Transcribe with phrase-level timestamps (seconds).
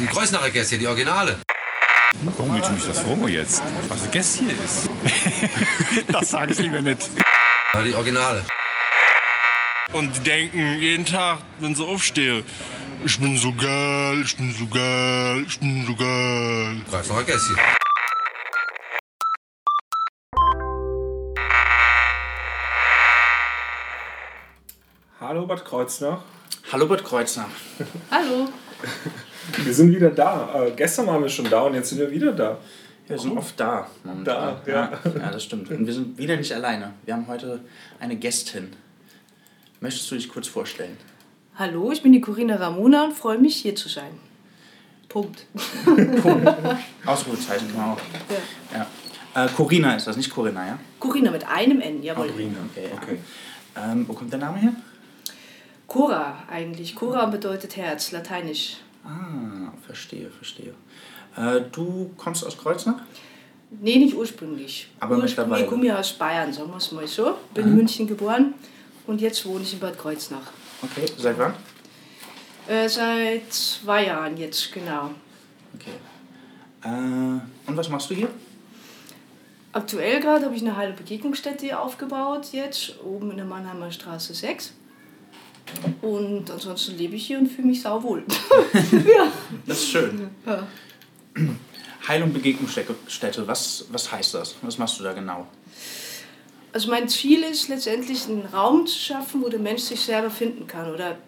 [0.00, 1.36] Die Kreuznacher Gäste, die Originale.
[2.22, 3.62] Warum geht mich das vor jetzt?
[3.88, 4.88] Was ein Gäst hier ist?
[6.08, 7.10] das sage ich lieber nicht.
[7.74, 8.42] Ja, die Originale.
[9.92, 12.44] Und die denken jeden Tag, wenn sie aufstehen,
[13.04, 16.80] ich bin so geil, ich bin so geil, ich bin so geil.
[16.88, 17.56] Kreuznacher Gäste.
[25.20, 26.22] Hallo Bad Kreuznach.
[26.72, 27.50] Hallo Bad Kreuznach.
[28.10, 28.48] Hallo.
[29.64, 30.66] Wir sind wieder da.
[30.66, 32.58] Äh, gestern waren wir schon da und jetzt sind wir wieder da.
[33.06, 33.88] Wir sind oft da.
[34.04, 34.24] momentan.
[34.24, 34.92] Da, ja.
[35.04, 35.30] ja.
[35.32, 35.68] das stimmt.
[35.70, 36.92] Und wir sind wieder nicht alleine.
[37.04, 37.60] Wir haben heute
[37.98, 38.68] eine Gästin.
[39.80, 40.96] Möchtest du dich kurz vorstellen?
[41.56, 44.12] Hallo, ich bin die Corinna Ramona und freue mich, hier zu sein.
[45.08, 45.46] Punkt.
[47.04, 48.00] Ausrufezeichen kann man auch.
[48.72, 48.86] Ja.
[49.44, 50.78] Äh, Corinna ist das, nicht Corinna, ja?
[50.98, 52.28] Corinna mit einem N, jawohl.
[52.28, 52.88] Corinna, okay.
[52.92, 53.02] ja.
[53.02, 53.18] Okay.
[53.76, 54.72] Ähm, wo kommt der Name her?
[55.90, 56.94] Cora eigentlich.
[56.94, 58.76] Cora bedeutet Herz, lateinisch.
[59.04, 60.72] Ah, verstehe, verstehe.
[61.36, 63.02] Äh, du kommst aus Kreuznach?
[63.70, 64.88] Nee, nicht ursprünglich.
[65.00, 65.66] Aber mittlerweile.
[65.66, 67.34] komme ich aus Bayern, sagen wir es mal so.
[67.54, 68.54] Bin in München geboren
[69.08, 70.52] und jetzt wohne ich in Bad Kreuznach.
[70.80, 71.54] Okay, seit wann?
[72.68, 75.10] Äh, seit zwei Jahren jetzt, genau.
[75.74, 75.90] Okay.
[76.84, 78.28] Äh, und was machst du hier?
[79.72, 84.74] Aktuell gerade habe ich eine heile Begegnungsstätte aufgebaut, jetzt oben in der Mannheimer Straße 6.
[86.02, 88.24] Und ansonsten lebe ich hier und fühle mich sauwohl.
[88.92, 89.32] ja.
[89.66, 90.30] Das ist schön.
[90.46, 90.66] ja.
[92.08, 94.56] Heil- und Begegnungsstätte, was, was heißt das?
[94.62, 95.46] Was machst du da genau?
[96.72, 100.66] Also mein Ziel ist letztendlich einen Raum zu schaffen, wo der Mensch sich selber finden
[100.66, 101.18] kann oder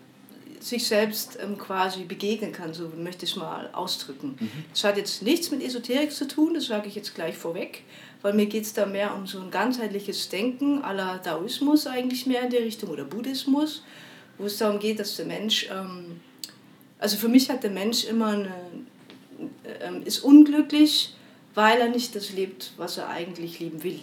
[0.62, 4.36] sich selbst ähm, quasi begegnen kann, so möchte ich es mal ausdrücken.
[4.72, 7.82] Das hat jetzt nichts mit Esoterik zu tun, das sage ich jetzt gleich vorweg,
[8.22, 12.42] weil mir geht es da mehr um so ein ganzheitliches Denken aller Daoismus eigentlich mehr
[12.42, 13.82] in der Richtung oder Buddhismus,
[14.42, 16.20] wo es darum geht, dass der Mensch, ähm,
[16.98, 18.54] also für mich hat der Mensch immer eine,
[19.80, 21.14] ähm, ist unglücklich,
[21.54, 24.00] weil er nicht das lebt, was er eigentlich leben will.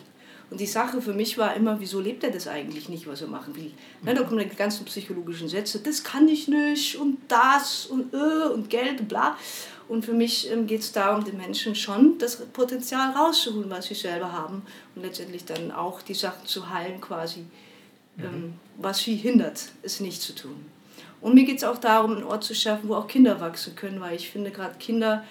[0.49, 3.28] Und die Sache für mich war immer, wieso lebt er das eigentlich nicht, was er
[3.28, 3.72] machen will?
[4.01, 8.47] Ne, da kommen die ganzen psychologischen Sätze, das kann ich nicht und das und äh,
[8.51, 9.38] und Geld und bla.
[9.88, 13.95] Und für mich ähm, geht es darum, den Menschen schon das Potenzial rauszuholen, was sie
[13.95, 14.63] selber haben
[14.95, 17.45] und letztendlich dann auch die Sachen zu heilen quasi,
[18.17, 20.66] ähm, was sie hindert, es nicht zu tun.
[21.22, 24.00] Und mir geht es auch darum, einen Ort zu schaffen, wo auch Kinder wachsen können,
[24.00, 25.25] weil ich finde gerade Kinder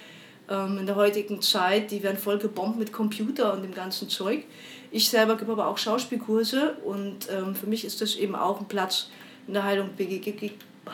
[0.48, 4.44] ähm, in der heutigen Zeit, die werden voll gebombt mit Computer und dem ganzen Zeug.
[4.90, 8.68] Ich selber gebe aber auch Schauspielkurse und ähm, für mich ist das eben auch ein
[8.68, 9.08] Platz
[9.46, 10.20] in der Heil- und, Bege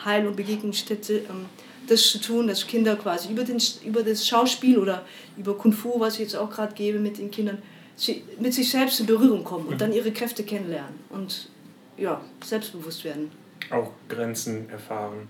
[0.05, 1.45] Heil und Begegnungsstätte, ähm,
[1.87, 5.05] das zu tun, dass Kinder quasi über, den, über das Schauspiel oder
[5.37, 7.59] über Kung Fu, was ich jetzt auch gerade gebe mit den Kindern,
[7.95, 11.49] sie, mit sich selbst in Berührung kommen und dann ihre Kräfte kennenlernen und
[11.97, 13.31] ja, selbstbewusst werden.
[13.69, 15.27] Auch Grenzen erfahren.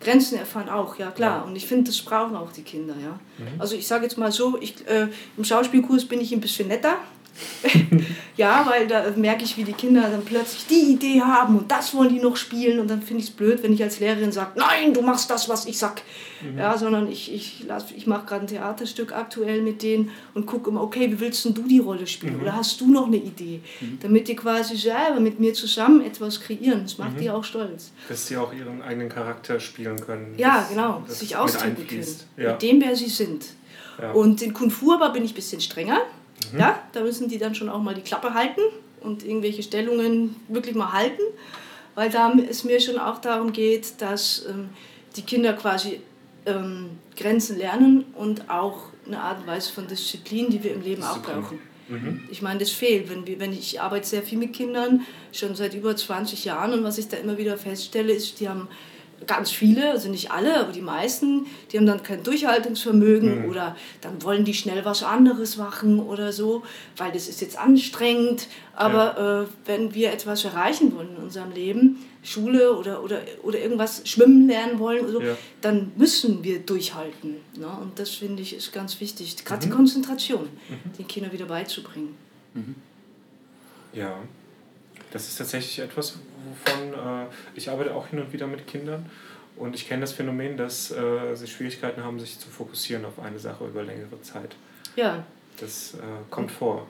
[0.00, 1.44] Grenzen erfahren auch, ja klar.
[1.44, 3.18] Und ich finde, das brauchen auch die Kinder, ja.
[3.58, 6.98] Also ich sage jetzt mal so, ich, äh, im Schauspielkurs bin ich ein bisschen netter.
[8.36, 11.94] Ja, weil da merke ich, wie die Kinder dann plötzlich die Idee haben und das
[11.94, 14.52] wollen die noch spielen und dann finde ich es blöd, wenn ich als Lehrerin sage,
[14.56, 16.02] nein, du machst das, was ich sag.
[16.56, 17.64] Ja, sondern ich, ich,
[17.96, 21.52] ich mache gerade ein Theaterstück aktuell mit denen und gucke immer, okay, wie willst denn
[21.54, 22.40] du die Rolle spielen?
[22.40, 23.60] Oder hast du noch eine Idee?
[24.00, 26.82] Damit die quasi selber mit mir zusammen etwas kreieren.
[26.84, 27.90] Das macht die auch stolz.
[28.08, 30.34] Dass sie auch ihren eigenen Charakter spielen können.
[30.36, 32.06] Ja, dass- genau, dass sich ausdrücken können.
[32.36, 32.52] Ja.
[32.52, 33.46] Mit dem, wer sie sind.
[34.00, 34.12] Ja.
[34.12, 36.02] Und in Kung Fu aber bin ich ein bisschen strenger.
[36.52, 36.60] Mhm.
[36.60, 38.60] Ja, da müssen die dann schon auch mal die Klappe halten
[39.00, 41.22] und irgendwelche Stellungen wirklich mal halten.
[41.94, 44.68] Weil da es mir schon auch darum geht, dass ähm,
[45.16, 46.00] die Kinder quasi
[46.46, 51.02] ähm, Grenzen lernen und auch eine Art und Weise von Disziplin, die wir im Leben
[51.02, 51.58] auch brauchen.
[51.88, 52.22] Mhm.
[52.30, 53.10] Ich meine, das fehlt.
[53.10, 56.72] Wenn, wir, wenn ich, ich arbeite sehr viel mit Kindern, schon seit über 20 Jahren.
[56.72, 58.68] Und was ich da immer wieder feststelle, ist, die haben
[59.26, 64.22] ganz viele, also nicht alle, aber die meisten, die haben dann kein Durchhaltungsvermögen oder dann
[64.22, 66.62] wollen die schnell was anderes machen oder so,
[66.96, 68.46] weil das ist jetzt anstrengend.
[68.74, 74.02] Aber äh, wenn wir etwas erreichen wollen in unserem Leben, Schule oder, oder, oder irgendwas
[74.08, 75.36] schwimmen lernen wollen, oder so, Ja.
[75.60, 77.36] dann müssen wir durchhalten.
[77.56, 77.66] Ne?
[77.80, 79.36] Und das finde ich ist ganz wichtig.
[79.44, 80.48] Gerade die Konzentration,
[80.98, 82.14] den Kindern wieder beizubringen.
[83.92, 84.18] Ja,
[85.10, 89.06] das ist tatsächlich etwas, wovon äh, ich arbeite auch hin und wieder mit Kindern
[89.56, 93.38] und ich kenne das Phänomen, dass äh, sie Schwierigkeiten haben, sich zu fokussieren auf eine
[93.38, 94.54] Sache über längere Zeit.
[94.96, 95.24] Ja,
[95.60, 95.98] Das äh,
[96.30, 96.86] kommt vor.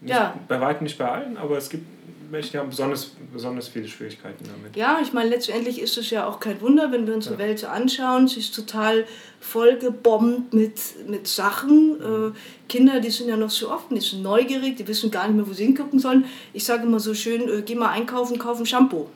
[0.00, 0.34] Nicht, Ja.
[0.48, 1.86] Bei weitem nicht bei allen, aber es gibt
[2.30, 4.76] die haben besonders, besonders viele Schwierigkeiten damit.
[4.76, 7.66] Ja, ich meine, letztendlich ist es ja auch kein Wunder, wenn wir unsere Welt so
[7.66, 8.28] anschauen.
[8.28, 9.04] Sie ist total
[9.40, 10.78] vollgebombt mit,
[11.08, 12.00] mit Sachen.
[12.00, 12.38] Äh,
[12.68, 15.48] Kinder, die sind ja noch so offen, die sind neugierig, die wissen gar nicht mehr,
[15.48, 16.24] wo sie hingucken sollen.
[16.52, 19.06] Ich sage immer so schön, äh, geh mal einkaufen, kauf ein Shampoo.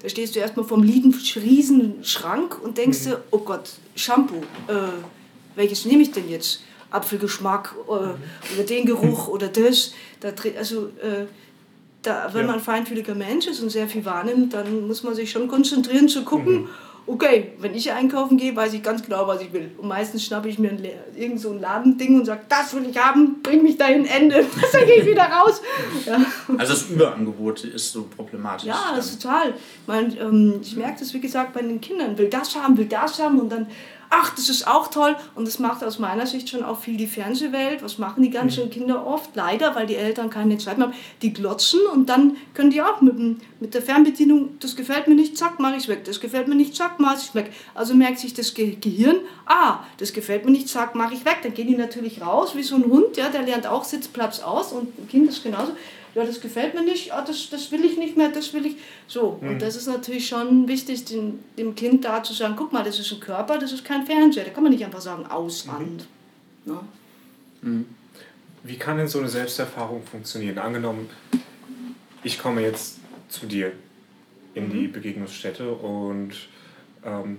[0.00, 4.74] Da stehst du erstmal vom riesen Schrank und denkst dir, oh Gott, Shampoo, äh,
[5.56, 6.62] welches nehme ich denn jetzt?
[6.90, 9.92] Apfelgeschmack äh, oder den Geruch oder das.
[10.20, 11.26] Da, also, äh,
[12.02, 12.46] da, wenn Ja.
[12.46, 16.08] man ein feinfühliger Mensch ist und sehr viel wahrnimmt, dann muss man sich schon konzentrieren
[16.08, 16.68] zu gucken,
[17.06, 19.70] okay, wenn ich einkaufen gehe, weiß ich ganz genau, was ich will.
[19.78, 20.86] Und meistens schnappe ich mir ein,
[21.16, 24.44] irgend so ein Ladending und sage, das will ich haben, bring mich dahin, Ende.
[24.72, 25.62] Dann gehe ich wieder raus.
[26.04, 26.18] Ja.
[26.58, 28.66] Also das Überangebot ist so problematisch.
[28.66, 29.48] Ja, das ist total.
[29.50, 32.16] Ich, mein, ähm, ich merke das, wie gesagt, bei den Kindern.
[32.18, 33.66] Will das haben, will das haben und dann,
[34.10, 35.16] ach, das ist auch toll.
[35.34, 37.82] Und das macht aus meiner Sicht schon auch viel die Fernsehwelt.
[37.82, 39.34] Was machen die ganzen Kinder oft?
[39.34, 40.96] Leider, weil die Eltern keine Zeit mehr haben.
[41.22, 43.16] Die glotzen und dann können die auch mit,
[43.60, 46.04] mit der Fernbedienung, das gefällt mir nicht, zack, mache ich weg.
[46.04, 47.52] Das gefällt mir nicht, zack, mache ich weg.
[47.74, 49.16] Also merkt sich das Ge Gehirn,
[49.46, 51.38] ah, das gefällt mir nicht, zack, mache ich weg.
[51.42, 54.72] Dann gehen die natürlich raus, wie so ein Hund, ja, der lernt auch Sitzplatz aus
[54.72, 55.72] und ein Kind ist genauso
[56.14, 58.76] ja, das gefällt mir nicht, ah, das, das will ich nicht mehr, das will ich.
[59.06, 62.84] So, und das ist natürlich schon wichtig, dem, dem Kind da zu sagen, guck mal,
[62.84, 64.44] das ist ein Körper, das ist kein Fernseher.
[64.44, 66.02] Da kann man nicht einfach sagen, aus, an.
[66.64, 67.84] Ne?
[68.62, 70.58] Wie kann denn so eine Selbsterfahrung funktionieren?
[70.58, 71.08] Angenommen,
[72.22, 73.72] ich komme jetzt zu dir
[74.54, 76.32] in die Begegnungsstätte und
[77.04, 77.38] ähm,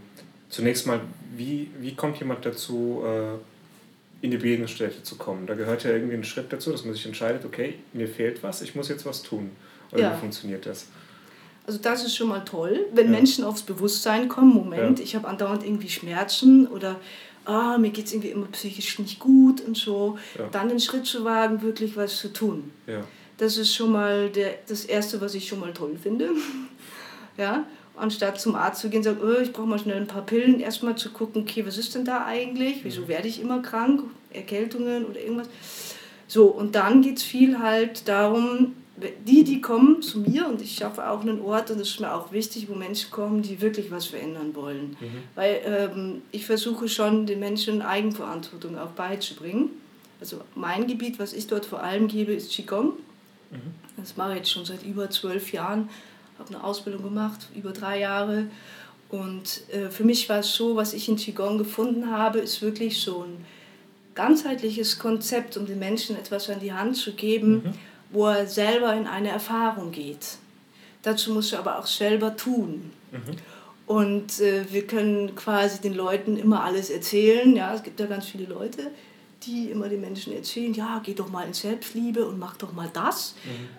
[0.50, 1.02] zunächst mal,
[1.36, 3.38] wie, wie kommt jemand dazu, äh,
[4.22, 5.48] in die Begegnungsstätte zu kommen?
[5.48, 8.62] Da gehört ja irgendwie ein Schritt dazu, dass man sich entscheidet, okay, mir fehlt was,
[8.62, 9.52] ich muss jetzt was tun.
[9.92, 10.16] Oder Ja.
[10.16, 10.88] wie funktioniert das?
[11.66, 13.12] Also das ist schon mal toll, wenn Ja.
[13.12, 15.06] Menschen aufs Bewusstsein kommen, Moment, Ja.
[15.06, 17.00] ich habe andauernd irgendwie Schmerzen oder
[17.46, 20.18] ah, mir geht es irgendwie immer psychisch nicht gut und so,
[20.52, 22.72] dann den Schritt zu wagen, wirklich was zu tun.
[23.38, 26.30] Das ist schon mal der, das Erste, was ich schon mal toll finde.
[27.38, 27.66] ja?
[28.00, 30.96] Anstatt zum Arzt zu gehen sagen, oh, ich brauche mal schnell ein paar Pillen, erstmal
[30.96, 32.84] zu gucken, okay, was ist denn da eigentlich?
[32.84, 34.04] Wieso werde ich immer krank?
[34.32, 35.50] Erkältungen oder irgendwas?
[36.28, 38.76] So, und dann geht es viel halt darum,
[39.26, 42.14] die, die kommen zu mir und ich schaffe auch einen Ort und es ist mir
[42.14, 44.98] auch wichtig, wo Menschen kommen, die wirklich was verändern wollen.
[45.36, 49.70] Weil ähm, ich versuche schon, den Menschen Eigenverantwortung auch beizubringen.
[50.20, 52.94] Also mein Gebiet, was ich dort vor allem gebe, ist Qigong.
[53.98, 55.90] Das mache ich jetzt schon seit über zwölf Jahren.
[56.40, 58.46] Habe eine Ausbildung gemacht, über drei Jahre.
[59.10, 63.02] Und äh, für mich war es so, was ich in Qigong gefunden habe, ist wirklich
[63.02, 63.46] so ein
[64.16, 67.64] ganzheitliches Konzept, um den Menschen etwas an die Hand zu geben,
[68.12, 70.38] wo er selber in eine Erfahrung geht.
[71.02, 72.92] Dazu muss er aber auch selber tun.
[73.88, 77.56] Und äh, wir können quasi den Leuten immer alles erzählen.
[77.56, 78.92] Ja, es gibt ja ganz viele Leute,
[79.46, 82.90] die immer den Menschen erzählen, ja, geh doch mal in Selbstliebe und mach doch mal
[82.94, 83.36] das.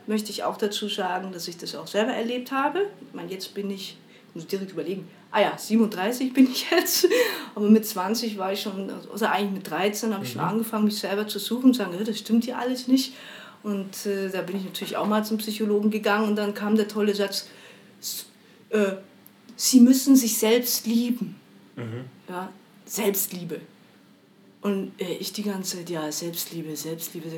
[0.07, 2.87] Möchte ich auch dazu sagen, dass ich das auch selber erlebt habe.
[3.07, 3.97] Ich meine, jetzt bin ich,
[4.31, 7.07] ich muss direkt überlegen, ah ja, 37 bin ich jetzt,
[7.55, 10.99] aber mit 20 war ich schon, also eigentlich mit 13 habe ich schon angefangen, mich
[10.99, 13.13] selber zu suchen und zu sagen, "Ja, das stimmt ja alles nicht.
[13.63, 16.89] Und äh, da bin ich natürlich auch mal zum Psychologen gegangen und dann kam der
[16.89, 17.47] tolle Satz,
[18.01, 18.25] "S-
[18.71, 18.93] äh,
[19.57, 21.37] Sie müssen sich selbst lieben.
[22.31, 22.51] Ja,
[22.87, 23.61] Selbstliebe.
[24.63, 27.29] Und äh, ich die ganze Zeit, ja, Selbstliebe, Selbstliebe.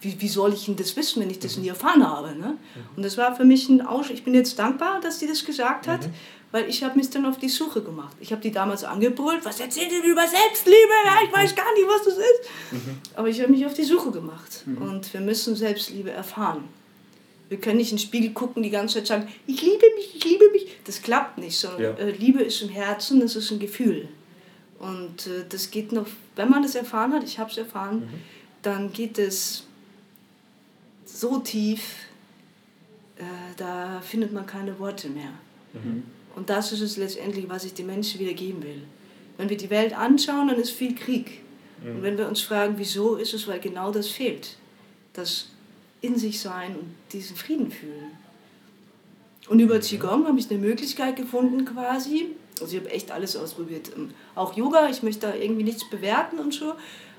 [0.00, 2.34] Wie, wie soll ich denn das wissen, wenn ich das nie erfahren habe?
[2.34, 2.56] Ne?
[2.96, 4.10] Und das war für mich ein Aus.
[4.10, 6.08] Ich bin jetzt dankbar, dass sie das gesagt hat,
[6.50, 8.16] weil ich habe mich dann auf die Suche gemacht.
[8.20, 10.76] Ich habe die damals angebrüllt, was erzählt ihr über Selbstliebe?
[11.06, 12.50] Ja, ich weiß gar nicht, was das ist.
[13.14, 14.64] Aber ich habe mich auf die Suche gemacht.
[14.66, 16.64] Und wir müssen Selbstliebe erfahren.
[17.48, 20.24] Wir können nicht in den Spiegel gucken, die ganze Zeit sagen, ich liebe mich, ich
[20.24, 20.66] liebe mich.
[20.84, 21.90] Das klappt nicht, sondern Ja.
[21.92, 24.08] äh, Liebe ist im Herzen, das ist ein Gefühl.
[24.78, 28.08] Und äh, das geht noch, wenn man das erfahren hat, ich habe es erfahren,
[28.62, 29.64] dann geht es
[31.04, 32.06] so tief,
[33.16, 33.22] äh,
[33.56, 35.32] da findet man keine Worte mehr.
[36.34, 38.82] Und das ist es letztendlich, was ich den Menschen wieder geben will.
[39.36, 41.40] Wenn wir die Welt anschauen, dann ist viel Krieg.
[41.84, 44.56] Und wenn wir uns fragen, wieso, ist es, weil genau das fehlt.
[45.14, 45.48] Das
[46.00, 48.10] in sich sein und diesen Frieden fühlen.
[49.48, 52.30] Und über Qigong habe ich eine Möglichkeit gefunden quasi.
[52.62, 53.90] Also ich habe echt alles ausprobiert.
[53.96, 56.74] Ähm, Auch Yoga, ich möchte da irgendwie nichts bewerten und so.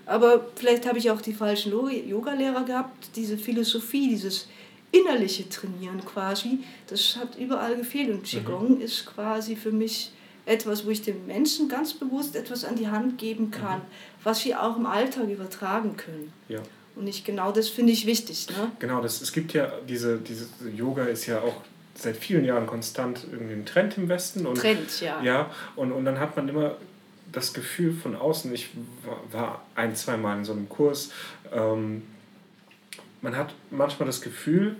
[0.05, 3.09] Aber vielleicht habe ich auch die falschen Yoga-Lehrer gehabt.
[3.15, 4.47] Diese Philosophie, dieses
[4.91, 8.09] innerliche Trainieren quasi, das hat überall gefehlt.
[8.09, 10.11] Und Qigong ist quasi für mich
[10.45, 13.81] etwas, wo ich dem Menschen ganz bewusst etwas an die Hand geben kann,
[14.23, 16.33] was wir auch im Alltag übertragen können.
[16.49, 16.61] Ja.
[16.95, 18.47] Und ich genau das finde ich wichtig.
[18.49, 18.71] Ne?
[18.79, 21.61] Genau, das, es gibt ja diese, diese Yoga ist ja auch
[21.95, 24.45] seit vielen Jahren konstant irgendwie ein Trend im Westen.
[24.45, 25.21] Und, Trend, ja.
[25.21, 26.75] Ja, und, und dann hat man immer
[27.31, 28.69] das Gefühl von außen, ich
[29.31, 31.11] war, ein, zwei Mal in so einem Kurs,
[31.53, 32.03] ähm,
[33.21, 34.75] man hat manchmal das Gefühl,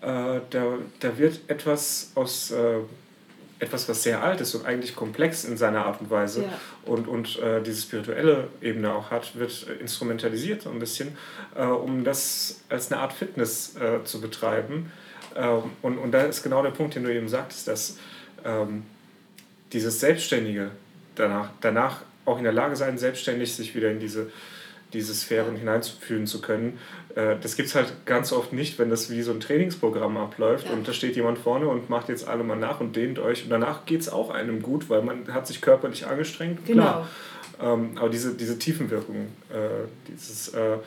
[0.00, 2.78] äh, da, da wird etwas aus äh,
[3.62, 6.48] etwas, was sehr alt ist und eigentlich komplex in seiner Art und Weise Ja.
[6.84, 11.16] und, und äh, diese spirituelle Ebene auch hat, wird instrumentalisiert so ein bisschen,
[11.54, 14.90] äh, um das als eine Art Fitness äh, zu betreiben.
[15.36, 17.98] Ähm, und, und da ist genau der Punkt, den du eben sagtest, dass
[18.44, 18.82] ähm,
[19.72, 20.70] dieses Selbstständige,
[21.14, 24.30] danach, danach auch in der Lage sein, selbstständig sich wieder in diese,
[24.92, 26.78] diese Sphären hineinzufühlen zu können.
[27.14, 30.66] Äh, das gibt es halt ganz oft nicht, wenn das wie so ein Trainingsprogramm abläuft
[30.66, 30.72] Ja.
[30.72, 33.50] und da steht jemand vorne und macht jetzt alle mal nach und dehnt euch und
[33.50, 36.64] danach geht es auch einem gut, weil man hat sich körperlich angestrengt.
[36.66, 36.82] Genau.
[36.82, 37.08] Klar.
[37.60, 40.78] Ähm, aber diese, diese Tiefenwirkung, äh, dieses, äh,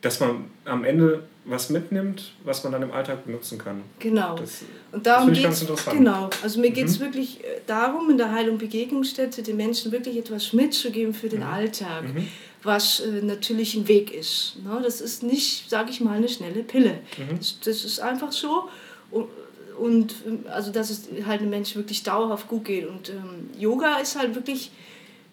[0.00, 3.82] dass man am Ende was mitnimmt, was man dann im Alltag benutzen kann.
[3.98, 4.36] Genau.
[4.36, 4.62] Das,
[4.92, 5.62] Und darum das ganz es.
[5.62, 5.96] interessant.
[5.98, 6.30] Genau.
[6.42, 7.04] Also mir geht es Mhm.
[7.04, 11.30] wirklich äh, darum, in der Heilung Begegnungsstätte den Menschen wirklich etwas mitzugeben für Mhm.
[11.30, 12.04] den Alltag,
[12.62, 14.56] was äh, natürlich ein Weg ist.
[14.62, 14.78] Ne?
[14.82, 16.98] Das ist nicht, sage ich mal, eine schnelle Pille.
[17.16, 17.38] Mhm.
[17.38, 18.68] Das, das ist einfach so.
[19.10, 19.28] Und,
[19.78, 22.86] und ähm, also, dass es halt einem Menschen wirklich dauerhaft gut geht.
[22.86, 24.70] Und ähm, Yoga ist halt wirklich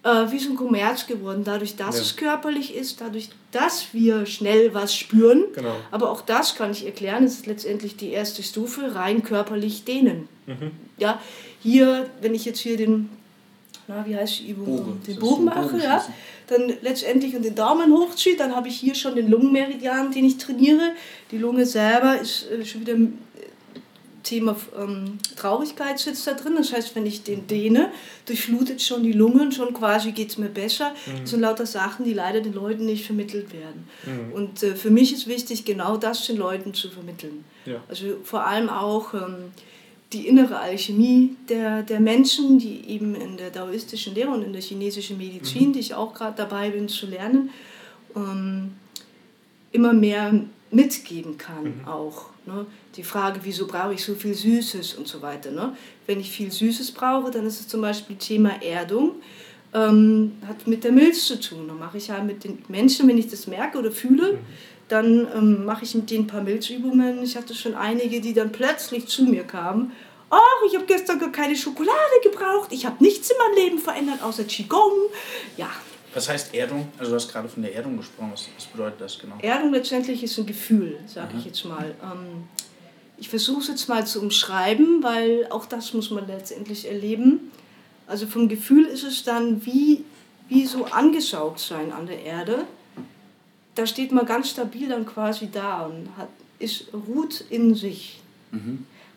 [0.05, 2.01] äh, wie so ein Kommerz geworden, dadurch, dass Ja.
[2.03, 5.45] es körperlich ist, dadurch, dass wir schnell was spüren.
[5.55, 5.75] Genau.
[5.91, 10.29] Aber auch das kann ich erklären, es ist letztendlich die erste Stufe, rein körperlich dehnen.
[10.45, 10.71] Mhm.
[10.97, 11.19] Ja,
[11.59, 13.09] hier, wenn ich jetzt hier den,
[13.87, 14.65] na, wie heißt die Übung?
[14.77, 15.01] Bogen.
[15.07, 16.05] Den Bogen mache, ja,
[16.47, 20.37] dann letztendlich und den Daumen hochziehe, dann habe ich hier schon den Lungenmeridian, den ich
[20.37, 20.91] trainiere.
[21.31, 22.95] Die Lunge selber ist äh, schon wieder
[24.25, 26.55] Thema ähm, Traurigkeit sitzt da drin.
[26.57, 27.91] Das heißt, wenn ich den dehne,
[28.25, 30.93] durchflutet schon die Lungen, schon quasi geht es mir besser.
[31.21, 33.87] Das sind lauter Sachen, die leider den Leuten nicht vermittelt werden.
[34.05, 34.33] Mhm.
[34.33, 37.45] Und äh, für mich ist wichtig, genau das den Leuten zu vermitteln.
[37.65, 37.81] Ja.
[37.87, 39.51] Also vor allem auch ähm,
[40.11, 44.61] die innere Alchemie der, der Menschen, die eben in der daoistischen Lehre und in der
[44.61, 47.51] chinesischen Medizin, die ich auch gerade dabei bin zu lernen,
[48.15, 48.73] ähm,
[49.71, 50.33] immer mehr
[50.71, 52.34] mitgeben kann auch.
[52.45, 52.65] Ne?
[52.95, 55.51] Die Frage, wieso brauche ich so viel Süßes und so weiter.
[55.51, 55.75] Ne?
[56.05, 59.15] Wenn ich viel Süßes brauche, dann ist es zum Beispiel Thema Erdung.
[59.73, 61.67] Ähm, hat mit der Milz zu tun.
[61.67, 64.39] Dann mache ich halt mit den Menschen, wenn ich das merke oder fühle,
[64.87, 67.23] dann ähm, mache ich mit denen ein paar Milzübungen.
[67.23, 69.91] Ich hatte schon einige, die dann plötzlich zu mir kamen.
[70.29, 71.91] Ach, ich habe gestern gar keine Schokolade
[72.23, 72.71] gebraucht.
[72.71, 75.09] Ich habe nichts in meinem Leben verändert, außer Qigong.
[75.57, 75.69] Ja,
[76.15, 76.87] Was heißt Erdung?
[76.97, 78.31] Also du hast gerade von der Erdung gesprochen.
[78.31, 79.35] Was, was bedeutet das genau?
[79.41, 81.93] Erdung letztendlich ist ein Gefühl, sage ich jetzt mal.
[82.01, 82.47] Ähm,
[83.17, 87.51] ich versuche es jetzt mal zu umschreiben, weil auch das muss man letztendlich erleben.
[88.07, 90.05] Also vom Gefühl ist es dann wie,
[90.47, 92.65] wie so angesaugt sein an der Erde.
[93.75, 96.29] Da steht man ganz stabil dann quasi da und hat,
[96.59, 98.21] ist, ruht in sich.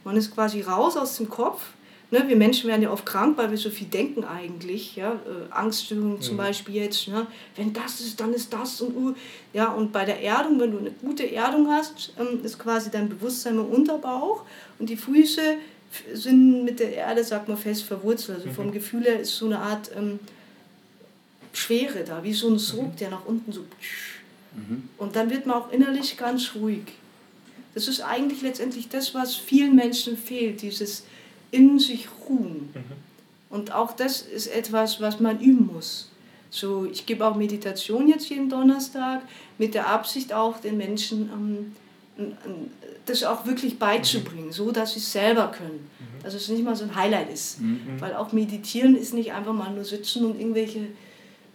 [0.03, 1.63] Man ist quasi raus aus dem Kopf.
[2.11, 4.97] Ne, wir Menschen werden ja oft krank, weil wir so viel denken eigentlich.
[4.97, 5.13] Ja?
[5.13, 7.09] Äh, Angststörungen zum Beispiel jetzt.
[7.09, 7.27] Ne?
[7.55, 8.81] Wenn das ist, dann ist das.
[8.81, 9.15] Und, uh,
[9.53, 13.11] ja, und bei der Erdung, wenn du eine gute Erdung hast, ähm, ist quasi dein
[13.11, 14.45] Bewusstsein im Unterbauch.
[14.79, 15.57] Und die Füße
[16.15, 18.39] sind mit der Erde, sagt man, fest verwurzelt.
[18.39, 20.19] Also vom Gefühl her ist so eine Art ähm,
[21.53, 23.65] Schwere da, wie so ein Sog, der nach unten so...
[24.97, 26.83] Und dann wird man auch innerlich ganz ruhig.
[27.75, 31.05] Das ist eigentlich letztendlich das, was vielen Menschen fehlt, dieses
[31.51, 32.71] in sich ruhen.
[33.51, 36.11] Und auch das ist etwas, was man üben muss.
[36.51, 39.23] So, ich gebe auch Meditation jetzt jeden Donnerstag
[39.59, 42.31] mit der Absicht auch den Menschen ähm,
[43.07, 45.89] das auch wirklich beizubringen, so dass sie es selber können.
[46.23, 47.59] Dass es nicht mal so ein Highlight ist.
[48.01, 50.87] Weil auch Meditieren ist nicht einfach mal nur sitzen und irgendwelche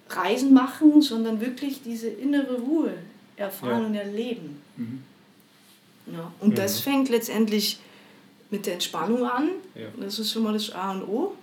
[0.09, 2.93] Reisen machen, sondern wirklich diese innere Ruhe
[3.35, 3.87] erfahren Ja.
[3.87, 4.61] und erleben.
[6.11, 7.79] Ja, und das fängt letztendlich
[8.53, 9.49] mit der Entspannung an.
[9.73, 9.87] Ja.
[9.97, 11.33] Das ist schon mal das A und O.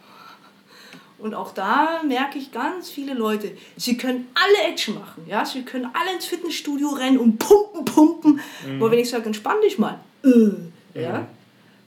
[1.19, 5.25] Und auch da merke ich ganz viele Leute, sie können alle Action machen.
[5.27, 5.45] Ja?
[5.45, 8.41] Sie können alle ins Fitnessstudio rennen und pumpen, pumpen.
[8.79, 9.99] Aber wenn ich sage, entspann dich mal.
[10.25, 11.27] Äh, ja?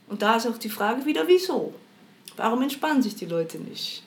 [0.08, 1.72] Und da ist auch die Frage wieder, wieso?
[2.36, 4.02] Warum entspannen sich die Leute nicht?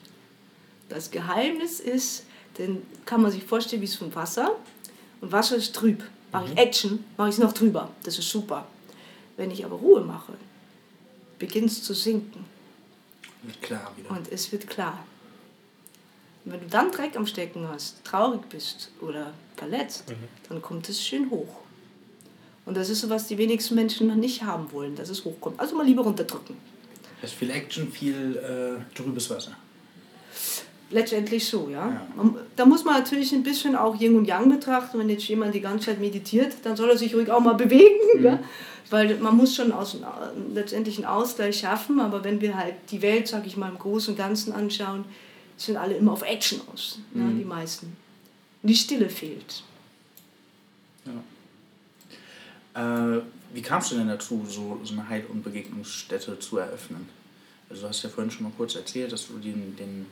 [0.89, 2.25] Das Geheimnis ist,
[2.59, 4.55] denn kann man sich vorstellen, wie es vom Wasser.
[5.19, 6.03] Und Wasser ist trüb.
[6.31, 7.89] Mache ich Action, mache ich es noch drüber.
[8.03, 8.67] Das ist super.
[9.35, 10.33] Wenn ich aber Ruhe mache,
[11.39, 12.45] beginnt es zu sinken.
[13.43, 14.11] Wird klar wieder.
[14.11, 15.05] Und es wird klar.
[16.45, 20.05] Und wenn du dann Dreck am Stecken hast, traurig bist oder verletzt,
[20.47, 21.57] dann kommt es schön hoch.
[22.65, 25.59] Und das ist so, was die wenigsten Menschen noch nicht haben wollen, dass es hochkommt.
[25.59, 26.57] Also mal lieber runterdrücken.
[27.21, 29.55] Das ist viel Action, viel äh, trübes Wasser.
[30.89, 31.89] Letztendlich so, ja.
[31.89, 32.33] Ja.
[32.55, 34.99] Da muss man natürlich ein bisschen auch Yin und Yang betrachten.
[34.99, 38.23] Wenn jetzt jemand die ganze Zeit meditiert, dann soll er sich ruhig auch mal bewegen.
[38.23, 38.39] Ja?
[38.89, 39.97] Weil man muss schon aus,
[40.53, 41.99] letztendlich einen Ausgleich schaffen.
[41.99, 45.03] Aber wenn wir halt die Welt, sag ich mal, im Großen und Ganzen anschauen,
[45.57, 46.99] sind alle immer auf Action aus.
[47.13, 47.97] Ja, die meisten.
[48.63, 49.63] Die Stille fehlt.
[52.73, 53.21] Äh,
[53.53, 57.09] wie kamst du denn dazu, so, so eine Heil- und Begegnungsstätte zu eröffnen?
[57.69, 60.05] Also du hast ja vorhin schon mal kurz erzählt, dass du den, den,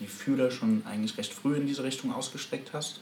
[0.00, 3.00] die Fühler schon eigentlich recht früh in diese Richtung ausgestreckt hast.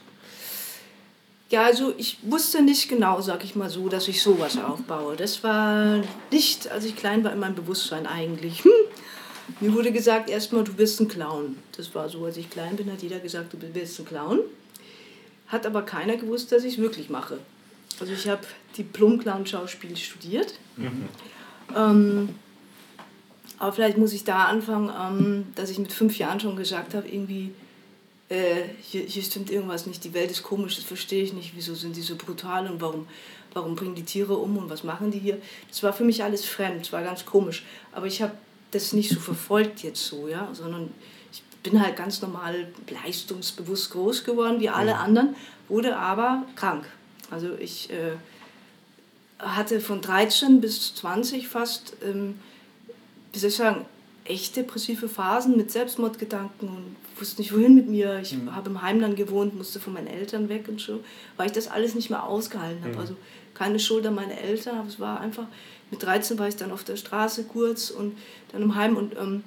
[1.49, 5.17] Ja, also ich wusste nicht genau, sag ich mal so, dass ich sowas aufbaue.
[5.17, 8.63] Das war nicht, als ich klein war, in meinem Bewusstsein eigentlich.
[8.63, 8.71] Hm.
[9.59, 11.57] Mir wurde gesagt, erstmal, du bist ein Clown.
[11.75, 14.39] Das war so, als ich klein bin, hat jeder gesagt, du bist ein Clown.
[15.47, 17.39] Hat aber keiner gewusst, dass ich es wirklich mache.
[17.99, 18.41] Also ich habe
[18.77, 20.53] Diplom-Clown-Schauspiel studiert.
[21.75, 22.29] Ähm,
[23.61, 27.07] aber vielleicht muss ich da anfangen, ähm, dass ich mit fünf Jahren schon gesagt habe,
[27.07, 27.53] irgendwie,
[28.27, 31.75] äh, hier, hier stimmt irgendwas nicht, die Welt ist komisch, das verstehe ich nicht, wieso
[31.75, 33.05] sind die so brutal und warum,
[33.53, 35.39] warum bringen die Tiere um und was machen die hier?
[35.69, 37.63] Das war für mich alles fremd, es war ganz komisch.
[37.91, 38.31] Aber ich habe
[38.71, 40.89] das nicht so verfolgt jetzt so, ja, sondern
[41.31, 45.35] ich bin halt ganz normal leistungsbewusst groß geworden, wie alle anderen,
[45.69, 46.87] wurde aber krank.
[47.29, 48.13] Also ich äh,
[49.37, 52.39] hatte von 13 bis 20 fast, ähm,
[53.31, 53.85] wie soll ich sagen,
[54.25, 58.19] echt depressive Phasen mit Selbstmordgedanken und wusste nicht, wohin mit mir.
[58.21, 61.03] Ich habe im Heim dann gewohnt, musste von meinen Eltern weg und so,
[61.37, 62.97] weil ich das alles nicht mehr ausgehalten habe.
[62.99, 63.15] Also
[63.53, 65.45] keine Schuld an meine Eltern, aber es war einfach,
[65.89, 68.17] mit 13 war ich dann auf der Straße kurz und
[68.51, 69.43] dann im Heim und ähm,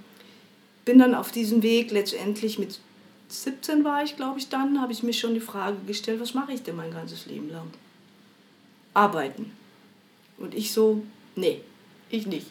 [0.84, 2.80] bin dann auf diesem Weg letztendlich mit
[3.28, 6.52] 17 war ich, glaube ich, dann, habe ich mir schon die Frage gestellt, was mache
[6.52, 7.68] ich denn mein ganzes Leben lang?
[8.92, 9.50] Arbeiten.
[10.36, 11.02] Und ich so,
[11.34, 11.60] nee,
[12.10, 12.46] ich nicht.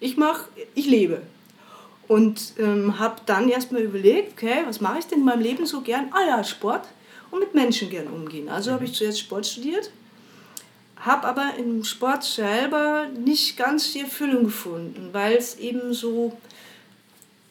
[0.00, 1.22] Ich mache, ich lebe.
[2.06, 5.82] Und ähm, habe dann erstmal überlegt, okay, was mache ich denn in meinem Leben so
[5.82, 6.08] gern?
[6.12, 6.88] Ah ja, Sport
[7.30, 8.48] und mit Menschen gern umgehen.
[8.48, 9.90] Also habe ich zuerst Sport studiert,
[10.96, 16.32] habe aber im Sport selber nicht ganz die Erfüllung gefunden, weil es eben so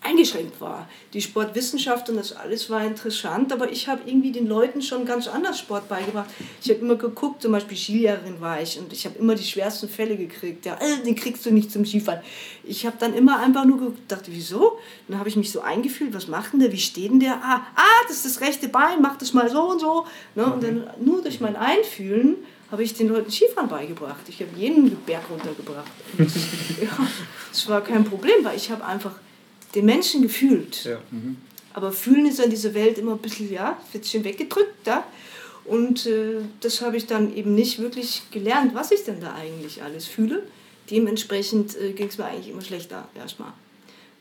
[0.02, 0.88] eingeschränkt war.
[1.14, 5.28] Die Sportwissenschaft und das alles war interessant, aber ich habe irgendwie den Leuten schon ganz
[5.28, 6.30] anders Sport beigebracht.
[6.62, 9.90] Ich habe immer geguckt, zum Beispiel Skilehrerin war ich und ich habe immer die schwersten
[9.90, 10.66] Fälle gekriegt.
[10.66, 12.22] Ja, äh, den kriegst du nicht zum Skifahren.
[12.64, 14.80] Ich habe dann immer einfach nur gedacht, wieso?
[15.08, 17.36] Dann habe ich mich so eingefühlt, was macht denn der, wie steht denn der?
[17.44, 20.06] Ah, ah, das ist das rechte Bein, mach das mal so und so.
[20.36, 20.46] Ne?
[20.46, 22.36] Und dann nur durch mein Einfühlen
[22.72, 24.28] habe ich den Leuten Skifahren beigebracht.
[24.28, 25.92] Ich habe jeden Berg runtergebracht.
[26.18, 26.30] Und,
[26.82, 29.14] ja, war kein Problem, weil ich habe einfach
[29.76, 30.86] den Menschen gefühlt.
[30.86, 31.02] Ja.
[31.74, 35.04] Aber fühlen ist an dieser Welt immer ein bisschen, ja, wird schön weggedrückt, da.
[35.66, 39.84] Und äh, das habe ich dann eben nicht wirklich gelernt, was ich denn da eigentlich
[39.84, 40.44] alles fühle.
[40.90, 43.52] Dementsprechend äh, ging es mir eigentlich immer schlechter erstmal.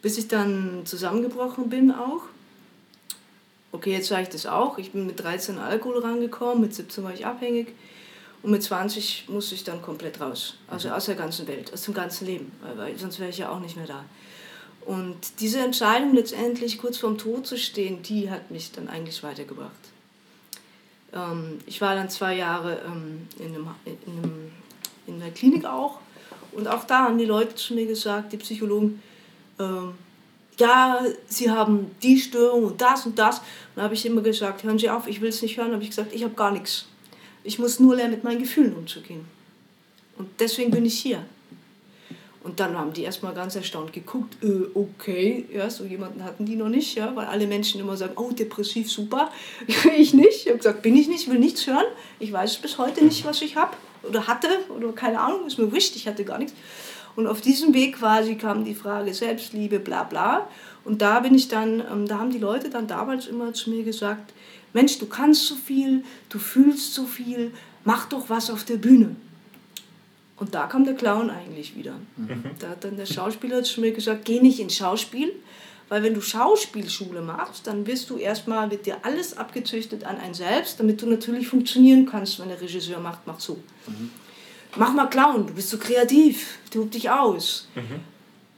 [0.02, 2.22] Bis ich dann zusammengebrochen bin auch.
[3.70, 4.78] Okay, jetzt sage ich das auch.
[4.78, 7.68] Ich bin mit 13 Alkohol rangekommen, mit 17 war ich abhängig.
[8.42, 10.54] Und mit 20 musste ich dann komplett raus.
[10.68, 12.52] Also aus der ganzen Welt, aus dem ganzen Leben.
[12.76, 14.04] Weil sonst wäre ich ja auch nicht mehr da.
[14.86, 19.72] Und diese Entscheidung letztendlich kurz vorm Tod zu stehen, die hat mich dann eigentlich weitergebracht.
[21.12, 24.52] Ähm, ich war dann zwei Jahre ähm, in, einem, in, einem,
[25.08, 25.98] in der Klinik auch.
[26.52, 29.02] Und auch da haben die Leute zu mir gesagt, die Psychologen,
[29.58, 29.94] ähm,
[30.58, 33.38] ja, sie haben die Störung und das und das.
[33.38, 33.44] Und
[33.74, 35.72] dann habe ich immer gesagt, hören Sie auf, ich will es nicht hören.
[35.72, 36.86] Habe ich gesagt, ich habe gar nichts.
[37.42, 39.24] Ich muss nur lernen, mit meinen Gefühlen umzugehen.
[40.16, 41.26] Und deswegen bin ich hier.
[42.46, 46.54] Und dann haben die erstmal ganz erstaunt geguckt, äh, okay, ja, so jemanden hatten die
[46.54, 49.32] noch nicht, ja, weil alle Menschen immer sagen, oh, depressiv, super.
[49.96, 50.42] ich nicht.
[50.42, 51.86] Ich habe gesagt, bin ich nicht, will nichts hören.
[52.20, 55.72] Ich weiß bis heute nicht, was ich habe oder hatte oder keine Ahnung, ist mir
[55.72, 56.54] wurscht, ich hatte gar nichts.
[57.16, 60.48] Und auf diesem Weg quasi kam die Frage Selbstliebe, bla bla.
[60.84, 63.82] Und da bin ich dann, ähm, da haben die Leute dann damals immer zu mir
[63.82, 64.32] gesagt,
[64.72, 69.16] Mensch, du kannst so viel, du fühlst so viel, mach doch was auf der Bühne.
[70.38, 71.94] Und da kam der Clown eigentlich wieder.
[72.58, 75.32] Da hat dann der Schauspieler zu mir gesagt, geh nicht ins Schauspiel,
[75.88, 80.34] weil wenn du Schauspielschule machst, dann wirst du erstmal, wird dir alles abgezüchtet an ein
[80.34, 83.58] Selbst, damit du natürlich funktionieren kannst, wenn der Regisseur macht, mach so.
[84.76, 87.68] Mach mal Clown, du bist so kreativ, tob dich aus.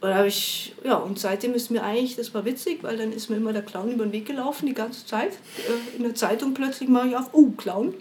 [0.01, 3.29] Und, hab ich, ja, und seitdem ist mir eigentlich, das war witzig, weil dann ist
[3.29, 5.33] mir immer der Clown über den Weg gelaufen, die ganze Zeit.
[5.33, 7.93] Äh, In der Zeitung plötzlich mache ich auf, oh, Clown.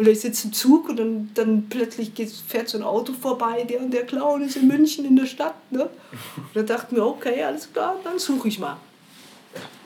[0.00, 3.64] Oder ich sitze im Zug und dann, dann plötzlich geht, fährt so ein Auto vorbei,
[3.64, 5.54] der und der Clown ist in München in der Stadt.
[5.70, 5.90] Ne?
[6.36, 8.78] Und da dachte ich mir, okay, alles klar, dann suche ich mal.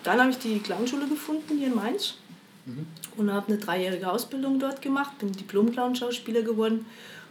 [0.05, 2.14] Dann habe ich die Clownschule gefunden hier in Mainz
[3.16, 6.87] und habe eine dreijährige Ausbildung dort gemacht, bin Diplom-Clown-Schauspieler geworden.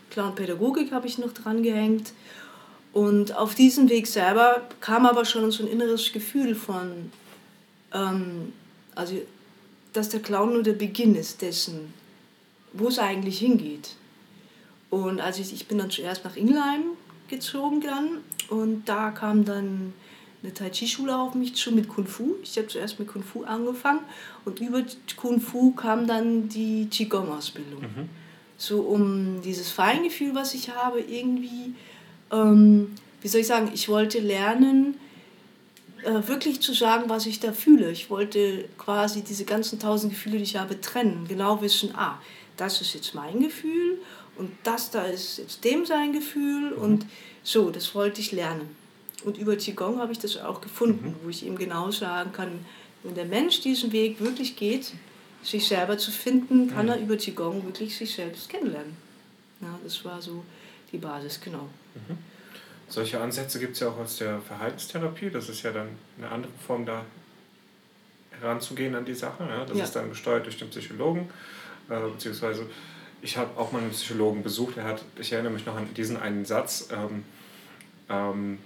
[0.10, 2.12] Clown-Pädagogik habe ich noch dran gehängt.
[2.92, 7.12] Und auf diesem Weg selber kam aber schon so ein inneres Gefühl von,
[7.94, 8.52] ähm,
[8.94, 9.16] also,
[9.94, 11.94] dass der Clown nur der Beginn ist dessen,
[12.74, 13.96] wo es eigentlich hingeht.
[14.90, 16.84] Und als ich, ich bin dann zuerst nach Ingelheim
[17.28, 19.94] gezogen dann und da kam dann
[20.44, 22.36] eine Tai Chi Schule auf mich zu mit Kung Fu.
[22.44, 24.02] Ich habe zuerst mit Kung Fu angefangen
[24.46, 24.84] und über
[25.16, 27.82] Kung Fu kam dann die Qigong Ausbildung.
[28.58, 31.74] So um dieses Feingefühl, was ich habe, irgendwie,
[32.32, 34.96] ähm, wie soll ich sagen, ich wollte lernen,
[36.04, 37.90] äh, wirklich zu sagen, was ich da fühle.
[37.92, 41.26] Ich wollte quasi diese ganzen tausend Gefühle, die ich habe, trennen.
[41.28, 42.20] Genau wissen, ah,
[42.64, 44.00] das ist jetzt mein Gefühl
[44.38, 47.06] und das da ist jetzt dem sein Gefühl und
[47.44, 48.74] so, das wollte ich lernen.
[49.26, 52.66] Und über Qigong habe ich das auch gefunden, wo ich ihm genau sagen kann,
[53.04, 54.94] wenn der Mensch diesen Weg wirklich geht,
[55.44, 58.96] sich selber zu finden, kann er über Qigong wirklich sich selbst kennenlernen.
[59.60, 60.44] Ja, das war so
[60.92, 61.68] die Basis, genau.
[62.88, 65.30] Solche Ansätze gibt es ja auch aus der Verhaltenstherapie.
[65.32, 67.04] Das ist ja dann eine andere Form, da
[68.40, 69.44] heranzugehen an die Sache.
[69.50, 69.66] Ja?
[69.66, 69.84] Das Ja.
[69.84, 71.30] ist dann gesteuert durch den Psychologen.
[71.90, 72.66] Äh, beziehungsweise,
[73.22, 74.78] ich habe auch mal einen Psychologen besucht.
[74.78, 76.88] Er hat, ich erinnere mich noch an diesen einen Satz.
[76.92, 77.24] Ähm,
[78.10, 78.58] ähm,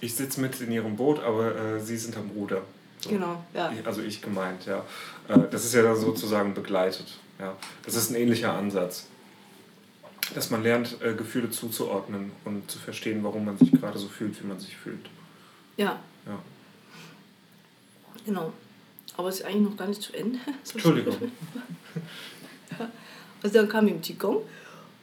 [0.00, 2.62] ich sitze mit in Ihrem Boot, aber äh, Sie sind am Ruder.
[3.00, 3.10] So.
[3.10, 3.70] Genau, ja.
[3.72, 4.84] Ich- Also ich gemeint, ja.
[5.28, 7.06] Äh, das ist ja dann sozusagen begleitet.
[7.38, 7.56] Ja.
[7.84, 9.06] Das ist ein ähnlicher Ansatz.
[10.34, 14.40] Dass man lernt, äh, Gefühle zuzuordnen und zu verstehen, warum man sich gerade so fühlt,
[14.42, 15.08] wie man sich fühlt.
[15.76, 16.38] Ja, Ja.
[18.26, 18.52] genau.
[19.18, 20.38] Aber es ist eigentlich noch gar nicht zu Ende.
[20.72, 21.16] Entschuldigung.
[23.42, 24.42] Also dann kam ihm Qigong.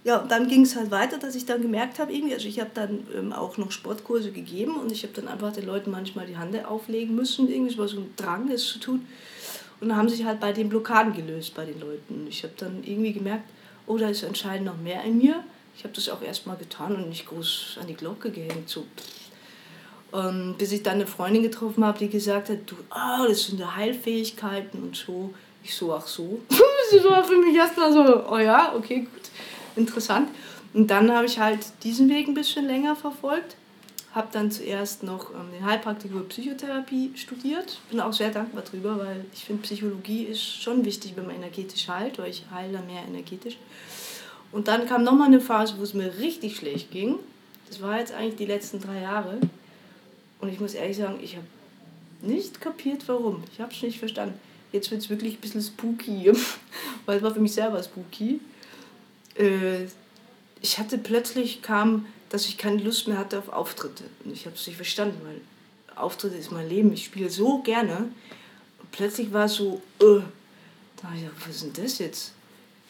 [0.05, 2.59] Ja, und dann ging es halt weiter, dass ich dann gemerkt habe, irgendwie, also ich
[2.59, 6.27] habe dann ähm, auch noch Sportkurse gegeben und ich habe dann einfach den Leuten manchmal
[6.27, 9.05] die Hand auflegen müssen, irgendwie, es war so ein Drang, das zu tun.
[9.81, 12.27] Und dann haben sich halt bei den Blockaden gelöst bei den Leuten.
[12.29, 13.49] Ich habe dann irgendwie gemerkt,
[13.87, 15.43] oh, da ist anscheinend noch mehr in mir.
[15.77, 18.85] Ich habe das auch erstmal getan und nicht groß an die Glocke gehängt, so
[20.13, 23.59] ähm, bis ich dann eine Freundin getroffen habe, die gesagt hat, du, ah, das sind
[23.59, 25.33] ja Heilfähigkeiten und so.
[25.63, 26.41] Ich so, ach so.
[26.49, 29.29] das war für mich erstmal so, oh ja, okay, gut,
[29.75, 30.29] interessant.
[30.73, 33.55] Und dann habe ich halt diesen Weg ein bisschen länger verfolgt.
[34.13, 37.79] Habe dann zuerst noch ähm, den Heilpraktiker Psychotherapie studiert.
[37.89, 41.87] Bin auch sehr dankbar drüber, weil ich finde, Psychologie ist schon wichtig, wenn man energetisch
[41.87, 43.57] heilt, weil ich heile mehr energetisch.
[44.51, 47.19] Und dann kam nochmal eine Phase, wo es mir richtig schlecht ging.
[47.67, 49.39] Das war jetzt eigentlich die letzten drei Jahre.
[50.45, 51.47] Und ich muss ehrlich sagen, ich habe
[52.21, 53.43] nicht kapiert, warum.
[53.51, 54.39] Ich habe es nicht verstanden.
[54.71, 56.31] Jetzt wird es wirklich ein bisschen spooky,
[57.07, 58.39] weil es war für mich selber spooky.
[59.39, 59.85] Äh,
[60.61, 64.03] ich hatte plötzlich kam, dass ich keine Lust mehr hatte auf Auftritte.
[64.23, 65.41] Und ich habe es nicht verstanden, weil
[65.95, 66.93] Auftritte ist mein Leben.
[66.93, 67.97] Ich spiele so gerne.
[67.97, 70.21] Und plötzlich war es so, äh,
[71.01, 72.33] da ich gedacht, was ist denn das jetzt?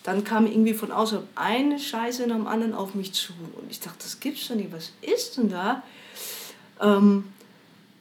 [0.04, 3.32] Dann kam irgendwie von außerhalb eine Scheiße nach dem anderen auf mich zu.
[3.56, 4.74] Und ich dachte, das gibt's doch nicht.
[4.74, 5.84] Was ist denn da?
[6.82, 7.24] Ähm,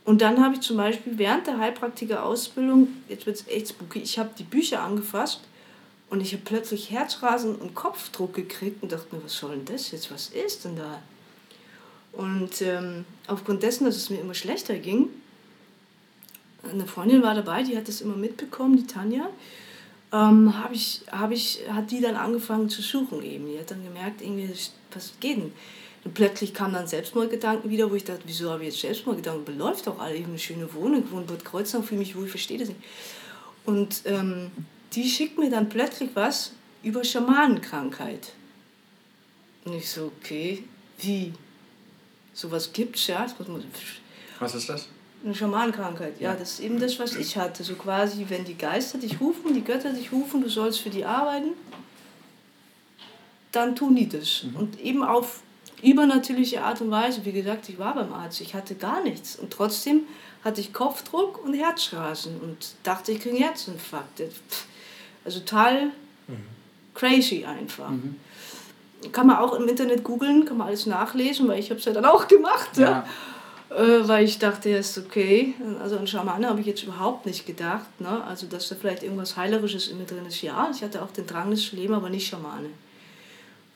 [0.05, 4.19] und dann habe ich zum Beispiel während der Heilpraktiker-Ausbildung, jetzt wird es echt spooky, ich
[4.19, 5.40] habe die Bücher angefasst
[6.11, 9.90] und ich habe plötzlich Herzrasen und Kopfdruck gekriegt und dachte mir, was soll denn das
[9.90, 10.11] jetzt?
[10.11, 11.03] Was ist denn da?
[12.12, 15.09] Und ähm, aufgrund dessen, dass es mir immer schlechter ging,
[16.71, 19.29] eine Freundin war dabei, die hat das immer mitbekommen, die Tanja,
[20.12, 23.47] ähm, hab ich, hab ich, hat die dann angefangen zu suchen eben.
[23.47, 24.49] Die hat dann gemerkt, irgendwie,
[24.93, 25.53] was geht denn?
[26.05, 29.45] Und plötzlich kamen dann Selbstmordgedanken wieder, wo ich dachte, wieso habe ich jetzt Selbstmordgedanken?
[29.45, 32.14] Beläuft doch alle, ich habe eine schöne Wohnung, ich wohne in Bad Kreuznach, fühle mich
[32.14, 32.81] wohl, ich verstehe das nicht.
[33.64, 34.51] Und ähm,
[34.93, 38.33] die schickt mir dann plötzlich was über Schamanenkrankheit.
[39.64, 40.64] Und ich so, okay,
[40.99, 41.33] wie?
[42.35, 43.27] Sowas gibt's ja?
[44.40, 44.88] Was ist das?
[45.25, 47.64] eine Schamanenkrankheit, ja, das ist eben das, was ich hatte.
[47.64, 51.05] So quasi, wenn die Geister dich rufen, die Götter dich rufen, du sollst für die
[51.05, 51.53] arbeiten,
[53.53, 54.45] dann tun die das.
[54.55, 55.40] Und eben auf
[55.85, 57.25] übernatürliche Art und Weise.
[57.25, 59.37] Wie gesagt, ich war beim Arzt, ich hatte gar nichts.
[59.37, 60.03] Und trotzdem
[60.44, 64.23] hatte ich Kopfdruck und Herzrasen und dachte, ich kriege einen Herzinfarkt.
[65.25, 65.90] Also total
[66.94, 67.90] crazy einfach.
[69.12, 71.92] Kann man auch im Internet googeln, kann man alles nachlesen, weil ich habe es ja
[71.92, 72.77] dann auch gemacht.
[72.77, 72.90] Ja.
[72.90, 73.07] Ja.
[73.77, 75.55] Äh, weil ich dachte, ja, ist okay.
[75.83, 78.01] Also an Schamane habe ich jetzt überhaupt nicht gedacht.
[78.01, 78.23] Ne?
[78.25, 80.40] Also, dass da vielleicht irgendwas Heilerisches in mir drin ist.
[80.42, 82.70] Ja, ich hatte auch den Drang, das zu leben, aber nicht Schamane.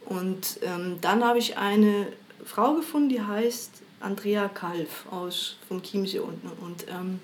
[0.09, 2.07] Und ähm, dann habe ich eine
[2.45, 6.49] Frau gefunden, die heißt Andrea Kalf aus vom Chiemsee unten.
[6.65, 7.21] Und ähm,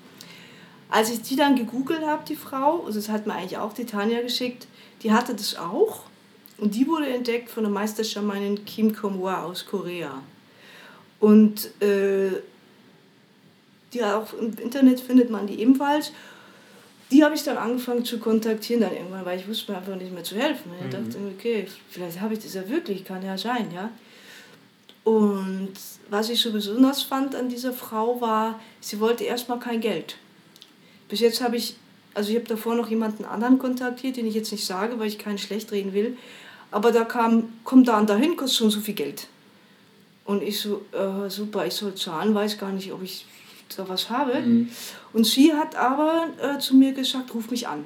[0.89, 3.85] als ich die dann gegoogelt habe, die Frau, also das hat mir eigentlich auch die
[3.85, 4.67] Tanja geschickt,
[5.01, 6.03] die hatte das auch.
[6.57, 10.21] Und die wurde entdeckt von der Meisterschamanin Kim Komwa aus Korea.
[11.19, 12.29] Und äh,
[13.93, 16.11] die auch im Internet findet man die ebenfalls.
[17.11, 20.11] Die habe ich dann angefangen zu kontaktieren dann irgendwann, weil ich wusste mir einfach nicht
[20.11, 20.71] mehr zu helfen.
[20.83, 23.91] Ich dachte, okay, vielleicht habe ich das ja wirklich, kann ja sein, ja.
[25.03, 25.73] Und
[26.09, 30.17] was ich so besonders fand an dieser Frau war, sie wollte erstmal kein Geld.
[31.07, 31.75] Bis jetzt habe ich,
[32.15, 35.19] also ich habe davor noch jemanden anderen kontaktiert, den ich jetzt nicht sage, weil ich
[35.19, 36.17] keinen schlecht reden will.
[36.71, 39.27] Aber da kam, komm da und dahin, kostet schon so viel Geld.
[40.25, 43.27] Und ich so, äh, super, ich soll zahlen, weiß gar nicht, ob ich
[43.77, 44.33] da was habe.
[45.15, 47.85] Und sie hat aber äh, zu mir gesagt, ruf mich an.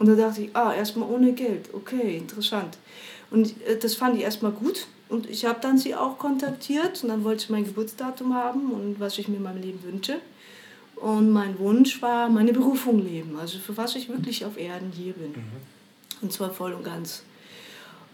[0.00, 2.78] Und da dachte ich, ah, erstmal ohne Geld, okay, interessant.
[3.30, 4.88] Und äh, das fand ich erstmal gut.
[5.08, 8.98] Und ich habe dann sie auch kontaktiert und dann wollte sie mein Geburtsdatum haben und
[8.98, 10.16] was ich mir in meinem Leben wünsche.
[10.96, 15.12] Und mein Wunsch war, meine Berufung leben, also für was ich wirklich auf Erden hier
[15.12, 15.32] bin.
[16.20, 17.22] Und zwar voll und ganz.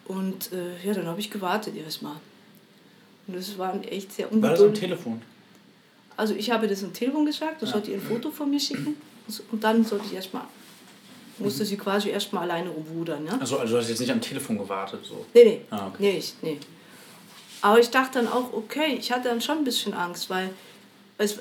[0.04, 2.16] Und äh, ja, dann habe ich gewartet erstmal.
[3.26, 4.80] Und das war echt sehr War das am ungeduldig.
[4.80, 5.22] Telefon?
[6.16, 7.72] Also ich habe das am Telefon gesagt, da Ja.
[7.72, 8.96] sollte ihr ein Foto von mir schicken.
[9.50, 10.44] Und dann sollte ich erstmal,
[11.38, 13.26] musste sie quasi erstmal alleine rumrudern.
[13.26, 13.38] Ja?
[13.40, 15.00] Also, also du hast jetzt nicht am Telefon gewartet.
[15.04, 15.24] So.
[15.34, 15.60] Nee, nee.
[15.70, 15.96] Ah, okay.
[15.98, 16.58] Nee, ich, nee.
[17.62, 20.50] Aber ich dachte dann auch, okay, ich hatte dann schon ein bisschen Angst, weil
[21.16, 21.38] es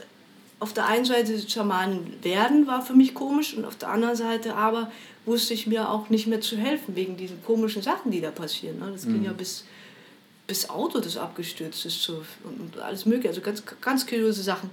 [0.60, 4.56] auf der einen Seite Schamanen werden war für mich komisch und auf der anderen Seite
[4.56, 4.90] aber
[5.26, 8.80] wusste ich mir auch nicht mehr zu helfen wegen diesen komischen Sachen, die da passieren.
[8.80, 8.90] Ne?
[8.94, 9.66] Das ging ja bis,
[10.48, 14.70] bis Auto, das abgestürzt ist so, und, alles mögliche, also ganz, ganz kuriose Sachen.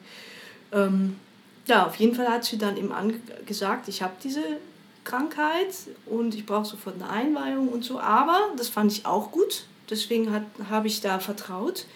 [0.72, 1.16] Ähm,
[1.66, 2.92] ja, auf jeden Fall hat sie dann eben
[3.46, 4.42] gesagt, ich habe diese
[5.04, 5.74] Krankheit
[6.06, 8.00] und ich brauche sofort eine Einweihung und so.
[8.00, 11.86] Aber das fand ich auch gut, deswegen habe ich da vertraut.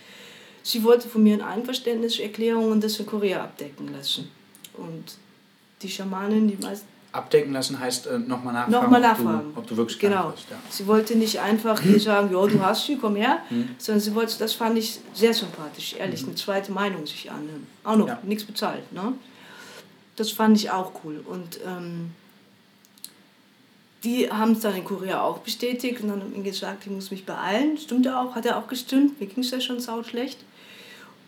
[0.62, 4.30] Sie wollte von mir eine Einverständniserklärung und das in Korea abdecken lassen.
[4.74, 5.16] Und
[5.82, 9.52] die Schamanin, die meisten Abdecken lassen heißt äh, nochmal nachfragen, Nochmal ob, nachfragen.
[9.54, 10.30] Du, ob du wirklich Genau.
[10.30, 10.46] bist.
[10.50, 10.56] Ja.
[10.68, 13.70] Sie wollte nicht einfach ihr sagen, ja, du hast sie, komm her, Mhm.
[13.78, 17.66] sondern sie wollte, das fand ich sehr sympathisch, ehrlich, eine zweite Meinung sich annehmen.
[17.84, 18.18] Auch noch, Ja.
[18.24, 18.92] nichts bezahlt.
[18.92, 19.12] Ne?
[20.16, 21.24] Das fand ich auch cool.
[21.26, 22.10] Und ähm,
[24.02, 27.10] die haben es dann in Korea auch bestätigt und dann haben ihm gesagt, ich muss
[27.10, 27.78] mich beeilen.
[27.78, 30.38] Stimmte auch, hat er auch gestimmt, mir ging es ja schon sau schlecht.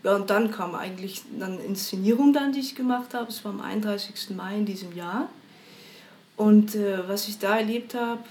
[0.05, 3.29] Ja, und dann kam eigentlich dann Inszenierung dann, die ich gemacht habe.
[3.29, 4.37] Es war am 31.
[4.37, 5.29] Mai in diesem Jahr.
[6.37, 8.23] Und äh, was ich da erlebt habe,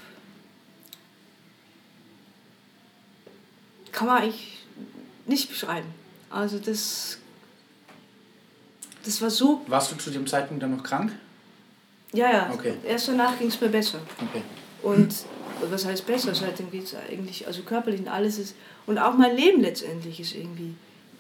[3.92, 4.64] kann man eigentlich
[5.26, 5.88] nicht beschreiben.
[6.30, 7.18] Also das,
[9.04, 11.12] das war so, Warst du zu dem Zeitpunkt dann noch krank?
[12.14, 12.76] ja, ja, Okay.
[12.86, 14.00] erst danach ging es mir besser.
[14.22, 14.42] Okay.
[14.84, 15.14] Und
[15.70, 16.36] was heißt besser?
[16.36, 20.36] Seitdem geht es eigentlich, also körperlich und alles ist, und auch mein Leben letztendlich ist
[20.36, 20.76] irgendwie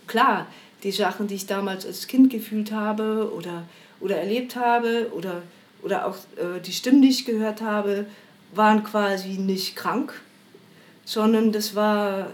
[0.07, 0.47] klar.
[0.83, 3.63] Die Sachen, die ich damals als Kind gefühlt habe oder,
[3.99, 5.41] oder erlebt habe oder,
[5.85, 8.07] oder auch äh, die Stimmen, die ich gehört habe,
[8.53, 10.19] waren quasi nicht krank,
[11.05, 12.31] sondern das war,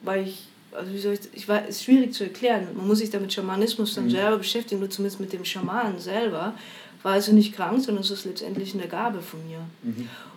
[0.00, 2.68] weil ich, also wie soll ich, ich war, es ist schwierig zu erklären.
[2.76, 6.54] Man muss sich da mit Schamanismus dann selber beschäftigen, nur zumindest mit dem Schamanen selber.
[7.02, 9.60] War also nicht krank, sondern es ist letztendlich eine Gabe von mir.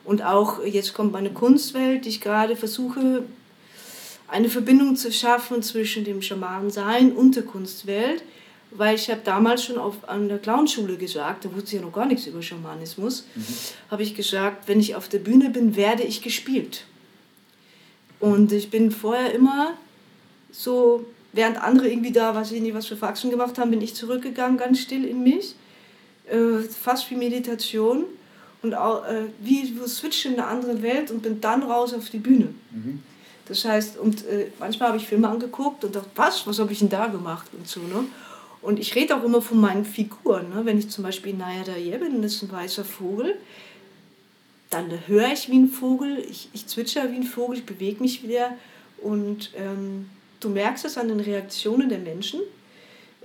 [0.05, 3.23] Und auch jetzt kommt meine Kunstwelt, die ich gerade versuche,
[4.29, 8.23] eine Verbindung zu schaffen zwischen dem Schamanensein und der Kunstwelt.
[8.71, 11.93] Weil ich habe damals schon auf, an der Clownschule gesagt, da wusste ich ja noch
[11.93, 13.25] gar nichts über Schamanismus,
[13.89, 16.85] habe ich gesagt, wenn ich auf der Bühne bin, werde ich gespielt.
[18.21, 19.73] Und ich bin vorher immer
[20.51, 23.93] so, während andere irgendwie da, weiß ich nicht, was für Faxen gemacht haben, bin ich
[23.93, 25.55] zurückgegangen, ganz still in mich.
[26.29, 28.05] Äh, fast wie Meditation.
[28.61, 32.09] Und auch, äh, wie so switche in eine andere Welt und bin dann raus auf
[32.09, 32.53] die Bühne.
[33.47, 36.79] Das heißt, und äh, manchmal habe ich Filme angeguckt und dachte, was, was habe ich
[36.79, 38.05] denn da gemacht und so, ne?
[38.61, 40.61] Und ich rede auch immer von meinen Figuren, ne?
[40.65, 43.35] Wenn ich zum Beispiel Naya Daye bin, das ist ein weißer Vogel,
[44.69, 48.23] dann höre ich wie ein Vogel, ich, ich zwitscher wie ein Vogel, ich bewege mich
[48.23, 48.51] wieder
[49.01, 52.39] und ähm, du merkst es an den Reaktionen der Menschen.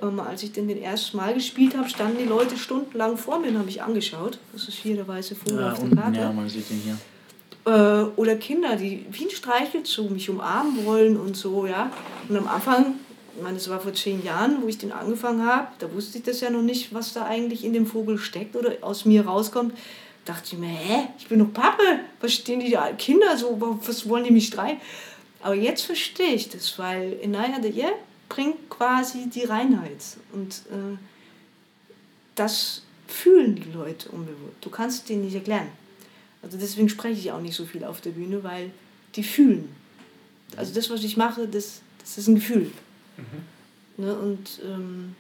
[0.02, 3.48] Ähm, als ich den, den ersten Mal gespielt habe, standen die Leute stundenlang vor mir
[3.48, 4.38] und haben mich angeschaut.
[4.52, 6.98] Das ist hier der weiße Vogel Ja, auf der Karte ja, man sieht den hier.
[7.72, 11.90] äh, oder Kinder, die wie ein Streichelzoo mich umarmen wollen und so, ja.
[12.28, 12.94] Und am Anfang,
[13.36, 16.24] ich meine, das war vor zehn Jahren, wo ich den angefangen habe, da wusste ich
[16.24, 19.76] das ja noch nicht, was da eigentlich in dem Vogel steckt oder aus mir rauskommt.
[20.24, 24.08] Dachte ich mir, hä, ich bin doch Pappe, was stehen die da, Kinder so, was
[24.08, 24.80] wollen die mich streiten?
[25.42, 27.86] Aber jetzt verstehe ich das, weil Inaya de Ye
[28.28, 30.96] bringt quasi die Reinheit und äh,
[32.34, 34.56] das fühlen die Leute unbewusst.
[34.62, 35.68] Du kannst denen nicht erklären.
[36.42, 38.70] Also deswegen spreche ich auch nicht so viel auf der Bühne, weil
[39.14, 39.74] die fühlen.
[40.56, 42.72] Also das, was ich mache, das, das ist ein Gefühl.
[43.96, 44.14] Ne?
[44.14, 45.14] Und ähm,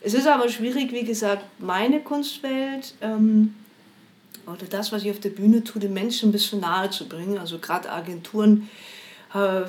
[0.00, 3.54] es ist aber schwierig, wie gesagt, meine Kunstwelt ähm,
[4.46, 7.38] oder das, was ich auf der Bühne tue, den Menschen ein bisschen nahe zu bringen.
[7.38, 8.68] Also gerade Agenturen,
[9.34, 9.62] äh,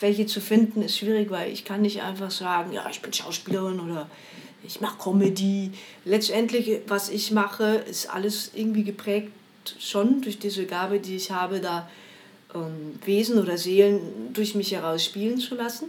[0.00, 3.80] welche zu finden, ist schwierig, weil ich kann nicht einfach sagen, ja, ich bin Schauspielerin
[3.80, 4.08] oder
[4.62, 5.72] ich mache Comedy.
[6.04, 9.32] Letztendlich, was ich mache, ist alles irgendwie geprägt
[9.78, 11.88] schon durch diese Gabe, die ich habe, da
[12.54, 15.88] ähm, Wesen oder Seelen durch mich heraus spielen zu lassen.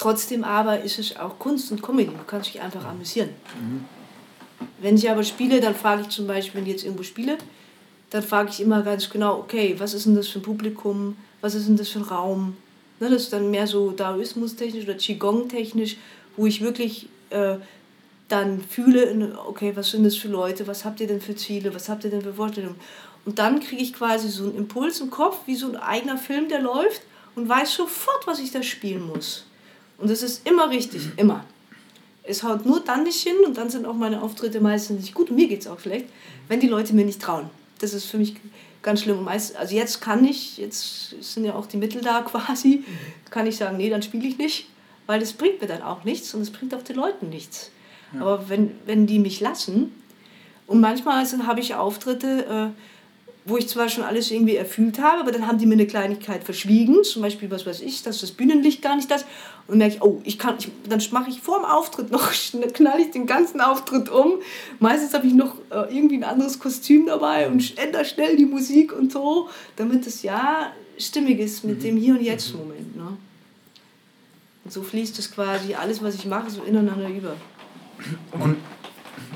[0.00, 2.10] Trotzdem aber ist es auch Kunst und Comedy.
[2.10, 3.28] Du kannst dich einfach amüsieren.
[4.80, 7.36] Wenn ich aber spiele, dann frage ich zum Beispiel, wenn ich jetzt irgendwo spiele,
[8.08, 11.54] dann frage ich immer ganz genau, okay, was ist denn das für ein Publikum, was
[11.54, 12.56] ist denn das für ein Raum?
[12.98, 15.98] Ne, das ist dann mehr so Daoismus-technisch oder Qigong-technisch,
[16.34, 17.56] wo ich wirklich äh,
[18.28, 21.90] dann fühle, okay, was sind das für Leute, was habt ihr denn für Ziele, was
[21.90, 22.80] habt ihr denn für Vorstellungen?
[23.26, 26.48] Und dann kriege ich quasi so einen Impuls im Kopf, wie so ein eigener Film,
[26.48, 27.02] der läuft
[27.36, 29.44] und weiß sofort, was ich da spielen muss.
[30.00, 31.44] Und das ist immer richtig, immer.
[32.22, 35.30] Es haut nur dann nicht hin und dann sind auch meine Auftritte meistens nicht gut
[35.30, 36.06] und mir geht es auch schlecht,
[36.48, 37.50] wenn die Leute mir nicht trauen.
[37.80, 38.36] Das ist für mich
[38.82, 39.24] ganz schlimm.
[39.24, 42.84] Meist, also jetzt kann ich, jetzt sind ja auch die Mittel da quasi,
[43.30, 44.66] kann ich sagen, nee, dann spiele ich nicht,
[45.06, 47.70] weil das bringt mir dann auch nichts und es bringt auch den Leuten nichts.
[48.18, 49.92] Aber wenn, wenn die mich lassen,
[50.70, 52.80] und manchmal habe ich Auftritte, äh,
[53.50, 56.44] wo ich zwar schon alles irgendwie erfüllt habe, aber dann haben die mir eine Kleinigkeit
[56.44, 59.22] verschwiegen, zum Beispiel, was weiß ich, dass das Bühnenlicht gar nicht das.
[59.66, 62.30] Und dann merke ich, oh, ich kann, ich, dann mache ich vor dem Auftritt noch,
[62.74, 64.34] knall ich den ganzen Auftritt um.
[64.78, 68.92] Meistens habe ich noch äh, irgendwie ein anderes Kostüm dabei und ändere schnell die Musik
[68.92, 72.96] und so, damit es ja stimmig ist mit dem Hier und Jetzt Moment.
[72.96, 73.16] Ne?
[74.64, 77.36] Und so fließt es quasi alles, was ich mache, so ineinander über.
[78.32, 78.56] Und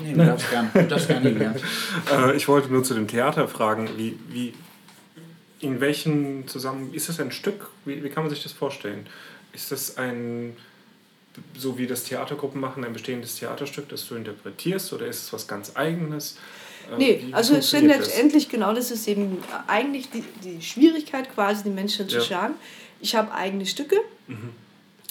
[0.01, 0.69] Nee, du darfst gerne.
[0.73, 1.23] Du darfst gern.
[2.11, 4.53] Äh, ich wollte nur zu dem Theater fragen, wie, wie
[5.59, 7.69] in welchem Zusammenhang ist das ein Stück?
[7.85, 9.07] Wie, wie kann man sich das vorstellen?
[9.53, 10.55] Ist das ein,
[11.57, 15.47] so wie das Theatergruppen machen, ein bestehendes Theaterstück, das du interpretierst oder ist es was
[15.47, 16.37] ganz Eigenes?
[16.91, 17.97] Äh, Nee, wie also es sind das?
[17.97, 22.21] letztendlich genau das ist eben eigentlich die, die Schwierigkeit quasi den Menschen zu Ja.
[22.23, 22.53] sagen.
[23.01, 23.95] Ich habe eigene Stücke.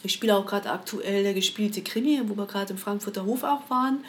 [0.02, 3.68] Ich spiele auch gerade aktuell der gespielte Krimi, wo wir gerade im Frankfurter Hof auch
[3.70, 4.04] waren,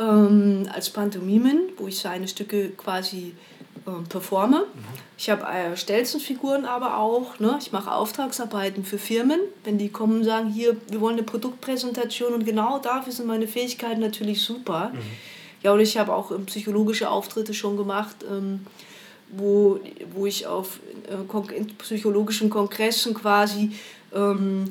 [0.00, 3.34] ähm, als Pantomimen, wo ich seine Stücke quasi
[3.86, 4.64] ähm, performe.
[5.16, 7.38] Ich habe äh, Stelzenfiguren aber auch.
[7.38, 7.56] Ne?
[7.60, 12.32] Ich mache Auftragsarbeiten für Firmen, wenn die kommen und sagen, hier, wir wollen eine Produktpräsentation
[12.34, 14.92] und genau dafür sind meine Fähigkeiten natürlich super.
[15.62, 18.66] Ja, und ich habe auch ähm, psychologische Auftritte schon gemacht, ähm,
[19.30, 19.80] wo,
[20.14, 23.72] wo ich auf äh, kon- psychologischen Kongressen quasi
[24.14, 24.70] ähm, äh,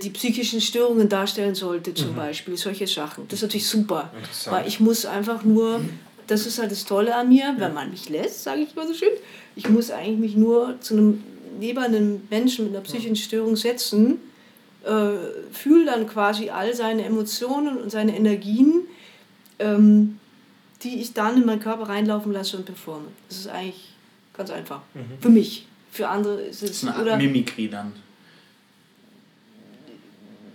[0.00, 2.56] die psychischen Störungen darstellen sollte, zum Beispiel.
[2.56, 3.24] Solche Sachen.
[3.28, 4.10] Das ist natürlich super.
[4.46, 5.80] Weil ich muss einfach nur,
[6.26, 8.94] das ist halt das Tolle an mir, wenn man mich lässt, sage ich mal so
[8.94, 9.10] schön.
[9.56, 11.22] Ich muss eigentlich mich nur zu einem,
[11.60, 14.18] neben einem Menschen mit einer psychischen Störung setzen,
[14.84, 15.12] äh,
[15.52, 18.82] fühle dann quasi all seine Emotionen und seine Energien,
[19.58, 20.18] ähm,
[20.82, 23.06] die ich dann in meinen Körper reinlaufen lasse und performe.
[23.28, 23.94] Das ist eigentlich
[24.36, 24.80] ganz einfach.
[25.20, 25.66] Für mich.
[25.90, 27.92] Für andere ist es eine Art oder Mimikry dann.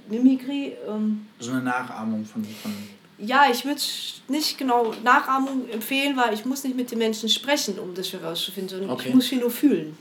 [0.09, 0.73] Mimikry.
[0.87, 2.43] Ähm, So eine Nachahmung von.
[2.43, 2.73] von
[3.21, 3.81] ja, ich würde
[4.29, 8.69] nicht genau Nachahmung empfehlen, weil ich muss nicht mit den Menschen sprechen, um das herauszufinden,
[8.69, 9.09] sondern Okay.
[9.09, 9.97] ich muss sie nur fühlen.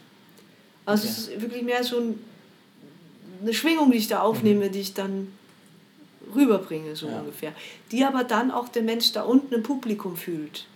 [0.87, 1.13] Also Okay.
[1.13, 2.19] es ist wirklich mehr so ein,
[3.43, 5.33] eine Schwingung, die ich da aufnehme, die ich dann
[6.35, 7.19] rüberbringe, so Ja.
[7.21, 7.53] ungefähr.
[7.91, 10.67] Die aber dann auch der Mensch da unten im Publikum fühlt.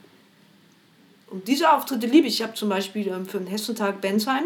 [1.29, 2.35] Und diese Auftritte liebe ich.
[2.35, 4.45] Ich habe zum Beispiel ähm, für den Hessentag Bensheim,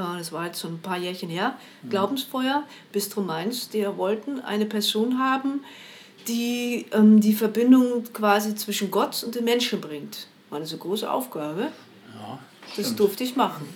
[0.00, 1.56] das war jetzt so ein paar Jährchen her,
[1.88, 5.64] Glaubensfeuer, Bistro Mainz, die wollten eine Person haben,
[6.28, 10.26] die ähm, die Verbindung quasi zwischen Gott und den Menschen bringt.
[10.50, 11.68] War eine so große Aufgabe.
[12.14, 12.38] ja,
[12.76, 13.66] Das durfte ich machen.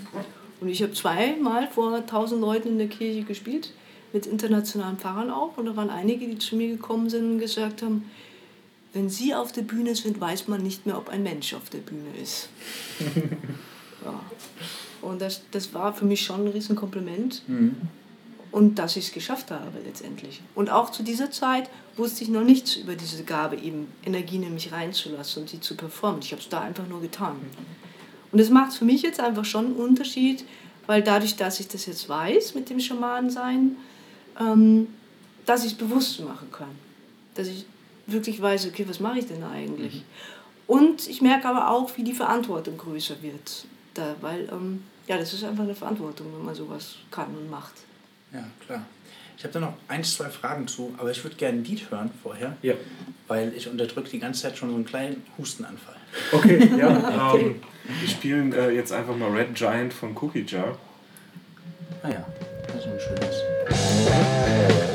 [0.61, 3.72] Und ich habe zweimal vor tausend Leuten in der Kirche gespielt,
[4.12, 5.56] mit internationalen Pfarrern auch.
[5.56, 8.11] Und da waren einige, die zu mir gekommen sind und gesagt haben,
[8.92, 11.78] wenn Sie auf der Bühne sind, weiß man nicht mehr, ob ein Mensch auf der
[11.78, 12.48] Bühne ist.
[14.05, 14.21] ja.
[15.03, 17.43] Und das, das war für mich schon ein Riesenkompliment.
[18.53, 20.43] Und dass ich es geschafft habe letztendlich.
[20.57, 24.55] Und auch zu dieser Zeit wusste ich noch nichts über diese Gabe, eben Energien in
[24.55, 26.21] mich reinzulassen und die zu performen.
[26.21, 27.37] Ich habe es da einfach nur getan.
[28.33, 30.45] Und das macht für mich jetzt einfach schon einen Unterschied,
[30.87, 33.77] weil dadurch, dass ich das jetzt weiß mit dem Schamanensein,
[34.39, 34.89] ähm,
[35.47, 36.71] dass ich es bewusst machen kann.
[37.35, 37.67] Dass ich
[38.07, 40.03] wirklich weiß, okay, was mache ich denn eigentlich?
[40.67, 43.65] Und ich merke aber auch, wie die Verantwortung größer wird.
[44.01, 47.73] Da, weil, ähm, ja, das ist einfach eine Verantwortung, wenn man sowas kann und macht.
[48.33, 48.83] Ja, klar.
[49.37, 52.11] Ich habe da noch ein, zwei Fragen zu, aber ich würde gerne ein Lied hören
[52.23, 52.73] vorher, Ja.
[53.29, 55.97] weil ich unterdrücke die ganze Zeit schon so einen kleinen Hustenanfall.
[56.33, 57.35] Okay, ja.
[57.35, 57.57] Ähm,
[58.01, 60.79] wir spielen äh, jetzt einfach mal Red Giant von Cookie Jar.
[62.03, 62.25] Ah ja,
[62.69, 64.89] das ist ein schönes.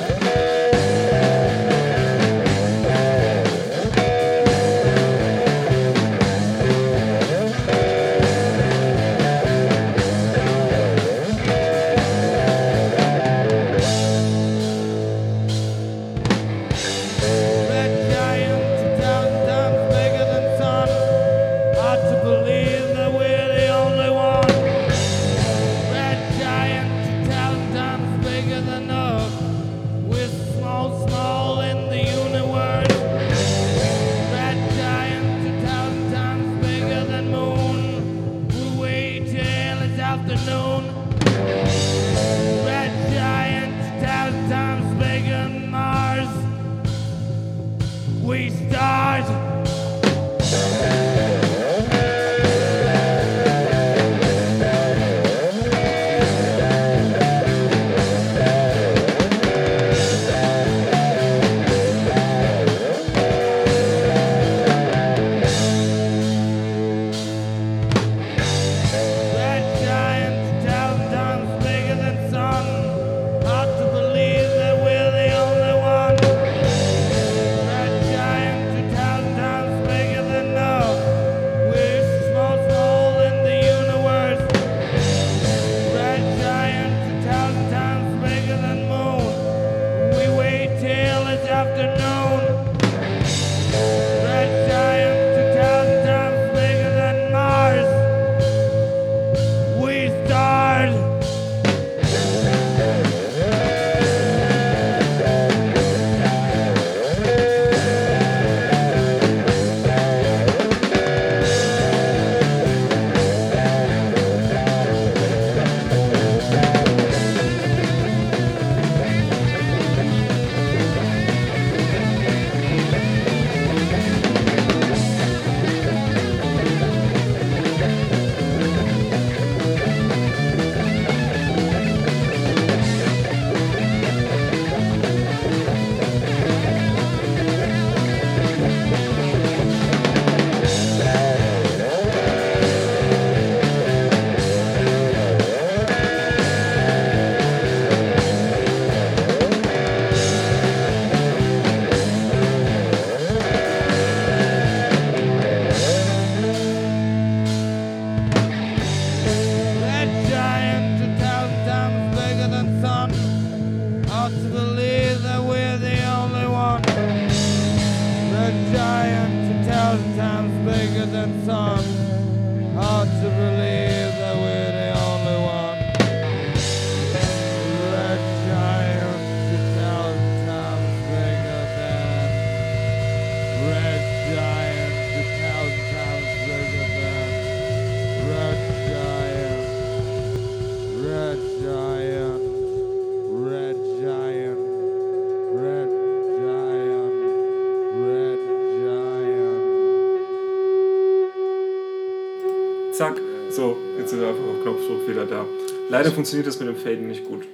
[205.97, 207.45] Leider funktioniert das mit dem Faden nicht gut.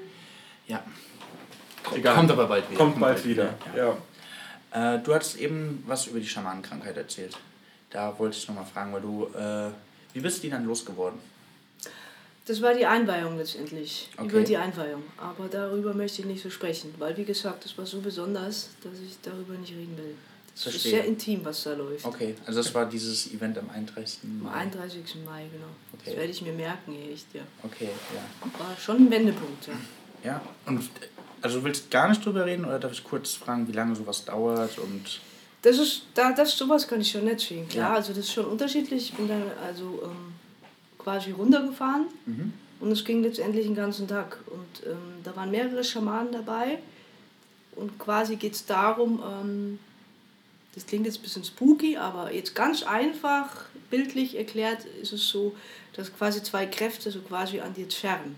[0.68, 0.84] Ja.
[1.96, 2.16] Egal.
[2.16, 2.78] Kommt aber bald wieder.
[2.78, 3.54] Kommt bald wieder.
[3.76, 4.96] Ja.
[4.96, 7.38] Äh, du hattest eben was über die Schamanenkrankheit erzählt.
[7.92, 9.70] Da wollte ich nochmal fragen, weil du, äh,
[10.14, 11.20] wie bist du die dann losgeworden?
[12.46, 14.10] Das war die Einweihung letztendlich.
[14.18, 14.28] Okay.
[14.28, 15.04] Über die Einweihung.
[15.18, 18.94] Aber darüber möchte ich nicht so sprechen, weil wie gesagt, das war so besonders, dass
[19.00, 20.16] ich darüber nicht reden will.
[20.54, 22.06] Das ist sehr intim, was da läuft.
[22.06, 24.20] Okay, also das war dieses Event am 31.
[24.24, 24.52] Am Mai.
[24.52, 25.16] 31.
[25.26, 25.66] Mai, genau.
[25.94, 26.04] Okay.
[26.06, 27.42] Das werde ich mir merken, echt, ja.
[27.64, 28.60] Okay, ja.
[28.60, 29.74] War schon ein Wendepunkt, ja.
[30.24, 30.88] Ja, und
[31.42, 34.24] also du willst gar nicht drüber reden oder darf ich kurz fragen, wie lange sowas
[34.26, 35.20] dauert und
[35.64, 37.90] Das ist, da, das, sowas kann ich schon erzählen, klar.
[37.92, 37.96] Ja.
[37.96, 39.06] Also das ist schon unterschiedlich.
[39.12, 40.34] Ich bin dann also ähm,
[41.00, 42.54] quasi runtergefahren Mhm.
[42.82, 44.38] und es ging letztendlich den ganzen Tag.
[44.48, 46.78] Und ähm, da waren mehrere Schamanen dabei
[47.76, 49.80] und quasi geht es darum, ähm,
[50.74, 55.54] das klingt jetzt ein bisschen spooky, aber jetzt ganz einfach, bildlich erklärt ist es so,
[55.94, 58.38] dass quasi zwei Kräfte so quasi an dir zerren.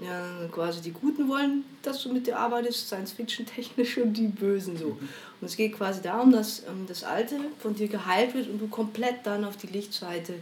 [0.00, 4.96] Ja, quasi die Guten wollen, dass du mit dir arbeitest, Science-Fiction-technisch und die Bösen so.
[5.40, 8.68] Und es geht quasi darum, dass ähm, das Alte von dir geheilt wird und du
[8.68, 10.34] komplett dann auf die Lichtseite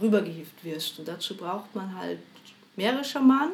[0.00, 0.98] rübergehieft wirst.
[0.98, 2.18] Und dazu braucht man halt
[2.74, 3.52] mehrere Schamanen.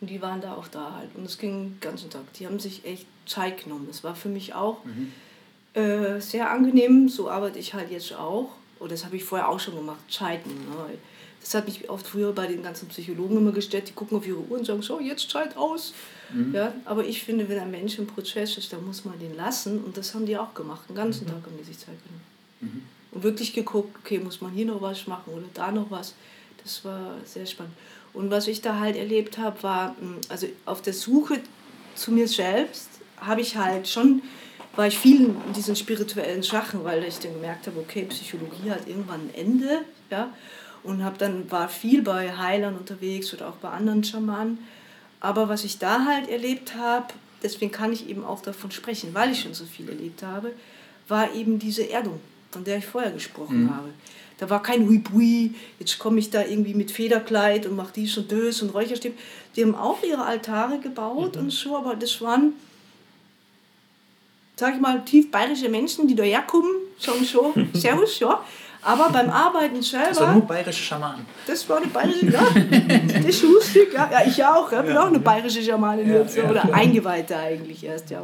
[0.00, 1.10] Und die waren da auch da halt.
[1.14, 2.32] Und es ging den ganzen Tag.
[2.38, 3.84] Die haben sich echt Zeit genommen.
[3.86, 4.78] Das war für mich auch
[5.74, 7.08] äh, sehr angenehm.
[7.08, 8.50] So arbeite ich halt jetzt auch.
[8.78, 10.00] Und das habe ich vorher auch schon gemacht.
[10.10, 10.50] Zeiten.
[10.50, 10.98] Ne?
[11.40, 13.88] Das hat mich oft früher bei den ganzen Psychologen immer gestellt.
[13.88, 15.92] Die gucken auf ihre Uhr und sagen, so, jetzt Zeit aus.
[16.52, 19.82] Ja, aber ich finde, wenn ein Mensch im Prozess ist, dann muss man den lassen.
[19.84, 20.88] Und das haben die auch gemacht.
[20.88, 22.22] Den ganzen Tag haben die sich Zeit genommen.
[23.10, 26.14] Und wirklich geguckt, okay, muss man hier noch was machen oder da noch was.
[26.62, 27.74] Das war sehr spannend.
[28.14, 31.40] Und was ich da halt erlebt habe, war, mh, also auf der Suche
[31.94, 34.22] zu mir selbst habe ich halt schon,
[34.74, 38.88] war ich viel in diesen spirituellen Sachen, weil ich dann gemerkt habe, okay, Psychologie hat
[38.88, 40.32] irgendwann ein Ende, ja,
[40.82, 44.58] und habe dann war viel bei Heilern unterwegs oder auch bei anderen Schamanen.
[45.20, 47.06] Aber was ich da halt erlebt habe,
[47.42, 50.52] deswegen kann ich eben auch davon sprechen, weil ich schon so viel erlebt habe,
[51.06, 52.20] war eben diese Erdung,
[52.50, 53.90] von der ich vorher gesprochen habe.
[54.38, 58.32] Da war kein Huibui, jetzt komme ich da irgendwie mit Federkleid und mache dies und
[58.32, 59.16] das und Räucherstäbchen.
[59.54, 62.54] Die haben auch ihre Altare gebaut und so, aber das waren,
[64.62, 68.40] sag ich mal, tief bayerische Menschen, die da herkommen, sagen so, Servus, ja.
[68.80, 70.08] Aber beim Arbeiten selber.
[70.08, 71.26] Das war nur bayerische Schamanen.
[71.48, 72.46] Das war eine bayerische, ja.
[73.12, 74.08] Das ist lustig, ja.
[74.12, 74.82] ja ich auch, ja.
[74.82, 78.22] bin auch eine bayerische Schamanin jetzt, oder Eingeweihte eigentlich erst, ja.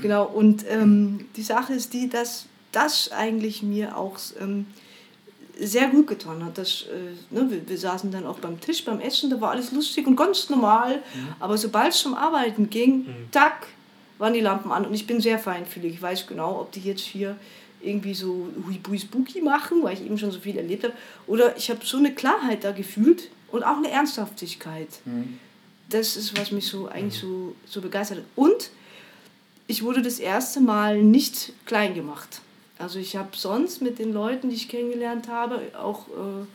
[0.00, 4.64] Genau, und ähm, die Sache ist die, dass das eigentlich mir auch ähm,
[5.58, 6.56] sehr gut getan hat.
[6.56, 9.72] Das, äh, ne, wir, wir saßen dann auch beim Tisch, beim Essen, da war alles
[9.72, 11.02] lustig und ganz normal.
[11.38, 13.66] Aber sobald es zum Arbeiten ging, tack,
[14.18, 14.86] waren die Lampen an.
[14.86, 15.94] Und ich bin sehr feinfühlig.
[15.94, 17.36] Ich weiß genau, ob die jetzt hier
[17.80, 20.94] irgendwie so huibui spooky machen, weil ich eben schon so viel erlebt habe.
[21.26, 24.88] Oder ich habe so eine Klarheit da gefühlt und auch eine Ernsthaftigkeit.
[25.90, 28.24] Das ist, was mich so eigentlich so, so begeistert hat.
[28.36, 28.70] Und
[29.66, 32.40] ich wurde das erste Mal nicht klein gemacht.
[32.78, 36.46] Also ich habe sonst mit den Leuten, die ich kennengelernt habe, auch äh,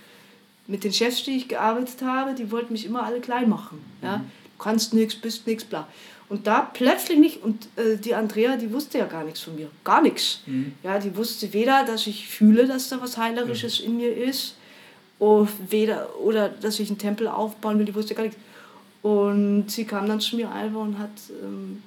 [0.68, 3.80] mit den Chefs, die ich gearbeitet habe, die wollten mich immer alle klein machen.
[4.02, 4.18] Ja?
[4.18, 5.88] Du kannst nichts, bist nichts, bla.
[6.30, 9.68] Und da plötzlich nicht, und äh, die Andrea, die wusste ja gar nichts von mir,
[9.84, 10.42] gar nichts.
[10.84, 14.56] Ja, die wusste weder, dass ich fühle, dass da was Heilerisches in mir ist,
[15.18, 18.40] oder, weder, oder dass ich einen Tempel aufbauen will, die wusste gar nichts.
[19.02, 21.10] Und sie kam dann zu mir einfach und hat,
[21.44, 21.82] ähm,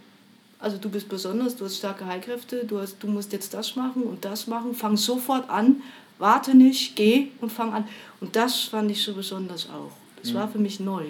[0.59, 4.03] also du bist besonders, du hast starke Heilkräfte, du, hast, du musst jetzt das machen
[4.03, 5.83] und das machen, fang sofort an,
[6.19, 7.87] warte nicht, geh und fang an.
[8.21, 9.93] Und das fand ich so besonders auch.
[10.21, 11.05] Das war für mich neu.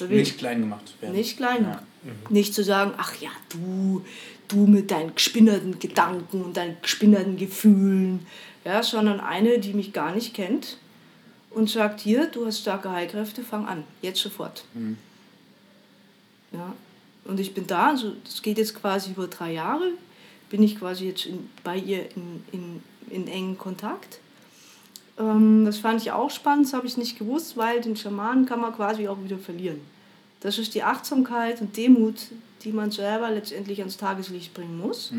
[0.00, 1.14] Nicht klein gemacht werden.
[1.14, 1.86] nicht klein machen.
[2.28, 4.04] Nicht zu sagen, ach ja, du,
[4.48, 8.26] du mit deinen gespinnerten Gedanken und deinen gespinnerten Gefühlen,
[8.64, 10.78] ja, sondern eine, die mich gar nicht kennt
[11.50, 14.64] und sagt, hier, du hast starke Heilkräfte, fang an, jetzt sofort.
[16.52, 16.74] Ja,
[17.24, 19.92] und ich bin da, also das geht jetzt quasi über drei Jahre,
[20.50, 24.18] bin ich quasi jetzt in, bei ihr in, in, in engen Kontakt.
[25.18, 28.60] Ähm, das fand ich auch spannend, das habe ich nicht gewusst, weil den Schamanen kann
[28.60, 29.80] man quasi auch wieder verlieren.
[30.40, 32.16] Das ist die Achtsamkeit und Demut,
[32.64, 35.10] die man selber letztendlich ans Tageslicht bringen muss.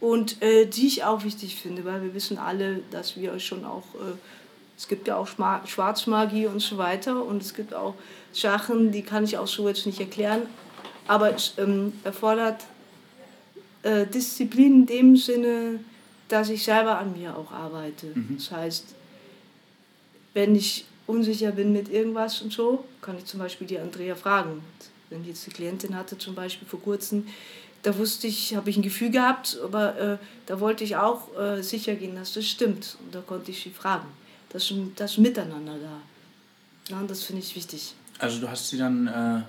[0.00, 3.84] Und äh, die ich auch wichtig finde, weil wir wissen alle, dass wir schon auch,
[3.94, 4.14] äh,
[4.76, 7.94] es gibt ja auch Schwarzmagie und so weiter und es gibt auch
[8.32, 10.42] Sachen, die kann ich auch so jetzt nicht erklären,
[11.06, 12.64] aber es ähm, erfordert
[13.82, 15.80] äh, Disziplin in dem Sinne,
[16.28, 18.08] dass ich selber an mir auch arbeite.
[18.36, 18.94] Das heißt,
[20.36, 24.60] wenn ich unsicher bin mit irgendwas und so, kann ich zum Beispiel die Andrea fragen.
[25.08, 27.26] Wenn ich jetzt eine Klientin hatte, zum Beispiel vor kurzem,
[27.82, 31.62] da wusste ich, habe ich ein Gefühl gehabt, aber äh, da wollte ich auch äh,
[31.62, 32.98] sicher gehen, dass das stimmt.
[33.02, 34.08] Und da konnte ich sie fragen.
[34.50, 36.00] Das, das Miteinander da.
[36.94, 37.94] Ja, und das finde ich wichtig.
[38.18, 39.40] Also du hast sie dann äh,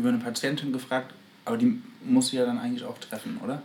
[0.00, 1.14] über eine Patientin gefragt,
[1.44, 3.62] aber die muss sie ja dann eigentlich auch treffen, oder?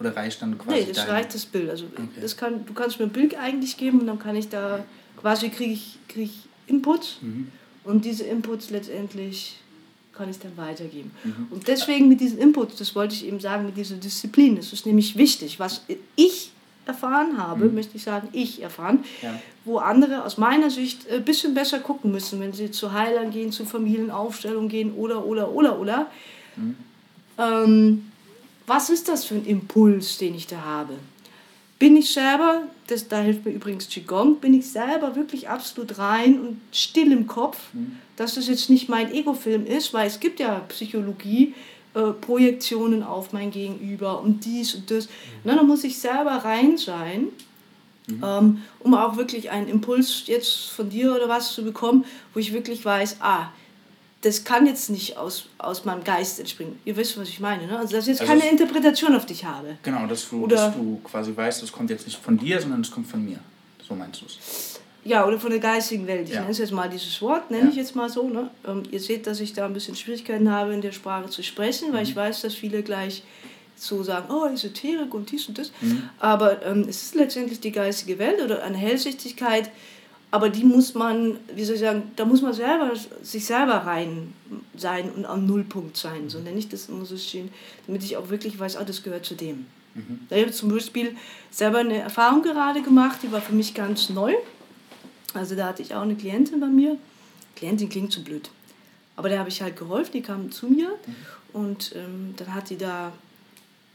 [0.00, 1.68] Oder reicht dann quasi Nee, das dein- reicht das Bild.
[1.68, 1.84] Also
[2.20, 4.84] das kann, du kannst mir ein Bild eigentlich geben und dann kann ich da
[5.20, 7.18] quasi kriege ich, krieg ich Inputs
[7.84, 9.56] und diese Inputs letztendlich
[10.12, 11.10] kann ich dann weitergeben.
[11.50, 14.86] Und deswegen mit diesen Inputs, das wollte ich eben sagen, mit dieser Disziplin, das ist
[14.86, 15.58] nämlich wichtig.
[15.58, 15.82] Was
[16.16, 16.52] ich
[16.86, 19.40] erfahren habe, möchte ich sagen, ich erfahren, Ja.
[19.64, 23.50] wo andere aus meiner Sicht ein bisschen besser gucken müssen, wenn sie zu Heilern gehen,
[23.52, 26.06] zu Familienaufstellung gehen oder, oder, oder, oder.
[27.38, 28.10] Ähm,
[28.66, 30.94] was ist das für ein Impuls, den ich da habe?
[31.78, 36.40] Bin ich selber, das, da hilft mir übrigens Qigong, bin ich selber wirklich absolut rein
[36.40, 37.58] und still im Kopf,
[38.16, 41.54] dass das jetzt nicht mein Ego-Film ist, weil es gibt ja Psychologie,
[41.94, 45.08] äh, Projektionen auf mein Gegenüber und dies und das.
[45.42, 47.28] Na, da muss ich selber rein sein,
[48.08, 52.52] ähm, um auch wirklich einen Impuls jetzt von dir oder was zu bekommen, wo ich
[52.52, 53.48] wirklich weiß, ah,
[54.24, 56.78] das kann jetzt nicht aus, aus meinem Geist entspringen.
[56.84, 57.66] Ihr wisst, was ich meine.
[57.66, 57.78] Ne?
[57.78, 59.76] Also, dass ich jetzt Also keine Interpretation auf dich habe.
[59.82, 62.80] Genau, dass du, Oder- dass du quasi weißt, das kommt jetzt nicht von dir, sondern
[62.80, 63.38] es kommt von mir.
[63.86, 64.80] So meinst du es.
[65.04, 66.28] Ja, oder von der geistigen Welt.
[66.28, 66.40] Ich Ja.
[66.40, 67.70] nenne es jetzt mal dieses Wort, nenne Ja.
[67.70, 68.26] ich jetzt mal so.
[68.28, 68.48] Ne?
[68.66, 71.92] Ähm, ihr seht, dass ich da ein bisschen Schwierigkeiten habe, in der Sprache zu sprechen,
[71.92, 72.08] weil Mhm.
[72.10, 73.22] ich weiß, dass viele gleich
[73.76, 75.72] so sagen, oh, Esoterik und dies und das.
[75.82, 76.08] Mhm.
[76.20, 79.70] Aber ähm, es ist letztendlich die geistige Welt oder eine Hellsichtigkeit,
[80.34, 82.90] aber die muss man, wie soll ich sagen, da muss man selber
[83.22, 84.32] sich selber rein
[84.76, 86.28] sein und am Nullpunkt sein.
[86.28, 87.50] So nenne ich das immer so schön,
[87.86, 89.66] damit ich auch wirklich weiß, ah, das gehört zu dem.
[90.28, 91.14] Ich habe zum Beispiel
[91.52, 94.34] selber eine Erfahrung gerade gemacht, die war für mich ganz neu.
[95.34, 96.96] Also da hatte ich auch eine Klientin bei mir.
[97.54, 98.50] Klientin klingt so blöd.
[99.14, 100.98] Aber der habe ich halt geholfen, die kam zu mir
[101.52, 103.12] und ähm, dann hat sie da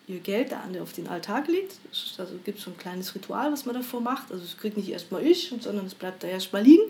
[0.10, 1.76] ihr Geld da an- auf den Altar gelegt.
[2.18, 4.32] Also gibt so ein kleines Ritual, was man davor macht.
[4.32, 6.84] Also es kriegt nicht erstmal ich, sondern es bleibt da erstmal liegen.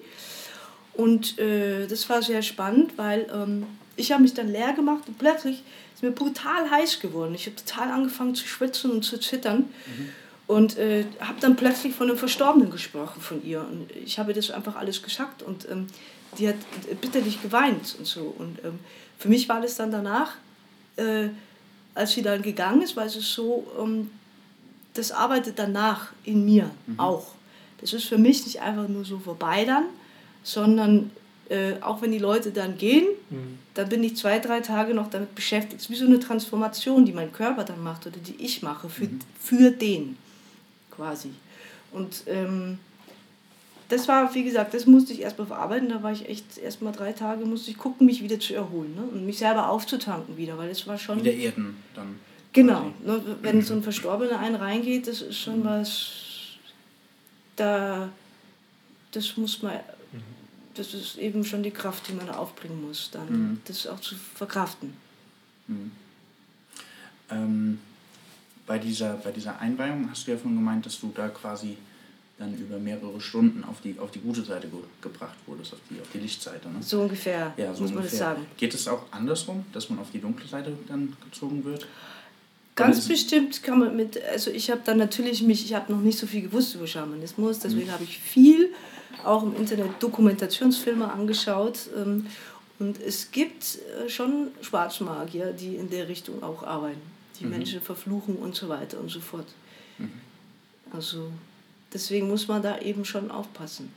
[0.94, 3.66] Und äh, das war sehr spannend, weil ähm,
[3.96, 5.64] ich habe mich dann leer gemacht und plötzlich
[5.94, 7.36] ist mir brutal heiß geworden.
[7.36, 9.70] Ich habe total angefangen zu schwitzen und zu zittern.
[10.48, 13.60] Und äh, habe dann plötzlich von einem Verstorbenen gesprochen von ihr.
[13.62, 15.44] Und ich habe das einfach alles gesagt.
[15.44, 15.86] Und ähm,
[16.38, 16.56] die hat
[17.02, 18.34] bitterlich geweint und so.
[18.38, 18.80] Und ähm,
[19.20, 20.34] für mich war das dann danach,
[20.96, 21.28] äh,
[22.00, 24.10] als sie dann gegangen ist, weil es ist so, ähm,
[24.94, 27.34] das arbeitet danach in mir auch.
[27.82, 29.84] Das ist für mich nicht einfach nur so vorbei dann,
[30.44, 31.12] sondern
[31.50, 33.06] äh, auch wenn die Leute dann gehen,
[33.74, 35.82] dann bin ich zwei, drei Tage noch damit beschäftigt.
[35.82, 38.90] Es ist wie so eine Transformation, die mein Körper dann macht oder die ich mache
[38.90, 40.18] für, für den
[40.92, 41.32] quasi.
[41.92, 42.80] Und ähm,
[43.90, 45.90] das war, wie gesagt, das musste ich erstmal verarbeiten.
[45.90, 49.02] Da war ich echt erstmal drei Tage, musste ich gucken, mich wieder zu erholen ne?
[49.02, 51.20] und mich selber aufzutanken wieder, weil das war schon.
[51.20, 52.16] Wieder Erden dann.
[52.54, 56.10] Genau, ne, wenn so ein Verstorbener einen reingeht, das ist schon was,
[57.56, 58.10] da,
[59.12, 59.80] das muss man,
[60.74, 64.16] das ist eben schon die Kraft, die man da aufbringen muss, dann das auch zu
[64.16, 64.94] verkraften.
[67.30, 67.80] Ähm,
[68.66, 71.78] bei, dieser, bei dieser Einweihung hast du ja von gemeint, dass du da quasi
[72.40, 76.00] dann über mehrere Stunden auf die, auf die gute Seite ge gebracht wurdest, auf die,
[76.00, 76.70] auf die Lichtseite.
[76.70, 76.76] Ne?
[76.82, 78.18] So ungefähr, Ja, so muss man das ungefähr.
[78.36, 78.46] sagen.
[78.58, 81.86] Geht es auch andersrum, dass man auf die dunkle Seite dann gezogen wird?
[82.76, 86.00] Ganz ist- bestimmt kann man mit, also ich habe dann natürlich mich, ich habe noch
[86.00, 88.70] nicht so viel gewusst über Schamanismus, deswegen habe ich viel
[89.26, 91.90] auch im Internet Dokumentationsfilme angeschaut.
[91.98, 92.26] Ähm,
[92.80, 97.02] und es gibt äh, schon Schwarzmagier, die in der Richtung auch arbeiten,
[97.38, 99.48] die Menschen verfluchen und so weiter und so fort.
[100.94, 101.32] Also
[101.94, 103.92] deswegen muss man da eben schon aufpassen.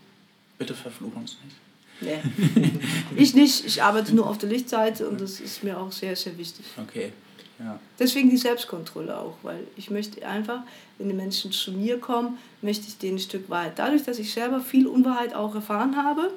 [0.59, 1.57] Bitte verfluch uns nicht.
[2.01, 2.81] Nee.
[3.17, 6.37] ich nicht, ich arbeite nur auf der Lichtseite und das ist mir auch sehr, sehr
[6.37, 6.65] wichtig.
[6.77, 7.13] Okay,
[7.59, 7.79] ja.
[7.99, 10.63] Deswegen die Selbstkontrolle auch, weil ich möchte einfach,
[10.99, 13.79] wenn die Menschen zu mir kommen, möchte ich denen ein Stück Wahrheit.
[13.79, 16.33] Dadurch, dass ich selber viel Unwahrheit auch erfahren habe,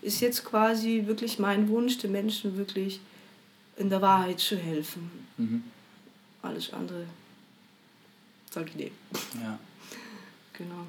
[0.00, 3.00] ist jetzt quasi wirklich mein Wunsch, den Menschen wirklich
[3.76, 5.10] in der Wahrheit zu helfen.
[5.36, 5.64] Mhm.
[6.40, 7.04] Alles andere,
[8.50, 8.92] sag ich nee.
[9.42, 9.58] ja.
[10.52, 10.86] Genau.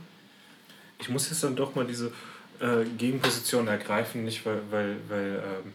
[0.99, 2.11] Ich muss jetzt dann doch mal diese
[2.59, 5.73] äh, Gegenposition ergreifen, nicht weil, weil, weil ähm,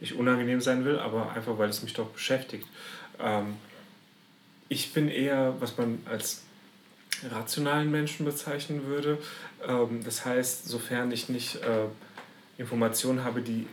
[0.00, 2.66] ich unangenehm sein will, aber einfach weil es mich doch beschäftigt.
[3.18, 3.56] Ähm,
[4.68, 6.42] ich bin eher, was man als
[7.28, 9.18] rationalen Menschen bezeichnen würde.
[9.66, 11.86] Ähm, das heißt, sofern ich nicht äh,
[12.58, 13.66] Informationen habe, die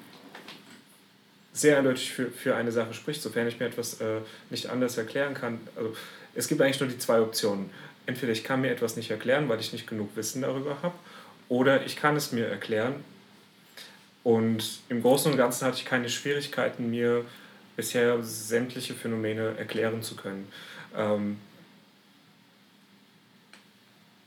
[1.53, 5.33] sehr eindeutig für, für eine Sache spricht, sofern ich mir etwas äh, nicht anders erklären
[5.33, 5.59] kann.
[5.75, 5.95] Also
[6.35, 7.69] es gibt eigentlich nur die zwei Optionen.
[8.07, 10.95] Entweder ich kann mir etwas nicht erklären, weil ich nicht genug Wissen darüber habe,
[11.49, 12.95] oder ich kann es mir erklären.
[14.23, 17.23] Und im Großen und Ganzen hatte ich keine Schwierigkeiten, mir
[17.75, 20.47] bisher sämtliche Phänomene erklären zu können.
[20.97, 21.37] Ähm,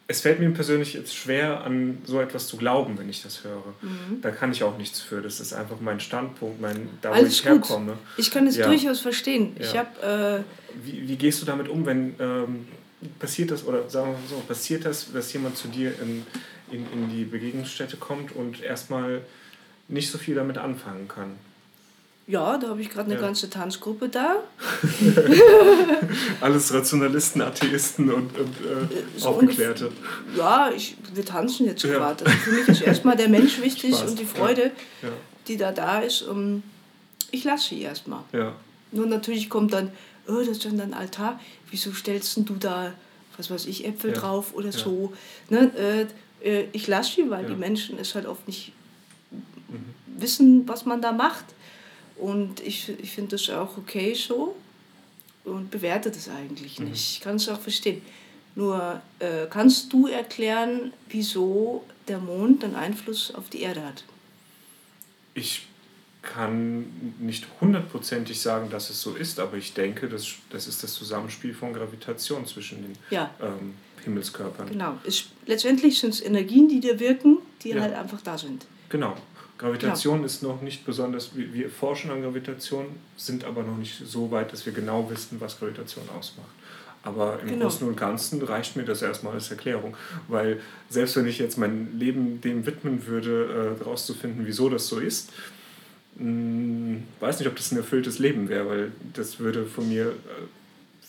[0.07, 3.75] es fällt mir persönlich jetzt schwer, an so etwas zu glauben, wenn ich das höre.
[4.23, 5.23] Da kann ich auch nichts für.
[5.23, 7.69] Das ist einfach mein Standpunkt, mein, da wo Alles ich gut.
[7.69, 7.97] herkomme.
[8.17, 8.67] Ich kann es Ja.
[8.67, 9.55] durchaus verstehen.
[9.59, 9.87] Ich Ja.
[10.01, 10.45] habe
[10.83, 12.67] Wie, wie gehst du damit um, wenn ähm,
[13.19, 16.27] passiert das, oder sagen wir mal so, passiert das, dass jemand zu dir in,
[16.71, 19.23] in, in die Begegnungsstätte kommt und erstmal
[19.89, 21.33] nicht so viel damit anfangen kann?
[22.27, 23.27] ja, da habe ich gerade eine Ja.
[23.27, 24.37] ganze Tanzgruppe da.
[26.41, 28.87] Alles Rationalisten, Atheisten und, und äh,
[29.17, 29.91] so Aufgeklärte.
[30.37, 31.91] Ja, ich, wir tanzen jetzt Ja.
[31.95, 32.25] gerade.
[32.25, 34.11] Also für mich ist erstmal der Mensch wichtig Spaß.
[34.11, 34.71] und die Freude,
[35.03, 35.09] Ja.
[35.49, 36.23] die da da ist.
[36.23, 36.63] Um,
[37.33, 38.23] ich lasse sie erstmal.
[38.33, 38.55] Ja.
[38.93, 39.91] Nur natürlich kommt dann,
[40.29, 41.41] oh, das ist dann ein Altar.
[41.71, 42.93] Wieso stellst du da,
[43.37, 44.19] was weiß ich, Äpfel Ja.
[44.19, 44.79] drauf oder Ja.
[44.79, 45.13] so?
[45.49, 45.71] Ne,
[46.43, 48.73] äh, äh, ich lasse sie, weil die Menschen es halt oft nicht
[49.31, 49.95] Mhm.
[50.21, 51.45] wissen, was man da macht.
[52.17, 54.57] Und ich, ich finde das auch okay so
[55.45, 56.91] und bewerte das eigentlich Mhm.
[56.91, 57.13] nicht.
[57.13, 58.03] Ich kann es auch verstehen.
[58.57, 64.03] Nur äh, kannst du erklären, wieso der Mond einen Einfluss auf die Erde hat?
[65.35, 65.67] Ich
[66.23, 70.93] kann nicht hundertprozentig sagen, dass es so ist, aber ich denke, das, das ist das
[70.95, 73.31] Zusammenspiel von Gravitation zwischen den Ja.
[73.41, 74.69] ähm, Himmelskörpern.
[74.69, 74.99] Genau.
[75.05, 77.81] Es, letztendlich sind es Energien, die da wirken, die Ja.
[77.83, 78.67] halt einfach da sind.
[78.91, 79.17] Genau.
[79.59, 84.31] Gravitation ist noch nicht besonders, wir, wir forschen an Gravitation, sind aber noch nicht so
[84.31, 86.49] weit, dass wir genau wissen, was Gravitation ausmacht.
[87.03, 87.65] Aber im Genau.
[87.65, 89.97] Großen und Ganzen reicht mir das erstmal als Erklärung,
[90.29, 90.61] weil
[90.91, 95.31] selbst wenn ich jetzt mein Leben dem widmen würde, äh, herauszufinden, wieso das so ist,
[96.21, 100.13] mh, weiß nicht, ob das ein erfülltes Leben wäre, weil das würde von mir äh,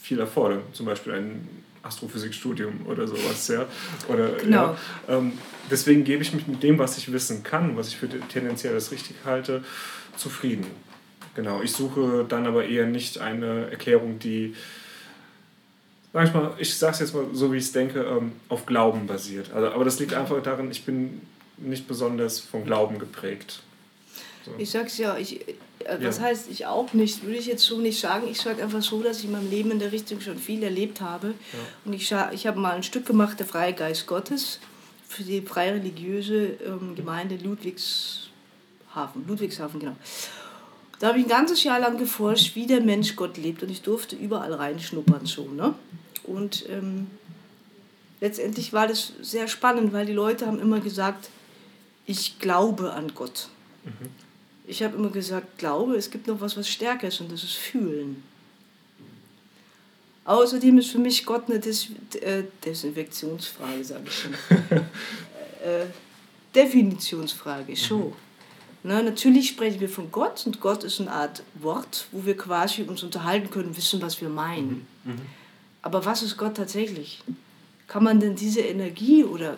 [0.01, 1.47] viel erfordern, zum Beispiel ein
[1.84, 3.66] Astrophysikstudium oder sowas, ja.
[4.07, 4.57] Oder, Genau.
[4.57, 4.78] ja
[5.09, 5.34] ähm,
[5.70, 8.91] deswegen gebe ich mich mit dem, was ich wissen kann, was ich für tendenziell als
[8.91, 9.64] richtig halte,
[10.16, 10.66] zufrieden.
[11.36, 14.53] Genau, ich suche dann aber eher nicht eine Erklärung, die,
[16.14, 18.66] sag ich mal, ich sage es jetzt mal so, wie ich es denke, ähm, auf
[18.66, 19.51] Glauben basiert.
[19.53, 21.22] Also, aber das liegt einfach daran, ich bin
[21.57, 23.62] nicht besonders von Glauben geprägt.
[24.46, 24.52] So.
[24.58, 25.54] Ich sag's ja, ich, äh,
[26.02, 26.24] was Ja.
[26.24, 28.28] heißt ich auch nicht, würde ich jetzt so nicht sagen.
[28.30, 31.02] Ich sage einfach so, dass ich in meinem Leben in der Richtung schon viel erlebt
[31.02, 31.34] habe.
[31.86, 34.60] Und ich, ich habe mal ein Stück gemacht, der Freie Geist Gottes,
[35.08, 39.28] für die freie religiöse ähm, Gemeinde Ludwigshafen.
[39.28, 39.96] Ludwigshafen, genau.
[41.00, 43.64] Da habe ich ein ganzes Jahr lang geforscht, wie der Mensch Gott lebt.
[43.64, 45.26] Und ich durfte überall reinschnuppern.
[45.26, 45.74] So, ne?
[46.24, 47.08] Und ähm,
[48.22, 51.30] letztendlich war das sehr spannend, weil die Leute haben immer gesagt,
[52.06, 53.50] ich glaube an Gott.
[54.72, 57.56] Ich habe immer gesagt, glaube, es gibt noch was, was stärker ist und das ist
[57.56, 58.24] Fühlen.
[60.24, 61.90] Außerdem ist für mich Gott eine Des
[62.22, 64.34] äh, Desinfektionsfrage, sage ich schon.
[65.62, 65.88] äh,
[66.56, 68.16] Definitionsfrage, so.
[68.82, 72.84] Na, natürlich sprechen wir von Gott und Gott ist eine Art Wort, wo wir quasi
[72.84, 74.88] uns unterhalten können, wissen, was wir meinen.
[75.82, 77.22] Aber was ist Gott tatsächlich?
[77.90, 79.58] Kann man denn diese Energie oder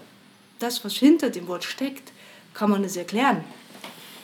[0.57, 2.11] das, was hinter dem Wort steckt,
[2.55, 3.43] kann man es erklären?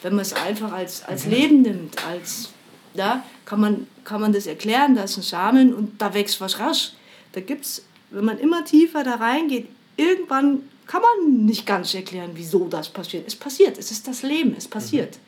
[0.01, 2.49] Wenn man es einfach als, als Leben nimmt, als
[2.93, 6.59] da kann man, kann man das erklären, da ist ein Samen und da wächst was
[6.59, 6.95] raus.
[7.33, 12.67] Da gibt's, wenn man immer tiefer da reingeht, irgendwann kann man nicht ganz erklären, wieso
[12.67, 13.27] das passiert.
[13.27, 15.19] Es passiert, es ist das Leben, es passiert.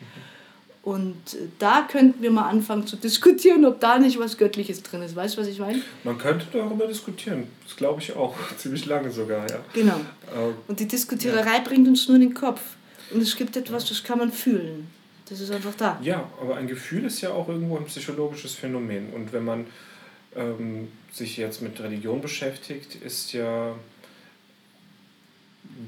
[0.83, 5.03] Und äh, da könnten wir mal anfangen zu diskutieren, ob da nicht was Göttliches drin
[5.03, 5.15] ist.
[5.15, 5.81] Weißt du, was ich meine?
[6.03, 7.47] Man könnte darüber diskutieren.
[7.65, 8.35] Das glaube ich auch.
[8.57, 9.57] Ziemlich lange sogar, ja.
[9.73, 9.97] Genau.
[10.35, 12.61] Äh, Und die Diskutiererei bringt uns nur in den Kopf.
[13.13, 14.87] Und es gibt etwas, das kann man fühlen.
[15.29, 15.99] Das ist einfach da.
[16.03, 19.13] Ja, aber ein Gefühl ist ja auch irgendwo ein psychologisches Phänomen.
[19.13, 19.65] Und wenn man
[20.35, 23.75] ähm, sich jetzt mit Religion beschäftigt, ist ja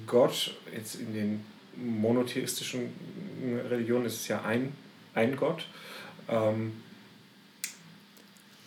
[0.08, 1.46] Gott, jetzt in den
[1.76, 2.94] monotheistischen
[3.70, 4.74] Religionen ist es ja ein,
[5.14, 5.66] ein Gott.
[6.30, 6.74] Ähm,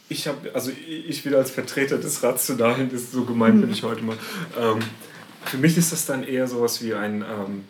[0.09, 4.03] ich habe, also ich wieder als Vertreter des Rationalen, das so gemeint bin ich heute
[4.03, 4.17] mal.
[4.59, 4.79] Ähm,
[5.45, 7.65] für mich ist das dann eher sowas wie ein, ähm,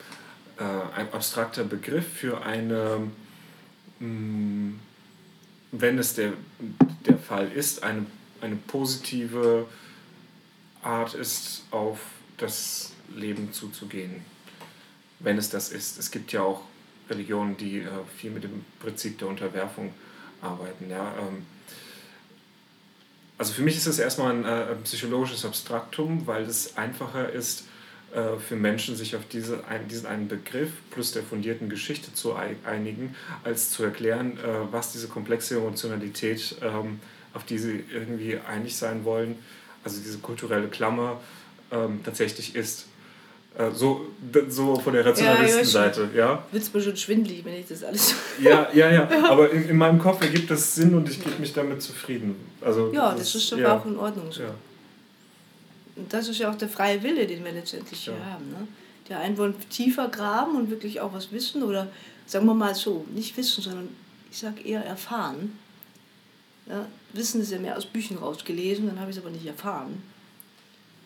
[0.58, 0.62] äh,
[0.94, 3.10] ein abstrakter Begriff für eine,
[4.00, 4.74] mh,
[5.72, 6.32] wenn es der,
[7.06, 8.06] der Fall ist, eine,
[8.40, 9.66] eine positive
[10.82, 12.00] Art ist, auf
[12.38, 14.24] das Leben zuzugehen.
[15.18, 15.98] Wenn es das ist.
[15.98, 16.62] Es gibt ja auch
[17.08, 19.94] Religionen, die äh, viel mit dem Prinzip der Unterwerfung
[20.40, 20.90] arbeiten.
[20.90, 21.14] Ja?
[21.18, 21.46] Ähm,
[23.38, 27.64] also für mich ist das erstmal ein, äh, psychologisches Abstraktum, weil es einfacher ist,
[28.38, 33.14] für Menschen sich auf diese, diesen einen Begriff plus der fundierten Geschichte zu ei- einigen,
[33.44, 37.00] als zu erklären, äh, was diese komplexe Emotionalität, ähm,
[37.34, 39.36] auf die sie irgendwie einig sein wollen,
[39.84, 41.20] also diese kulturelle Klammer,
[41.70, 42.86] ähm, tatsächlich ist.
[43.58, 44.06] Äh, so,
[44.48, 46.44] so von der Rationalistenseite, ja.
[46.52, 48.14] Wird mir schon schwindelig, wenn ich das alles.
[48.40, 49.08] Ja, ja, ja.
[49.30, 52.36] Aber in, in meinem Kopf ergibt das Sinn und ich gebe mich damit zufrieden.
[52.60, 53.76] Also, Ja, das ist doch ja.
[53.76, 54.42] auch in Ordnung so.
[54.42, 54.50] Ja.
[55.96, 58.32] Und das ist ja auch der freie Wille, den wir letztendlich hier Ja.
[58.32, 58.50] haben.
[58.50, 58.68] Ne?
[59.08, 61.88] Die einen wollen tiefer graben und wirklich auch was wissen oder
[62.26, 63.88] sagen wir mal so, nicht wissen, sondern
[64.30, 65.56] ich sag eher erfahren.
[66.68, 70.02] Ja, wissen ist ja mehr aus Büchern rausgelesen, dann habe ich es aber nicht erfahren.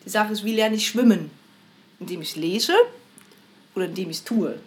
[0.04, 1.30] Die Sache ist, wie lerne ich schwimmen?
[2.00, 2.72] Indem ich es lese
[3.74, 4.58] oder indem ich es tue?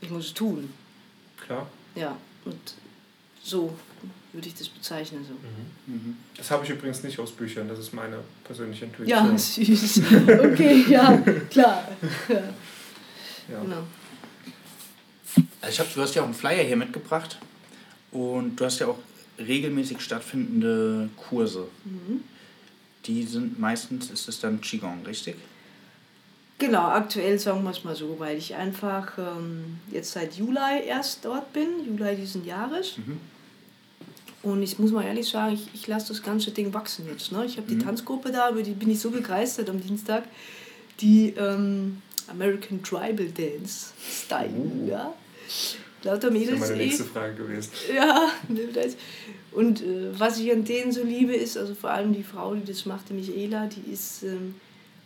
[0.00, 0.72] Ich muss es tun.
[1.46, 1.68] Klar.
[1.94, 2.58] Ja, und
[3.42, 3.72] so
[4.32, 5.24] würde ich das bezeichnen.
[5.26, 5.34] So.
[6.36, 9.32] Das habe ich übrigens nicht aus Büchern, das ist meine persönliche Intuition.
[9.32, 10.00] Ja, süß.
[10.52, 11.16] Okay, ja,
[11.50, 11.88] klar.
[12.28, 12.34] Ja,
[13.50, 13.60] Ja.
[13.62, 13.82] genau.
[15.60, 17.38] Also ich hab, du hast ja auch einen Flyer hier mitgebracht
[18.12, 18.98] und du hast ja auch
[19.38, 21.66] regelmäßig stattfindende Kurse.
[23.06, 25.36] Die sind meistens, ist es dann Qigong, richtig?
[26.58, 31.24] Genau, aktuell sagen wir es mal so, weil ich einfach ähm, jetzt seit Juli erst
[31.24, 32.96] dort bin, Juli diesen Jahres.
[34.42, 37.30] Und ich muss mal ehrlich sagen, ich, ich lasse das ganze Ding wachsen jetzt.
[37.30, 37.44] Ne?
[37.44, 40.24] Ich habe die Tanzgruppe da, über die bin ich so begeistert am Dienstag.
[41.00, 44.50] Die ähm, American Tribal Dance Style.
[44.86, 45.12] Ja?
[46.02, 46.60] Lauter Das wäre Mädels.
[46.60, 47.70] meine nächste Frage gewesen.
[47.94, 48.30] Ja,
[48.74, 48.96] das.
[49.52, 52.64] und äh, was ich an denen so liebe, ist, also vor allem die Frau, die
[52.64, 54.54] das macht, die Michaela, die ist ähm,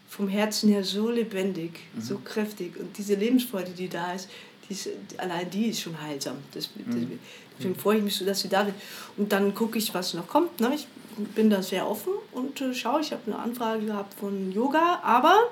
[0.08, 4.28] vom Herzen her so lebendig, so kräftig und diese Lebensfreude, die da ist,
[4.68, 6.36] die ist allein die ist schon heilsam.
[6.52, 6.96] Das, das,
[7.58, 8.74] deswegen freue ich mich so, dass sie da sind.
[9.16, 10.60] Und dann gucke ich, was noch kommt.
[10.60, 10.72] Ne?
[10.74, 10.86] Ich
[11.34, 15.50] bin da sehr offen und äh, schaue, ich habe eine Anfrage gehabt von Yoga, aber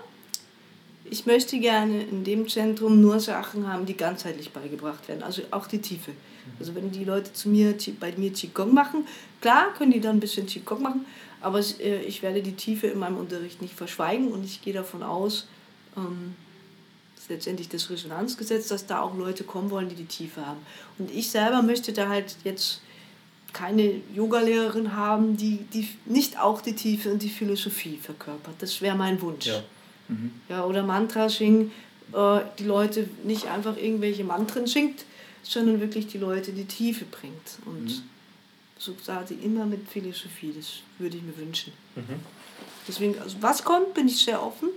[1.05, 5.67] ich möchte gerne in dem Zentrum nur Sachen haben, die ganzheitlich beigebracht werden, also auch
[5.67, 6.13] die Tiefe.
[6.59, 9.07] Also wenn die Leute zu mir bei mir Qigong machen,
[9.41, 11.07] klar können die dann ein bisschen Qigong machen,
[11.41, 15.03] aber äh, ich werde die Tiefe in meinem Unterricht nicht verschweigen und ich gehe davon
[15.03, 15.47] aus,
[15.97, 16.35] ähm,
[17.23, 20.61] ist letztendlich das Resonanzgesetz, dass da auch Leute kommen wollen, die die Tiefe haben.
[20.99, 22.81] Und ich selber möchte da halt jetzt
[23.53, 28.55] keine Yogalehrerin haben, die, die nicht auch die Tiefe und die Philosophie verkörpert.
[28.59, 29.47] Das wäre mein Wunsch.
[29.47, 29.63] Ja.
[30.49, 31.71] Ja, oder Mantra singen,
[32.13, 35.05] äh, die Leute nicht einfach irgendwelche Mantren singt,
[35.43, 37.59] sondern wirklich die Leute die Tiefe bringt.
[37.65, 38.03] Und
[38.79, 41.73] so quasi immer mit Philosophie, das würde ich mir wünschen.
[42.87, 44.71] Deswegen, also was kommt, bin ich sehr offen.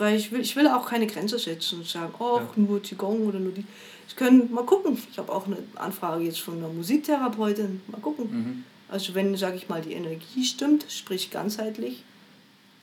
[0.00, 2.48] Weil ich will, ich will auch keine Grenze setzen und sagen, oh, Ja.
[2.56, 3.64] nur Qigong oder nur die.
[4.08, 4.96] Ich können mal gucken.
[5.12, 7.82] Ich habe auch eine Anfrage jetzt von einer Musiktherapeutin.
[7.88, 8.64] Mal gucken.
[8.88, 12.02] Also wenn, sage ich mal, die Energie stimmt, sprich ganzheitlich,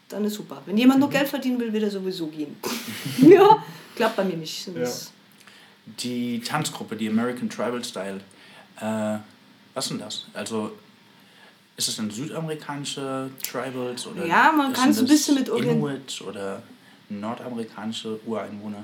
[0.10, 0.62] dann ist super.
[0.68, 2.56] Wenn jemand nur Geld verdienen will, will er sowieso gehen.
[3.18, 3.64] ja,
[3.96, 4.70] klappt bei mir nicht.
[4.76, 5.12] Das-
[6.00, 8.22] Die Tanzgruppe, die American Tribal Style,
[8.80, 9.18] äh,
[9.74, 10.26] was ist denn das?
[10.34, 10.72] Also
[11.78, 16.22] ist es dann südamerikanische Tribals oder Ja, man kann es denn ein bisschen mit Inuit
[16.22, 16.62] oder
[17.10, 18.84] nordamerikanische Ureinwohner?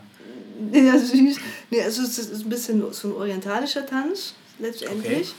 [0.71, 1.37] Ja, süß.
[1.69, 5.33] Nee, also es ist ein bisschen so ein orientalischer Tanz letztendlich.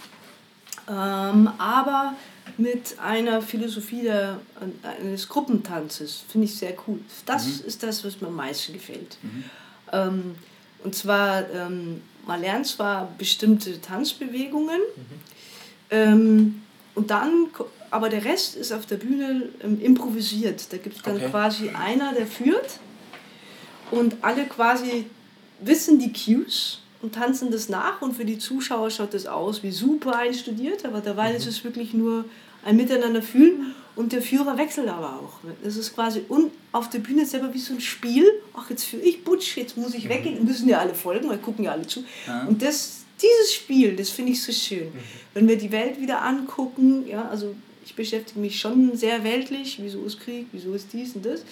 [0.88, 2.14] Ähm, aber
[2.58, 4.38] mit einer Philosophie der,
[4.82, 6.24] eines Gruppentanzes.
[6.28, 6.98] Finde ich sehr cool.
[7.24, 9.16] Das ist das, was mir am meisten gefällt.
[9.92, 10.34] Ähm,
[10.82, 14.80] und zwar ähm, man lernt zwar bestimmte Tanzbewegungen,
[15.90, 16.62] ähm,
[16.94, 17.48] und dann,
[17.94, 20.66] aber der Rest ist auf der Bühne ähm, improvisiert.
[20.70, 21.28] Da gibt es dann Okay.
[21.30, 22.78] quasi einer, der führt
[23.90, 25.06] und alle quasi
[25.60, 29.70] wissen die Cues und tanzen das nach und für die Zuschauer schaut das aus wie
[29.70, 32.24] super einstudiert, aber dabei ist es wirklich nur
[32.64, 35.34] ein Miteinander fühlen und der Führer wechselt aber auch.
[35.62, 38.26] Das ist quasi und auf der Bühne selber wie so ein Spiel.
[38.54, 41.64] Ach, jetzt führe ich Butsch, jetzt muss ich weggehen, müssen ja alle folgen, weil gucken
[41.66, 42.02] ja alle zu.
[42.48, 44.88] Und das, dieses Spiel, das finde ich so schön.
[45.34, 47.54] Wenn wir die Welt wieder angucken, ja, also
[47.84, 51.44] ich beschäftige mich schon sehr weltlich, wieso ist Krieg, wieso ist dies und das,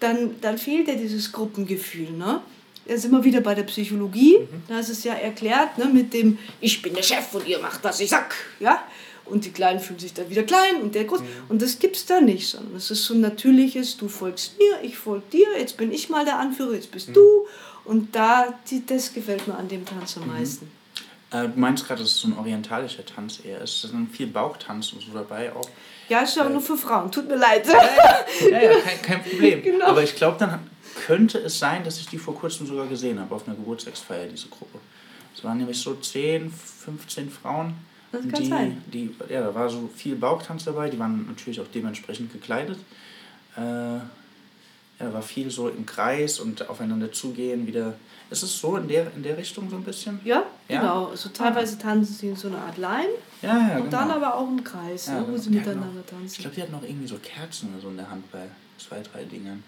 [0.00, 2.10] dann, dann fehlt ja dieses Gruppengefühl.
[2.10, 2.40] Ne?
[2.86, 4.38] Da sind wir wieder bei der Psychologie.
[4.68, 7.82] Da ist es ja erklärt ne, mit dem, ich bin der Chef und ihr macht,
[7.82, 8.34] was ich sag.
[8.60, 8.84] Ja?
[9.24, 11.20] Und die Kleinen fühlen sich dann wieder klein und der groß.
[11.48, 14.88] Und das gibt es da nicht, sondern es ist so ein natürliches, du folgst mir,
[14.88, 17.46] ich folge dir, jetzt bin ich mal der Anführer, jetzt bist du.
[17.84, 20.70] Und da, die, das gefällt mir an dem Tanz am meisten.
[21.30, 23.82] Äh, du meinst gerade, dass es so ein orientalischer Tanz eher ist.
[23.82, 25.68] Da dann viel Bauchtanz und so dabei auch.
[26.08, 27.66] Ja, ist ja auch nur für Frauen, tut mir leid.
[27.66, 29.62] Ja, ja, kein, kein Problem.
[29.62, 29.86] Genau.
[29.86, 30.60] Aber ich glaube, dann
[31.06, 34.48] könnte es sein, dass ich die vor kurzem sogar gesehen habe auf einer Geburtstagsfeier, diese
[34.48, 34.78] Gruppe.
[35.36, 37.74] Es waren nämlich so 10, 15 Frauen.
[38.12, 38.84] Das kann die, sein.
[38.86, 42.78] Die, ja, da war so viel Bauchtanz dabei, die waren natürlich auch dementsprechend gekleidet.
[43.56, 43.98] Äh,
[44.98, 47.94] ja, da war viel so im Kreis und aufeinander zugehen, wieder.
[48.28, 50.18] Ist es so in der, in der Richtung so ein bisschen?
[50.24, 50.80] Ja, Ja?
[50.80, 51.06] genau.
[51.10, 53.90] Also teilweise tanzen sie in so einer Art Line Ja, ja, und genau.
[53.98, 55.38] dann aber auch im Kreis, Ja, ne, wo genau.
[55.38, 56.40] sie miteinander Ich tanzen.
[56.42, 58.42] glaube, die hatten noch irgendwie so Kerzen oder so in der Hand bei
[58.78, 59.62] zwei, drei Dingern.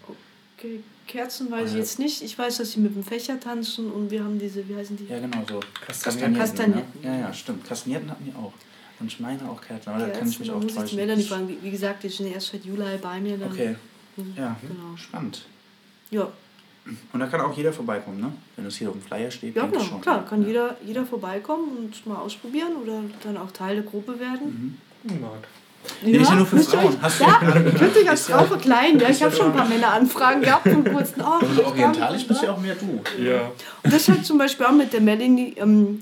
[0.59, 2.21] Okay, Kerzen weiß ich Oder- jetzt nicht.
[2.21, 5.07] Ich weiß, dass sie mit dem Fächer tanzen und wir haben diese, wie heißen die?
[5.07, 5.61] Ja, genau so.
[5.87, 6.35] Kastagnetten.
[6.37, 7.01] Kastagnetten.
[7.01, 7.09] Ne?
[7.09, 7.65] Ja, ja, stimmt.
[7.65, 8.53] Kastagnetten hatten die auch.
[8.99, 10.97] Und ich meine auch Kerzen, aber da kann ich mich auch muss ich die täuschen.
[10.99, 11.49] Melanie fragen.
[11.49, 13.39] Wie, wie gesagt, die sind erst seit Juli bei mir.
[13.39, 13.77] Dann, Okay,
[14.37, 14.97] ja, Genau.
[14.97, 15.45] spannend.
[16.11, 16.29] Ja,
[17.13, 18.33] Und da kann auch jeder vorbeikommen, ne?
[18.57, 19.55] Wenn das hier auf dem Flyer steht.
[19.55, 20.01] ja ich genau, schon.
[20.01, 20.25] klar.
[20.27, 20.49] Kann ja.
[20.49, 24.81] jeder, jeder vorbeikommen und mal ausprobieren oder dann auch Teil der Gruppe werden.
[25.05, 25.47] Mag.
[26.03, 26.87] Nee, ist ja nur für Frauen.
[26.95, 28.99] euch- Hast du- ja, ihr könnt euch als ja- Frau verkleiden.
[29.01, 31.21] Ja, ich ja habe schon ein paar Männeranfragen gehabt von kurzen.
[31.23, 33.01] Oh, Also orientalisch bist ja auch mehr du.
[33.23, 33.53] Ja.
[33.85, 35.55] Und das halt zum Beispiel auch mit der Melanie.
[35.57, 36.01] Ähm,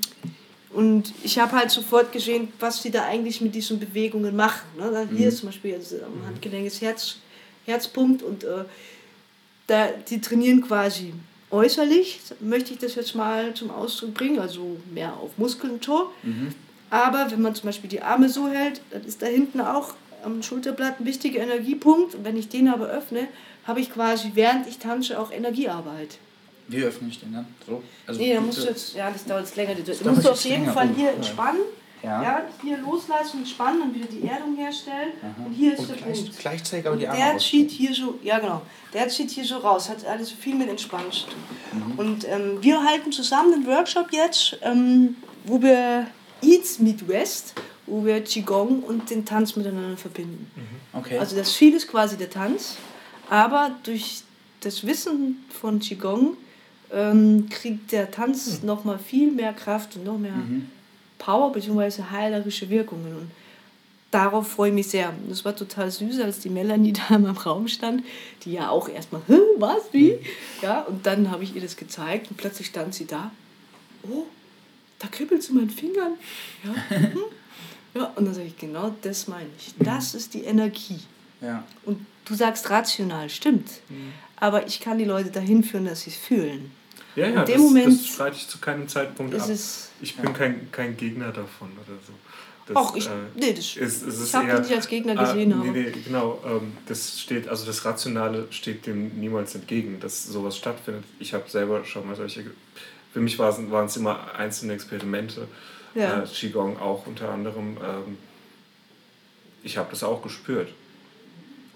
[0.73, 4.67] und ich habe halt sofort gesehen, was sie da eigentlich mit diesen Bewegungen machen.
[4.79, 4.91] Ne?
[4.91, 7.17] Da- Hier ist zum Beispiel also am Handgelenk ist Herz,
[7.67, 8.65] Herzpunkt und äh,
[9.67, 11.13] da, die trainieren quasi
[11.51, 16.13] äußerlich, möchte ich das jetzt mal zum Ausdruck bringen, also mehr auf Muskeln und Tor.
[16.91, 19.95] Aber wenn man zum Beispiel die Arme so hält, dann ist da hinten auch
[20.25, 22.15] am Schulterblatt ein wichtiger Energiepunkt.
[22.15, 23.29] Und wenn ich den aber öffne,
[23.65, 26.19] habe ich quasi, während ich tanze, auch Energiearbeit.
[26.69, 27.47] Wie öffne ich den dann?
[27.67, 27.83] So?
[28.07, 29.75] Also, Nee, da musst du jetzt, ja, das dauert jetzt länger.
[29.75, 30.67] Du dauert musst du auf jeden.
[30.67, 31.13] Fall Oh, hier ja.
[31.13, 31.61] entspannen.
[31.61, 31.86] Ja.
[32.03, 35.13] Ja, hier loslassen, entspannen und wieder die Erdung herstellen.
[35.45, 36.39] Und hier ist Und der gleich, Punkt.
[36.39, 39.89] gleichzeitig aber die Arme der zieht hier so, ja genau, der zieht hier so raus,
[39.89, 41.35] hat alles viel mit Entspannung zu tun.
[41.73, 41.99] Mhm.
[41.99, 46.07] Und ähm, wir halten zusammen einen Workshop jetzt, ähm, wo wir
[46.43, 47.55] Eats Meet West,
[47.87, 50.51] wo wir Qigong und den Tanz miteinander verbinden.
[50.93, 51.19] Okay.
[51.19, 52.77] Also das Ziel ist quasi der Tanz,
[53.31, 54.23] aber durch
[54.61, 56.37] das Wissen von Qigong
[56.93, 60.35] ähm, kriegt der Tanz noch mal viel mehr Kraft und noch mehr
[61.19, 62.03] Power bzw.
[62.11, 63.17] heilerische Wirkungen.
[63.17, 63.31] Und
[64.11, 65.13] darauf freue ich mich sehr.
[65.29, 68.05] Das war total süß, als die Melanie da in meinem Raum stand,
[68.45, 70.19] die ja auch erstmal, "Hä, was, wie?
[70.63, 73.31] Ja, und dann habe ich ihr das gezeigt und plötzlich stand sie da.
[74.03, 74.25] Oh,
[74.99, 76.13] da kribbelt es in meinen Fingern.
[76.65, 77.19] Ja, hm.
[77.95, 79.75] ja und dann sage ich, genau das meine ich.
[79.79, 81.01] Das ist die Energie.
[81.41, 81.65] ja.
[81.85, 83.71] Und du sagst rational, stimmt.
[84.37, 86.73] Aber ich kann die Leute dahin führen, dass sie es fühlen.
[87.17, 89.49] Ja, ja, In dem das, Moment das streite ich zu keinem Zeitpunkt ab.
[89.49, 92.13] es- ich bin kein, kein Gegner davon oder so.
[92.67, 95.25] Das, Ach, ich, äh, nee, das, ist, ist ich habe dich nicht als Gegner Ah,
[95.33, 95.53] gesehen.
[95.53, 96.41] aber nee, nee, genau.
[96.45, 101.05] Ähm, das steht, also das Rationale steht dem niemals entgegen, dass sowas stattfindet.
[101.21, 102.45] Ich habe selber schon mal solche.
[103.13, 105.47] Für mich waren es immer einzelne Experimente.
[105.95, 106.23] Ja.
[106.23, 107.79] Äh, Qigong auch unter anderem.
[107.83, 108.19] Ähm,
[109.63, 110.69] ich habe das auch gespürt.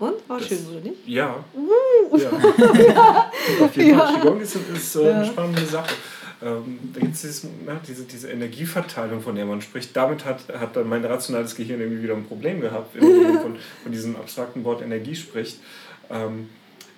[0.01, 0.29] Und?
[0.29, 1.07] War Das- schön, oder nicht?
[1.07, 1.45] Ja.
[2.17, 3.31] ja.
[3.65, 4.15] Auf jeden Fall.
[4.21, 5.95] Qigong ist, ist äh, eine spannende Sache.
[6.43, 9.95] Ähm, da gibt es ja, diese, diese Energieverteilung, von der man spricht.
[9.95, 13.57] Damit hat, hat dann mein rationales Gehirn irgendwie wieder ein Problem gehabt, wenn man von,
[13.83, 15.59] von diesem abstrakten Wort Energie spricht.
[16.09, 16.49] Ähm,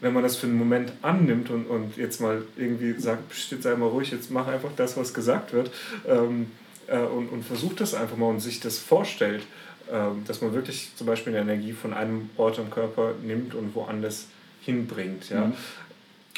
[0.01, 3.63] wenn man das für einen Moment annimmt und, und jetzt mal irgendwie sagt, "Psst, jetzt
[3.65, 5.71] sei mal ruhig, jetzt mach einfach das, was gesagt wird
[6.09, 6.47] ähm,
[6.89, 9.43] äh, und, und versucht das einfach mal und sich das vorstellt,
[10.27, 14.27] dass man wirklich zum Beispiel eine Energie von einem Ort am Körper nimmt und woanders
[14.63, 15.31] hinbringt.
[15.31, 15.53] Ja?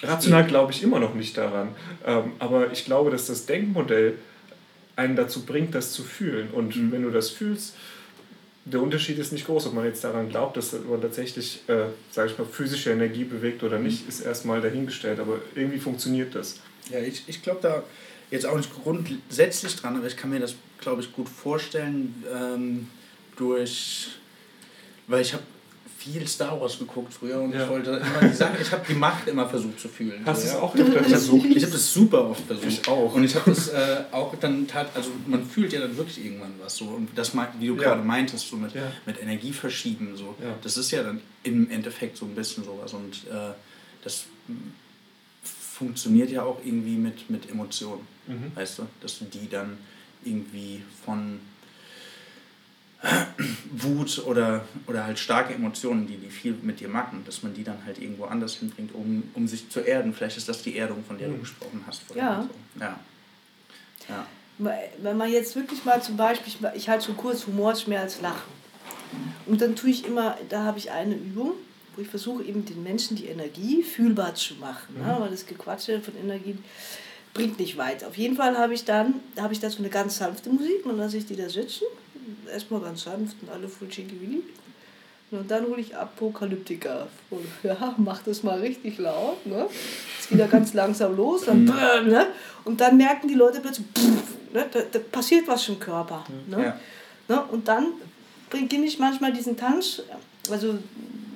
[0.02, 1.68] Rational glaube ich immer noch nicht daran,
[2.04, 4.14] ähm, aber ich glaube, dass das Denkmodell
[4.96, 6.50] einen dazu bringt, das zu fühlen.
[6.50, 7.74] Und wenn du das fühlst,
[8.64, 12.30] der Unterschied ist nicht groß, ob man jetzt daran glaubt, dass man tatsächlich, äh, sage
[12.30, 15.20] ich mal, physische Energie bewegt oder nicht, ist erstmal dahingestellt.
[15.20, 16.60] Aber irgendwie funktioniert das.
[16.90, 17.82] Ja, ich, ich glaube da,
[18.30, 22.88] jetzt auch nicht grundsätzlich dran, aber ich kann mir das, glaube ich, gut vorstellen ähm,
[23.36, 24.08] durch,
[25.06, 25.42] weil ich habe
[25.98, 27.62] viel Star Wars geguckt früher und Ja.
[27.64, 30.22] ich wollte immer die Sachen, ich habe die Macht immer versucht zu fühlen.
[30.26, 30.60] Hast du so, es ja.
[30.62, 31.46] auch öfter Ich habe versucht?
[31.46, 32.66] ich hab das super oft versucht.
[32.68, 33.14] Ich auch.
[33.14, 36.52] Und ich habe das äh, auch dann tat, also man fühlt ja dann wirklich irgendwann
[36.60, 36.84] was so.
[36.86, 37.82] Und das, wie du Ja.
[37.82, 38.92] gerade meintest, so mit, Ja.
[39.06, 40.34] mit Energie verschieben, so.
[40.42, 40.54] Ja.
[40.62, 42.92] Das ist ja dann im Endeffekt so ein bisschen sowas.
[42.92, 43.52] Und äh,
[44.02, 44.24] das
[45.72, 48.06] funktioniert ja auch irgendwie mit, mit Emotionen.
[48.26, 48.52] Mhm.
[48.54, 48.86] Weißt du?
[49.00, 49.78] Dass du die dann
[50.24, 51.40] irgendwie von
[53.72, 57.64] Wut oder, oder halt starke Emotionen, die, die viel mit dir machen, dass man die
[57.64, 60.14] dann halt irgendwo anders hinbringt, um, um sich zu erden.
[60.14, 61.40] Vielleicht ist das die Erdung, von der du Mhm.
[61.40, 62.02] gesprochen hast.
[62.14, 62.40] Ja.
[62.40, 62.80] und So.
[62.80, 62.98] Ja.
[64.08, 64.26] Ja.
[64.98, 68.20] Wenn man jetzt wirklich mal zum Beispiel, ich halte so kurz, Humor ist mehr als
[68.20, 68.52] Lachen.
[69.46, 71.52] Und dann tue ich immer, da habe ich eine Übung,
[71.96, 74.96] wo ich versuche eben den Menschen die Energie fühlbar zu machen.
[74.98, 75.16] Ne?
[75.18, 76.56] Weil das Gequatsche von Energie
[77.32, 78.04] bringt nicht weit.
[78.04, 80.84] Auf jeden Fall habe ich dann, da habe ich da so eine ganz sanfte Musik,
[80.84, 81.84] dann lasse ich die da sitzen,
[82.52, 84.42] erstmal ganz sanft und alle voll willi
[85.30, 87.08] Und dann hole ich Apokalyptiker.
[87.30, 89.44] Und, ja, mach das mal richtig laut.
[89.46, 89.66] Ne?
[90.20, 91.44] Es geht ja ganz langsam los.
[91.46, 92.26] Dann, brrr, ne?
[92.64, 93.86] Und dann merken die Leute plötzlich,
[94.52, 94.66] ne?
[94.70, 96.24] da, da passiert was im Körper.
[96.48, 96.64] Ne?
[96.64, 96.80] Ja.
[97.28, 97.42] Ne?
[97.50, 97.88] Und dann
[98.50, 100.02] beginne ich manchmal diesen Tanz,
[100.50, 100.78] also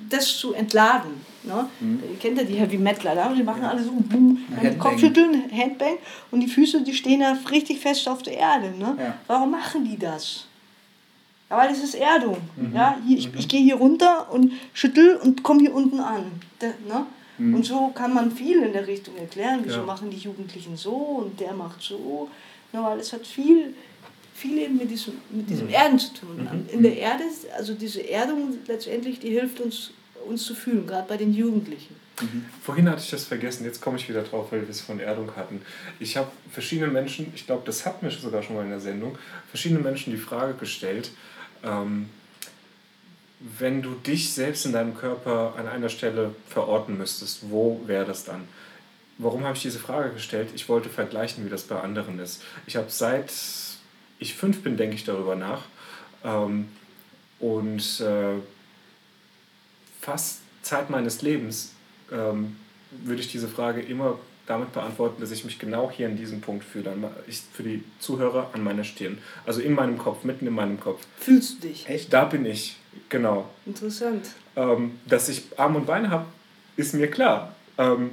[0.09, 1.11] das zu entladen.
[1.43, 1.69] Ne?
[2.11, 4.77] Ihr kennt ja die Heavy Metaler, da, die machen alle so boom, Handbang.
[4.77, 5.97] Kopfschütteln, Handbang
[6.31, 8.71] und die Füße, die stehen da richtig fest auf der Erde.
[8.71, 8.95] Ne?
[8.99, 9.17] Ja.
[9.27, 10.45] Warum machen die das?
[11.49, 12.37] Ja, weil das ist Erdung.
[12.73, 16.25] Ja, hier, ich, ich gehe hier runter und schüttel und komme hier unten an.
[16.59, 17.05] Da, ne?
[17.39, 19.61] Und so kann man viel in der Richtung erklären.
[19.63, 19.85] Wieso Ja.
[19.85, 22.29] machen die Jugendlichen so und der macht so.
[22.73, 23.73] Ne, weil es hat viel,
[24.35, 26.65] viel eben mit diesem, mit diesem Erden zu tun.
[26.71, 27.23] In der Erde,
[27.57, 29.91] also diese Erdung letztendlich, die hilft uns,
[30.27, 31.95] uns zu fühlen, gerade bei den Jugendlichen.
[32.61, 35.33] Vorhin hatte ich das vergessen, jetzt komme ich wieder drauf, weil wir es von Erdung
[35.37, 35.61] hatten.
[36.01, 39.17] Ich habe verschiedene Menschen, ich glaube, das hatten wir sogar schon mal in der Sendung,
[39.49, 41.11] verschiedene Menschen die Frage gestellt,
[41.63, 42.09] ähm,
[43.39, 48.25] wenn du dich selbst in deinem Körper an einer Stelle verorten müsstest, wo wäre das
[48.25, 48.47] dann?
[49.17, 50.49] Warum habe ich diese Frage gestellt?
[50.55, 52.41] Ich wollte vergleichen, wie das bei anderen ist.
[52.65, 53.31] Ich habe seit
[54.19, 55.63] ich fünf bin, denke ich darüber nach.
[56.23, 56.67] Ähm,
[57.39, 58.35] und äh,
[60.01, 61.73] fast Zeit meines Lebens
[62.11, 62.57] ähm,
[62.91, 64.19] würde ich diese Frage immer
[64.49, 66.91] damit beantworten, dass ich mich genau hier in diesem Punkt fühle.
[67.27, 69.19] Ich, für die Zuhörer an meiner Stirn.
[69.45, 71.05] Also in meinem Kopf, mitten in meinem Kopf.
[71.17, 71.87] Fühlst du dich?
[71.87, 72.11] Echt?
[72.11, 72.77] Da bin ich,
[73.09, 73.47] genau.
[73.65, 74.25] Interessant.
[74.55, 76.25] Ähm, dass ich Arme und Beine habe,
[76.77, 77.55] ist mir klar.
[77.77, 78.11] Ähm,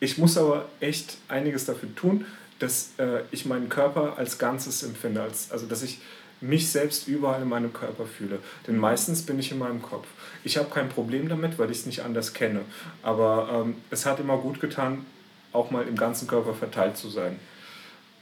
[0.00, 2.24] ich muss aber echt einiges dafür tun,
[2.58, 5.22] dass äh, ich meinen Körper als Ganzes empfinde.
[5.22, 6.00] Als, also dass ich
[6.40, 8.40] mich selbst überall in meinem Körper fühle.
[8.66, 10.08] Denn meistens bin ich in meinem Kopf.
[10.42, 12.62] Ich habe kein Problem damit, weil ich es nicht anders kenne.
[13.02, 15.04] Aber ähm, es hat immer gut getan,
[15.52, 17.38] auch mal im ganzen Körper verteilt zu sein.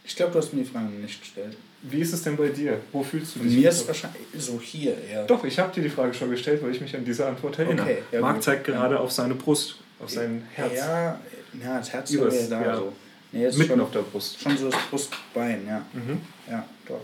[0.04, 1.56] Ich glaube, du hast mir die Frage nicht gestellt.
[1.82, 2.80] Wie ist es denn bei dir?
[2.92, 3.54] Wo fühlst du dich?
[3.56, 5.24] Mir ist wahrscheinlich so hier eher.
[5.26, 7.84] Doch, ich habe dir die Frage schon gestellt, weil ich mich an diese Antwort erinnere.
[7.86, 8.44] Okay, ja, Marc gut.
[8.44, 10.72] zeigt gerade auf seine Brust, auf sein Herz.
[10.74, 11.20] Ja,
[11.62, 12.66] ja das Herz Übers- ist ja da.
[12.66, 12.76] ja.
[12.76, 12.92] So.
[13.30, 14.40] Nee, jetzt Mitten schon, auf der Brust.
[14.40, 15.84] schon so das Brustbein, ja.
[15.92, 16.20] Mhm.
[16.50, 17.02] Ja, doch.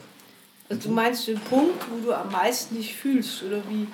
[0.70, 3.86] Also du meinst den Punkt, wo du am meisten dich fühlst, oder wie,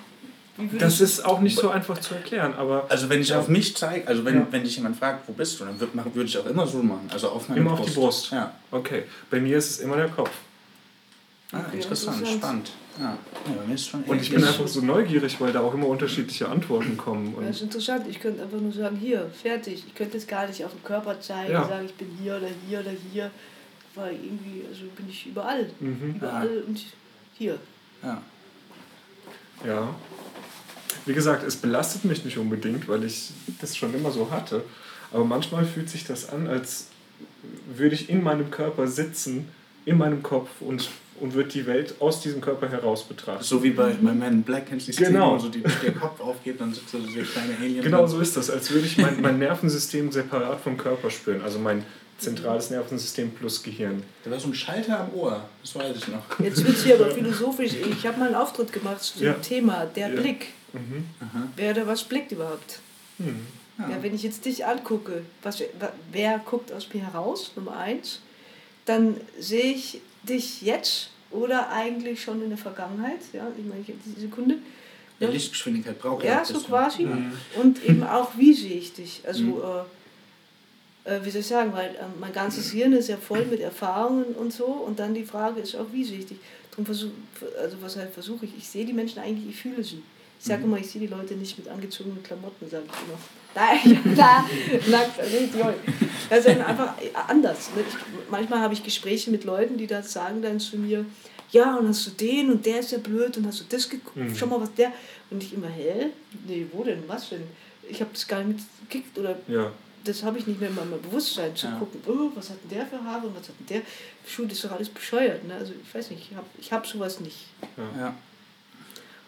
[0.79, 3.39] Das ist auch nicht so einfach zu erklären, aber Also wenn ich Ja.
[3.41, 4.47] auf mich zeige, also wenn, Ja.
[4.51, 7.09] wenn dich jemand fragt, wo bist du, dann würde würd ich auch immer so machen.
[7.13, 7.83] Also auf meine immer Brust.
[7.83, 8.31] auf die Brust.
[8.33, 8.53] Ja.
[8.71, 10.31] Okay, bei mir ist es immer der Kopf.
[11.53, 12.71] Ah, Okay, interessant, spannend.
[12.99, 13.05] Ja.
[13.07, 13.19] ja,
[13.59, 16.49] bei mir ist schon Und ich bin einfach so neugierig, weil da auch immer unterschiedliche
[16.49, 17.35] Antworten kommen.
[17.41, 18.07] Das ist Und interessant.
[18.09, 19.83] Ich könnte einfach nur sagen, hier, fertig.
[19.87, 21.67] Ich könnte es gar nicht auf dem Körper zeigen, Ja.
[21.67, 23.31] sagen, ich bin hier oder hier oder hier.
[23.97, 25.69] Weil irgendwie, also bin ich überall.
[25.81, 26.15] Mhm.
[26.17, 26.81] Überall und
[27.37, 27.59] hier.
[28.05, 28.23] Ja.
[29.67, 29.89] ja.
[31.07, 33.31] Wie gesagt, es belastet mich nicht unbedingt, weil ich
[33.61, 34.63] das schon immer so hatte.
[35.13, 36.87] Aber manchmal fühlt sich das an, als
[37.75, 39.49] würde ich in meinem Körper sitzen,
[39.87, 40.89] in meinem Kopf und,
[41.21, 43.43] und würde die Welt aus diesem Körper heraus betrachten.
[43.43, 45.35] So wie bei, bei Man in Black, kennst du die Szene, Genau.
[45.35, 47.83] wo so die, der Kopf aufgeht, dann sitzt so dieser kleine Alien.
[47.83, 51.41] Genau so ist das, als würde ich mein, mein Nervensystem separat vom Körper spüren.
[51.43, 51.85] Also mein
[52.19, 54.03] zentrales Nervensystem plus Gehirn.
[54.25, 56.39] Da war so ein Schalter am Ohr, das weiß ich noch.
[56.39, 57.73] Jetzt wird es hier aber philosophisch.
[57.91, 59.33] Ich habe mal einen Auftritt gemacht zu dem Ja.
[59.35, 60.21] Thema, der Ja.
[60.21, 60.49] Blick.
[60.73, 61.05] Mhm.
[61.57, 62.81] Wer oder was blickt überhaupt?
[63.19, 63.47] Hm.
[63.79, 64.03] Ja.
[64.03, 65.63] wenn ich jetzt dich angucke, was,
[66.13, 68.21] wer guckt aus mir heraus, Nummer eins,
[68.85, 73.21] dann sehe ich dich jetzt oder eigentlich schon in der Vergangenheit.
[73.33, 74.57] Ja, ich meine, ich habe diese Sekunde.
[75.19, 75.33] Ja, Ja.
[75.33, 77.05] Lichtgeschwindigkeit braucht Ja, ein so quasi.
[77.05, 77.33] Mhm.
[77.57, 79.23] Und eben auch, wie sehe ich dich?
[79.27, 79.87] Also,
[81.07, 83.61] äh, äh, wie soll ich sagen, weil äh, mein ganzes Hirn ist ja voll mit
[83.61, 84.67] Erfahrungen und so.
[84.67, 86.39] Und dann die Frage ist auch, wie sehe ich dich?
[86.71, 87.13] Darum versuche,
[87.61, 88.57] also was halt versuche ich?
[88.59, 90.03] Ich sehe die Menschen eigentlich, ich fühle sie.
[90.41, 93.19] Ich sage immer, ich sehe die Leute nicht mit angezogenen Klamotten, sage ich immer.
[93.53, 94.45] Da, da,
[94.91, 95.61] nackt, also richtig.
[96.31, 96.95] Also einfach
[97.29, 97.71] anders.
[97.77, 97.83] Ne?
[97.87, 97.95] Ich,
[98.31, 101.05] manchmal habe ich Gespräche mit Leuten, die das sagen dann zu mir,
[101.51, 104.17] ja, und hast du den und der ist ja blöd und hast du das geguckt,
[104.17, 104.35] Mhm.
[104.37, 104.93] schau mal, was der.
[105.31, 106.07] Und ich immer, hä?
[106.47, 107.03] Nee, wo denn?
[107.09, 107.43] Was denn?
[107.89, 109.73] Ich habe das gar nicht mitgekickt oder Ja.
[110.05, 111.77] das habe ich nicht mehr in meinem Bewusstsein zu Ja.
[111.79, 113.83] gucken, oh, was hat denn der für Haare und was hat denn der?
[114.27, 115.45] Schuh, das ist doch alles bescheuert.
[115.45, 115.55] Ne?
[115.55, 117.47] Also ich weiß nicht, ich habe ich hab sowas nicht.
[117.99, 118.15] Ja.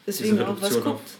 [0.06, 1.10] Deswegen Diese auch was Reduktion guckt.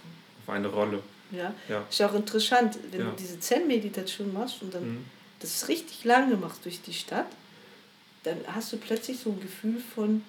[0.46, 1.02] Auf eine Rolle.
[1.30, 1.54] Ja.
[1.68, 1.84] Ja.
[1.88, 3.06] Ist ja auch interessant, wenn Ja.
[3.10, 5.04] du diese Zen-Meditation machst und dann Mhm.
[5.40, 7.28] das richtig lange machst durch die Stadt,
[8.24, 10.22] dann hast du plötzlich so ein Gefühl von,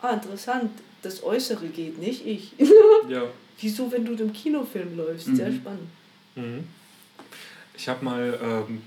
[0.00, 0.70] ah, interessant,
[1.02, 2.52] das Äußere geht, nicht ich.
[3.08, 3.24] Ja.
[3.60, 5.34] Wieso, wenn du im Kinofilm läufst?
[5.34, 5.56] Sehr Mhm.
[5.60, 5.88] spannend.
[6.34, 6.64] Mhm.
[7.74, 8.82] Ich habe mal ähm,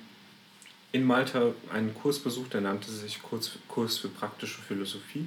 [0.92, 5.26] in Malta einen Kurs besucht, der nannte sich Kurs, Kurs für praktische Philosophie.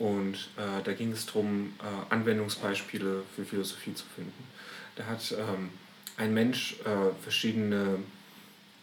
[0.00, 4.44] Und äh, da ging es darum, äh, Anwendungsbeispiele für Philosophie zu finden.
[4.96, 5.68] Da hat ähm,
[6.16, 7.98] ein Mensch äh, verschiedene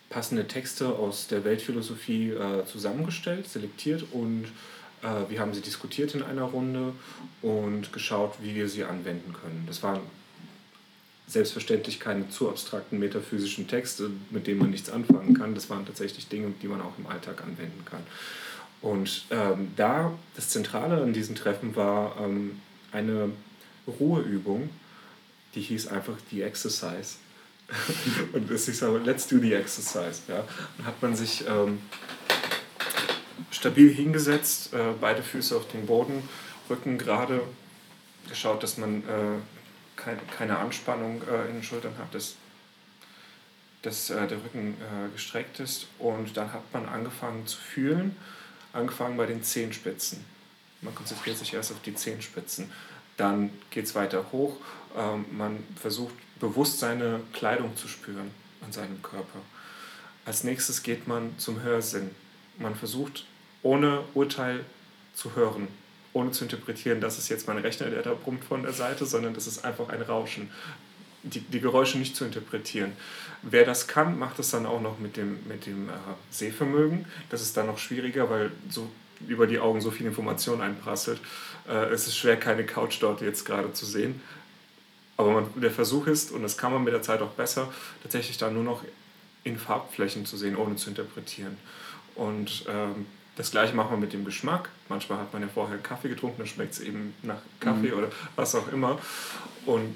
[0.09, 4.45] passende Texte aus der Weltphilosophie äh, zusammengestellt, selektiert und
[5.01, 6.93] äh, wir haben sie diskutiert in einer Runde
[7.41, 9.63] und geschaut, wie wir sie anwenden können.
[9.65, 10.01] Das waren
[11.27, 15.55] selbstverständlich keine zu abstrakten metaphysischen Texte, mit denen man nichts anfangen kann.
[15.55, 18.03] Das waren tatsächlich Dinge, die man auch im Alltag anwenden kann.
[18.81, 22.61] Und ähm, da, das Zentrale an diesen Treffen war ähm,
[22.91, 23.31] eine
[23.87, 24.69] Ruheübung,
[25.55, 27.15] die hieß einfach die Exercise.
[28.33, 30.21] Und es hieß aber, let's do the exercise.
[30.27, 30.43] Ja?
[30.77, 31.79] Dann hat man sich ähm,
[33.51, 36.27] stabil hingesetzt, äh, beide Füße auf den Boden,
[36.69, 37.41] Rücken gerade,
[38.29, 39.39] geschaut, dass man äh,
[39.95, 42.35] kein, keine Anspannung äh, in den Schultern hat, dass,
[43.81, 45.87] dass äh, der Rücken äh, gestreckt ist.
[45.97, 48.15] Und dann hat man angefangen zu fühlen,
[48.73, 50.23] angefangen bei den Zehenspitzen.
[50.81, 52.71] Man konzentriert sich erst auf die Zehenspitzen.
[53.17, 54.57] Dann geht es weiter hoch.
[54.95, 58.31] Ähm, man versucht bewusst seine Kleidung zu spüren
[58.63, 59.39] an seinem Körper.
[60.25, 62.11] Als nächstes geht man zum Hörsinn.
[62.57, 63.25] Man versucht
[63.63, 64.65] ohne Urteil
[65.13, 65.67] zu hören,
[66.13, 69.33] ohne zu interpretieren, das ist jetzt mein Rechner, der da brummt von der Seite, sondern
[69.33, 70.49] das ist einfach ein Rauschen.
[71.23, 72.93] Die, die Geräusche nicht zu interpretieren.
[73.41, 75.93] Wer das kann, macht es dann auch noch mit dem, mit dem äh,
[76.29, 77.05] Sehvermögen.
[77.29, 78.89] Das ist dann noch schwieriger, weil so
[79.27, 81.19] über die Augen so viel Information einprasselt.
[81.67, 84.21] Äh, es ist schwer, keine Couch dort jetzt gerade zu sehen.
[85.17, 87.71] Aber man, der Versuch ist, und das kann man mit der Zeit auch besser,
[88.03, 88.83] tatsächlich dann nur noch
[89.43, 91.57] in Farbflächen zu sehen, ohne zu interpretieren.
[92.15, 94.69] Und ähm, das gleiche machen wir mit dem Geschmack.
[94.89, 98.55] Manchmal hat man ja vorher Kaffee getrunken, dann schmeckt es eben nach Kaffee oder was
[98.55, 98.99] auch immer.
[99.65, 99.95] Und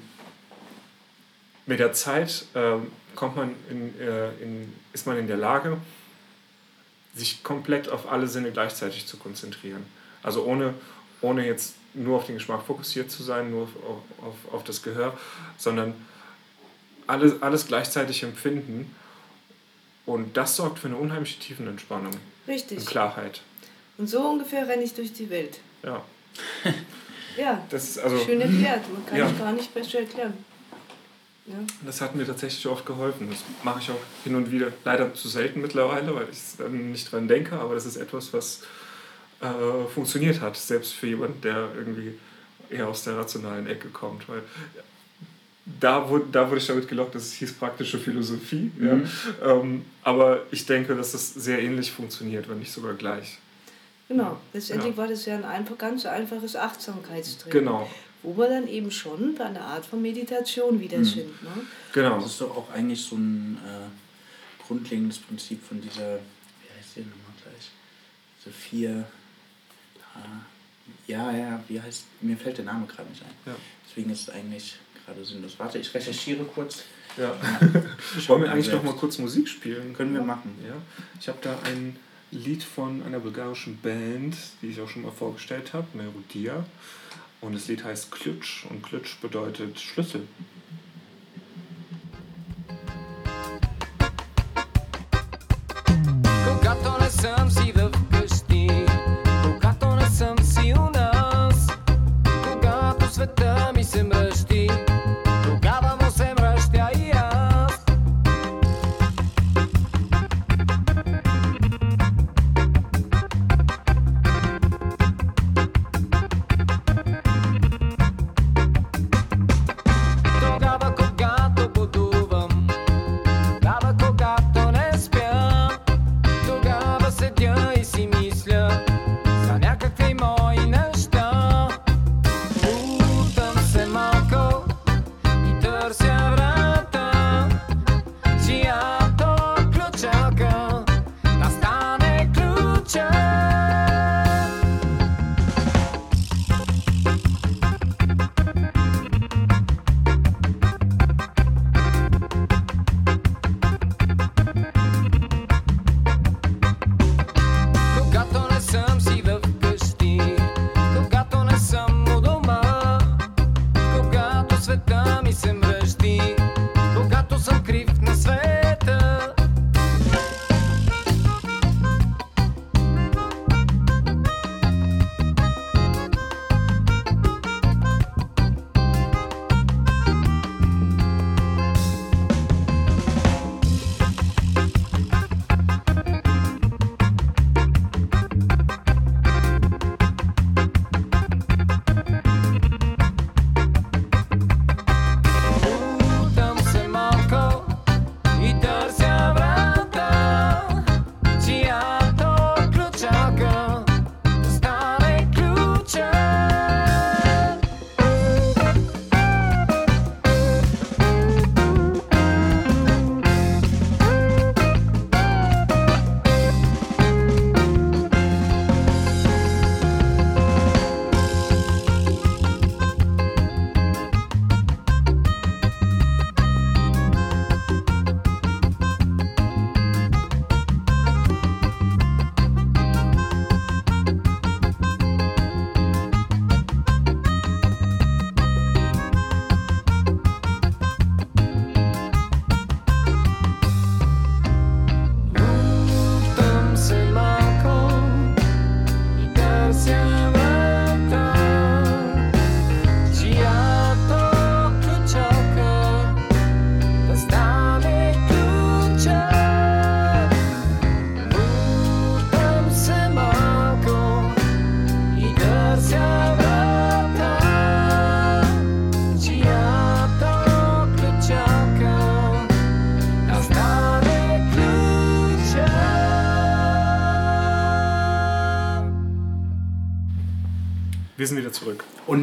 [1.66, 5.78] mit der Zeit ähm, kommt man in, äh, in, ist man in der Lage,
[7.14, 9.84] sich komplett auf alle Sinne gleichzeitig zu konzentrieren.
[10.22, 10.74] Also ohne,
[11.20, 13.68] ohne jetzt nur auf den Geschmack fokussiert zu sein, nur auf,
[14.24, 15.16] auf, auf das Gehör,
[15.58, 15.94] sondern
[17.06, 18.94] alles, alles gleichzeitig empfinden.
[20.06, 22.84] Und das sorgt für eine unheimliche Tiefenentspannung und Richtig.
[22.86, 23.42] Klarheit.
[23.98, 25.60] Und so ungefähr renne ich durch die Welt.
[25.82, 26.02] Ja,
[27.36, 28.18] Ja, das ist also.
[28.18, 28.90] schön erklärt.
[28.92, 29.30] Man kann Ja.
[29.30, 30.32] es gar nicht besser erklären.
[31.46, 31.54] Ja.
[31.84, 33.28] Das hat mir tatsächlich oft geholfen.
[33.30, 34.72] Das mache ich auch hin und wieder.
[34.84, 38.60] Leider zu selten mittlerweile, weil ich dann nicht dran denke, aber das ist etwas, was
[39.40, 39.46] äh,
[39.92, 42.14] funktioniert hat, selbst für jemanden, der irgendwie
[42.70, 44.28] eher aus der rationalen Ecke kommt.
[44.28, 44.42] Weil
[45.80, 48.70] da wurde, da wurde ich damit gelockt, dass es hieß praktische Philosophie.
[48.80, 49.00] Ja.
[49.44, 53.38] Ähm, aber ich denke, dass das sehr ähnlich funktioniert, wenn nicht sogar gleich.
[54.08, 54.38] Genau.
[54.52, 54.96] Letztendlich Ja.
[54.96, 57.58] war das ja ein einfach, ganz einfaches Achtsamkeitstraining.
[57.64, 57.90] Genau,
[58.22, 61.04] Wo wir dann eben schon bei einer Art von Meditation wieder Mhm.
[61.04, 61.42] sind.
[61.42, 61.50] Ne?
[61.92, 62.16] genau.
[62.20, 67.00] Das ist doch auch eigentlich so ein äh, grundlegendes Prinzip von dieser, wie heißt die
[67.00, 67.70] nochmal gleich?
[68.38, 68.90] Diese vier,
[70.14, 73.30] äh, ja, ja, wie heißt, mir fällt der Name gerade nicht ein.
[73.46, 73.56] Ja.
[73.88, 75.54] Deswegen ist es eigentlich gerade sinnlos.
[75.58, 76.84] Warte, ich recherchiere kurz.
[77.16, 77.34] Ja.
[78.28, 79.92] Wollen wir eigentlich noch mal kurz Musik spielen?
[79.94, 80.56] Können wir machen.
[80.66, 80.74] Ja,
[81.20, 81.96] ich habe da ein
[82.30, 86.64] Lied von einer bulgarischen Band, die ich auch schon mal vorgestellt habe, Melodia.
[87.42, 90.28] Und das Lied heißt Klütsch und Klütsch bedeutet Schlüssel.
[96.62, 97.71] Go,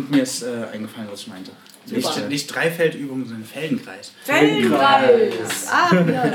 [0.09, 1.51] mir ist äh, eingefallen, was ich meinte.
[1.85, 4.11] Nicht, nicht Dreifeldübung, sondern Feldenkreis.
[4.23, 5.67] Feldenkreis!
[5.71, 6.31] Ah, ja.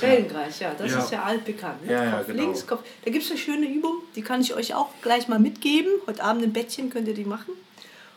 [0.00, 0.98] Feldenkreis, ja, das Ja.
[0.98, 1.86] ist ja altbekannt.
[1.86, 1.92] Ne?
[1.92, 2.42] Ja, ja, Kopf genau.
[2.42, 2.82] links, Kopf.
[3.04, 5.92] Da gibt es eine schöne Übung, die kann ich euch auch gleich mal mitgeben.
[6.08, 7.52] Heute Abend im Bettchen könnt ihr die machen.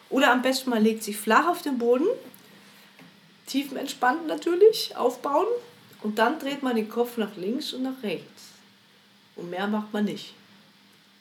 [0.10, 2.07] Oder am besten man legt sich flach auf den Boden,
[3.48, 5.48] tiefenentspannt natürlich, aufbauen
[6.02, 8.52] und dann dreht man den Kopf nach links und nach rechts.
[9.36, 10.34] Und mehr macht man nicht.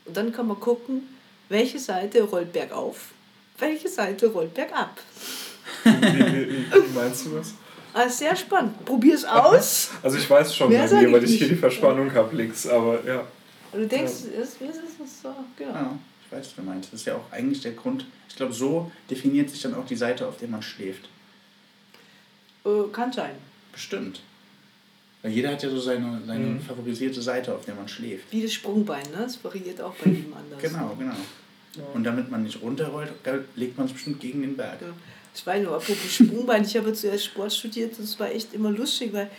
[0.04, 1.08] Und dann kann man gucken,
[1.48, 3.12] welche Seite rollt bergauf,
[3.62, 5.00] welche Seite rollt bergab.
[5.84, 7.54] Wie, wie, wie, wie meinst du das?
[7.94, 8.84] Ah, sehr spannend.
[8.84, 9.90] Probier es aus.
[10.02, 11.50] Also ich weiß schon Mehr bei sag mir, ich weil ich hier nicht.
[11.52, 13.26] die Verspannung habe links, aber ja.
[13.72, 15.34] Und du denkst, es wie ist es so?
[15.56, 15.72] Genau.
[15.72, 16.92] Ja, ich weiß, was du meinst.
[16.92, 18.06] Das ist ja auch eigentlich der Grund.
[18.28, 21.08] Ich glaube, so definiert sich dann auch die Seite, auf der man schläft.
[22.64, 23.34] Äh, kann sein.
[23.72, 24.20] Bestimmt.
[25.22, 26.60] Weil jeder hat ja so seine, seine Mhm.
[26.60, 28.24] favorisierte Seite, auf der man schläft.
[28.32, 29.18] Wie das Sprungbein, ne?
[29.18, 30.60] Das variiert auch bei jedem anders.
[30.60, 31.14] Genau, genau.
[31.94, 33.10] Und damit man nicht runterrollt,
[33.56, 34.82] legt man es bestimmt gegen den Berg.
[34.82, 34.88] Ja.
[35.34, 38.70] Ich weiß nur, apropos Sprungbein, ich habe zuerst Sport studiert und es war echt immer
[38.70, 39.30] lustig, weil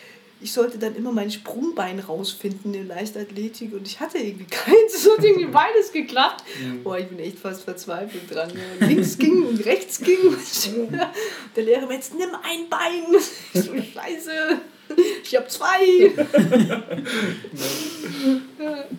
[0.42, 4.94] ich sollte dann immer mein Sprungbein rausfinden in Leichtathletik und ich hatte irgendwie keins.
[4.94, 6.44] Es hat irgendwie beides geklappt.
[6.84, 8.52] Boah, ich bin echt fast verzweifelt dran.
[8.80, 8.88] Ja.
[8.88, 10.18] Links ging und rechts ging.
[11.56, 13.04] Der Lehrer meinte, jetzt nimm ein Bein.
[13.54, 14.60] Ich so, scheiße,
[15.24, 16.12] ich habe zwei.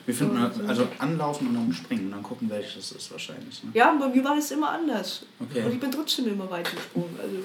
[0.06, 3.62] Wie findet man, also anlaufen und dann springen und dann gucken, welches es ist wahrscheinlich.
[3.64, 3.70] Ne?
[3.74, 5.24] Ja, bei mir war das immer anders.
[5.40, 5.62] Okay.
[5.64, 7.18] Und ich bin trotzdem immer weit gesprungen.
[7.20, 7.36] Also,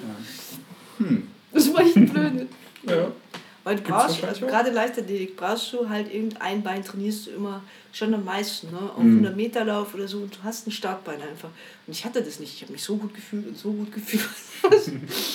[0.97, 1.27] Hm.
[1.53, 2.47] Das war echt blöd.
[2.87, 3.11] Ja.
[3.65, 7.61] Weil du brauchst, also gerade Leichtathletik, brauchst du halt irgendein Bein, trainierst du immer
[7.91, 8.71] schon am meisten.
[8.71, 8.77] Ne?
[8.95, 9.15] Auch Mhm.
[9.17, 11.49] 100 Meter Lauf oder so, und du hast ein Startbein einfach.
[11.85, 12.53] Und ich hatte das nicht.
[12.55, 14.23] Ich habe mich so gut gefühlt und so gut gefühlt.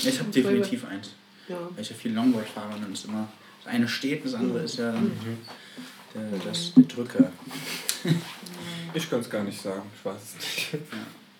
[0.02, 1.10] Ich habe definitiv eins.
[1.48, 1.56] Ja.
[1.70, 3.28] Weil ich ja viel Longboard fahre und dann ist immer,
[3.64, 5.38] das eine steht, das andere ist ja dann Mhm.
[6.14, 7.30] der, das, der Drücker.
[8.96, 10.68] Ich kann es gar nicht sagen, ich weiß es nicht.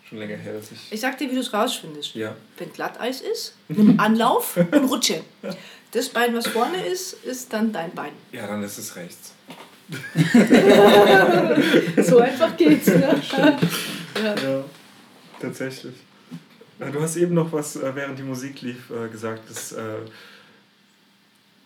[0.08, 0.90] Schon länger her, dass ich.
[0.90, 2.16] Ich sag dir, wie du es rausfindest.
[2.16, 2.34] Ja.
[2.58, 5.22] Wenn Glatteis ist, nimm Anlauf und rutsche.
[5.92, 8.10] Das Bein, was vorne ist, ist dann dein Bein.
[8.32, 9.34] Ja, dann ist es rechts.
[12.02, 12.86] So einfach geht's.
[12.88, 13.20] Ne?
[14.22, 14.34] ja.
[14.34, 14.64] Ja,
[15.40, 15.94] tatsächlich.
[16.78, 19.74] Äh, Du hast eben noch was, äh, während die Musik lief, äh, gesagt, dass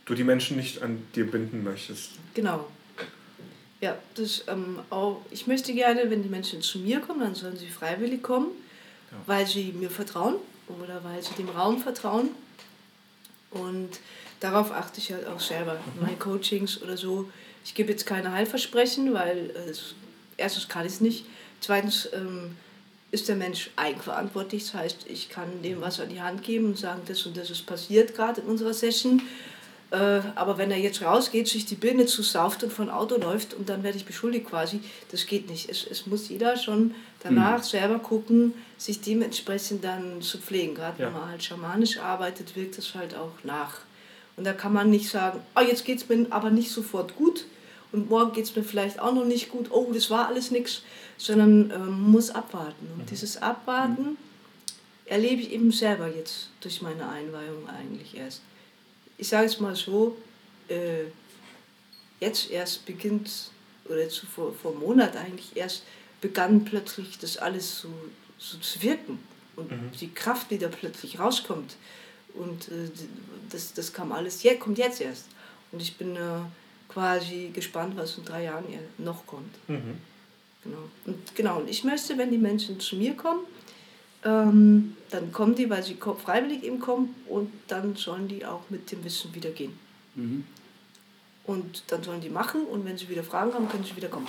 [0.05, 2.13] du die Menschen nicht an dir binden möchtest.
[2.33, 2.67] Genau.
[3.81, 7.57] Ja, das, ähm, auch, ich möchte gerne, wenn die Menschen zu mir kommen, dann sollen
[7.59, 8.49] sie freiwillig kommen,
[9.27, 10.37] weil sie mir vertrauen
[10.69, 12.31] oder weil sie dem Raum vertrauen.
[13.51, 14.01] Und
[14.41, 17.31] darauf achte ich halt auch selber in meinen Coachings oder so.
[17.65, 19.73] Ich gebe jetzt keine Heilversprechen, weil äh,
[20.39, 21.27] erstens kann ich es nicht.
[21.61, 22.57] Zweitens ähm,
[23.11, 24.65] ist der Mensch eigenverantwortlich.
[24.65, 27.51] Das heißt, ich kann dem was an die Hand geben und sagen, das und das
[27.51, 29.23] ist passiert gerade in unserer Session.
[29.91, 33.71] Äh, aber wenn er jetzt rausgeht, sich die Birne zusauft und von Auto läuft und
[33.71, 34.81] dann werde ich beschuldigt quasi,
[35.11, 35.71] das geht nicht.
[35.71, 40.75] Es, es muss jeder schon danach selber gucken, sich dementsprechend dann zu pflegen.
[40.75, 41.07] Gerade Ja.
[41.07, 43.79] wenn man halt schamanisch arbeitet, wirkt es halt auch nach.
[44.37, 47.47] Und da kann man nicht sagen, oh, jetzt geht es mir aber nicht sofort gut
[47.91, 50.83] und morgen geht es mir vielleicht auch noch nicht gut, oh, das war alles nichts,
[51.19, 52.89] sondern ähm, man muss abwarten.
[52.97, 54.17] Und dieses Abwarten
[55.05, 58.41] erlebe ich eben selber jetzt durch meine Einweihung eigentlich erst.
[59.19, 60.17] Ich sage es mal so,
[60.69, 61.05] äh,
[62.21, 63.51] jetzt erst beginnt,
[63.87, 65.83] oder jetzt vor, vor einem Monat eigentlich erst,
[66.21, 67.89] begann plötzlich das alles so,
[68.39, 69.19] so zu wirken
[69.57, 69.71] und
[70.01, 71.77] die Kraft wieder plötzlich rauskommt.
[72.35, 72.91] Und äh,
[73.51, 75.27] das, das kam alles, je, kommt jetzt erst.
[75.73, 76.41] Und ich bin äh,
[76.89, 78.67] quasi gespannt, was in drei Jahren
[78.99, 79.69] noch kommt.
[79.69, 79.99] Mhm.
[80.65, 80.79] Genau.
[81.07, 83.41] Und genau, und ich möchte, wenn die Menschen zu mir kommen,
[84.25, 88.91] ähm, dann kommen die, weil sie freiwillig eben kommen und dann sollen die auch mit
[88.91, 89.79] dem Wissen wieder gehen.
[90.17, 90.45] Mhm.
[91.45, 94.27] Und dann sollen die machen und wenn sie wieder Fragen haben, können sie wieder kommen.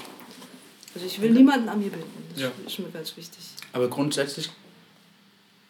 [0.94, 2.08] Also ich will niemanden an mir binden.
[2.34, 2.52] Das Ja.
[2.66, 3.40] ist mir ganz wichtig.
[3.74, 4.50] Aber grundsätzlich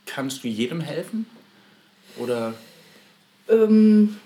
[0.06, 1.26] kannst du jedem helfen?
[2.18, 2.54] Oder
[3.48, 4.18] Ähm,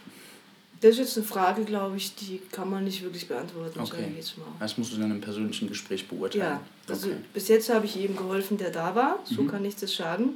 [0.84, 4.12] das ist jetzt eine Frage, glaube ich, die kann man nicht wirklich beantworten, Okay.
[4.16, 4.46] jetzt mal.
[4.60, 6.44] das musst du dann im persönlichen Gespräch beurteilen?
[6.44, 7.18] Ja, also Okay.
[7.34, 9.20] bis jetzt habe ich jedem geholfen, der da war.
[9.26, 9.48] So Mhm.
[9.52, 10.32] kann ich das sagen.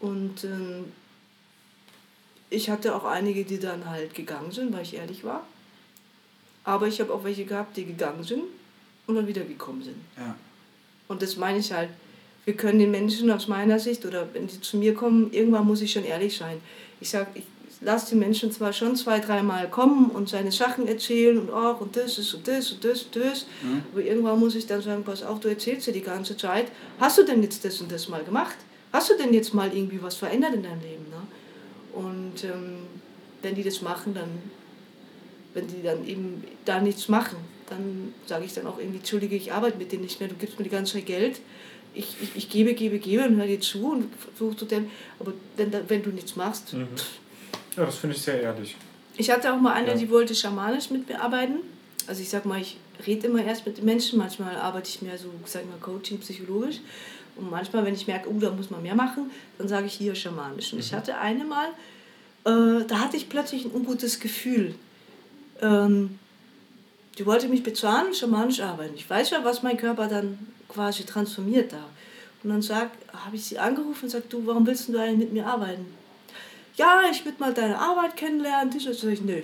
[0.00, 0.84] Und ähm,
[2.50, 5.46] ich hatte auch einige, die dann halt gegangen sind, weil ich ehrlich war.
[6.64, 8.42] Aber ich habe auch welche gehabt, die gegangen sind
[9.06, 9.96] und dann wieder gekommen sind.
[10.16, 10.36] Ja.
[11.08, 11.90] Und das meine ich halt,
[12.44, 15.80] wir können den Menschen aus meiner Sicht oder wenn sie zu mir kommen, irgendwann muss
[15.80, 16.60] ich schon ehrlich sein.
[17.00, 17.44] Ich sage, ich
[17.80, 21.96] lasse den Menschen zwar schon zwei, dreimal kommen und seine Sachen erzählen und auch und
[21.96, 23.46] das ist und das und das und das,
[23.92, 26.66] aber irgendwann muss ich dann sagen, pass auf, du erzählst dir die ganze Zeit,
[26.98, 28.56] hast du denn jetzt das und das mal gemacht?
[28.92, 31.04] Hast du denn jetzt mal irgendwie was verändert in deinem Leben?
[31.10, 31.22] Ne?
[31.92, 32.78] Und ähm,
[33.42, 34.28] wenn die das machen, dann,
[35.54, 37.36] wenn die dann eben da nichts machen,
[37.68, 40.58] dann sage ich dann auch irgendwie, Entschuldige, ich arbeite mit denen nicht mehr, du gibst
[40.58, 41.40] mir die ganze Zeit Geld,
[41.94, 45.32] ich, ich, ich gebe, gebe, gebe und höre dir zu und versuche zu dem, aber
[45.56, 46.88] wenn, wenn du nichts machst, Mhm.
[47.76, 48.76] Ja, das finde ich sehr ehrlich.
[49.18, 49.94] ich hatte auch mal eine, Ja.
[49.94, 51.56] die wollte schamanisch mit mir arbeiten.
[52.06, 52.76] Also ich sag mal, ich
[53.06, 56.80] rede immer erst mit den Menschen, manchmal arbeite ich mehr so, sag mal, Coaching, psychologisch.
[57.36, 60.14] Und manchmal, wenn ich merke, oh, da muss man mehr machen, dann sage ich hier
[60.14, 60.72] schamanisch.
[60.72, 61.68] Und ich hatte eine mal,
[62.44, 64.74] äh, da hatte ich plötzlich ein ungutes Gefühl.
[65.60, 66.18] Ähm,
[67.18, 68.94] die wollte mich bezahlen, schamanisch arbeiten.
[68.94, 70.38] Ich weiß ja, was mein Körper dann
[70.68, 71.84] quasi transformiert da.
[72.42, 72.78] Und dann
[73.24, 75.86] habe ich sie angerufen und gesagt, du, warum willst du eigentlich mit mir arbeiten?
[76.76, 78.72] Ja, ich würde mal deine Arbeit kennenlernen.
[78.72, 79.42] Das sag ich, nö.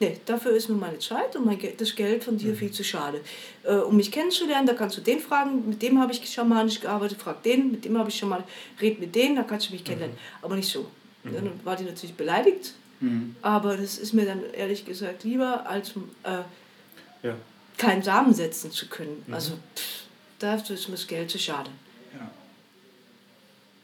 [0.00, 2.82] Nee, dafür ist mir meine Zeit und mein, Ge- das Geld von dir viel zu
[2.82, 3.20] schade.
[3.62, 7.20] Äh, um mich kennenzulernen, da kannst du den fragen, mit dem habe ich schamanisch gearbeitet,
[7.20, 8.46] frag den, mit dem habe ich schamanisch,
[8.80, 10.16] red mit denen, da kannst du mich kennenlernen.
[10.40, 10.86] Aber nicht so.
[11.24, 13.36] Dann war die natürlich beleidigt, Mhm.
[13.42, 15.90] aber das ist mir dann ehrlich gesagt lieber, als
[16.22, 17.34] äh, Ja.
[17.76, 19.22] keinen Samen setzen zu können.
[19.30, 20.04] Also pff,
[20.38, 21.68] dafür ist mir das Geld zu schade.
[22.14, 22.30] Ja.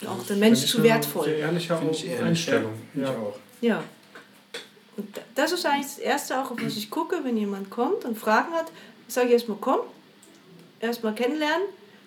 [0.06, 1.24] Auch der Mensch zu wertvoll.
[1.26, 2.72] Sehr ehrliche Finde ich ehrlich, Einstellung.
[2.94, 3.02] ja.
[3.04, 3.36] Ich auch.
[3.60, 3.84] Ja.
[4.96, 8.04] Und da- das ist eigentlich das Erste, auch auf was ich gucke, wenn jemand kommt
[8.04, 8.66] und Fragen hat.
[9.08, 9.80] Sage ich erstmal, komm,
[10.80, 11.66] erstmal kennenlernen,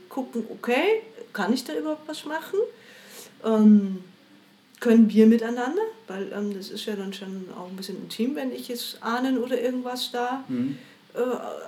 [0.09, 1.01] gucken, okay,
[1.33, 2.59] kann ich da überhaupt was machen?
[3.43, 4.03] Ähm,
[4.79, 5.81] können wir miteinander?
[6.07, 9.37] Weil ähm, das ist ja dann schon auch ein bisschen intim, wenn ich jetzt ahnen
[9.37, 10.77] oder irgendwas da Mhm.
[11.15, 11.19] äh,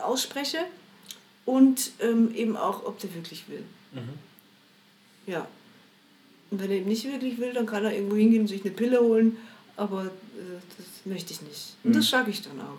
[0.03, 0.59] ausspreche.
[1.45, 3.63] Und ähm, eben auch, ob der wirklich will.
[5.25, 5.47] Ja.
[6.49, 8.71] Und wenn er eben nicht wirklich will, dann kann er irgendwo hingehen und sich eine
[8.73, 9.37] Pille holen.
[9.75, 10.09] Aber äh,
[10.77, 11.75] das möchte ich nicht.
[11.83, 12.77] Und das sage ich dann auch.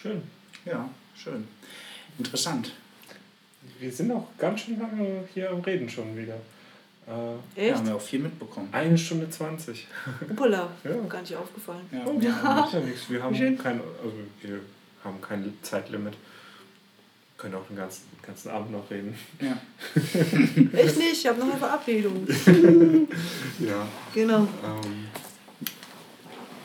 [0.00, 0.22] Schön.
[0.64, 1.46] Ja, schön.
[2.18, 2.72] Interessant.
[3.78, 6.34] Wir sind auch ganz schön lange hier am Reden schon wieder.
[7.06, 7.74] Äh, Ja, Echt?
[7.76, 8.68] haben wir auch viel mitbekommen.
[8.72, 9.86] eine Stunde 20.
[10.30, 10.90] Hoppala, Ja.
[11.08, 11.86] gar nicht aufgefallen.
[11.92, 12.30] Ja, Oh, ja.
[12.42, 13.08] macht ja nichts.
[13.10, 14.60] Wir haben kein, also wir
[15.04, 16.14] haben kein Zeitlimit.
[17.40, 19.14] Können auch den ganzen, ganzen Abend noch reden.
[19.40, 19.56] ja.
[20.78, 22.26] Echt nicht, ich habe noch eine Verabredung.
[23.58, 23.86] Ja.
[24.14, 24.40] Genau.
[24.40, 25.08] Ähm,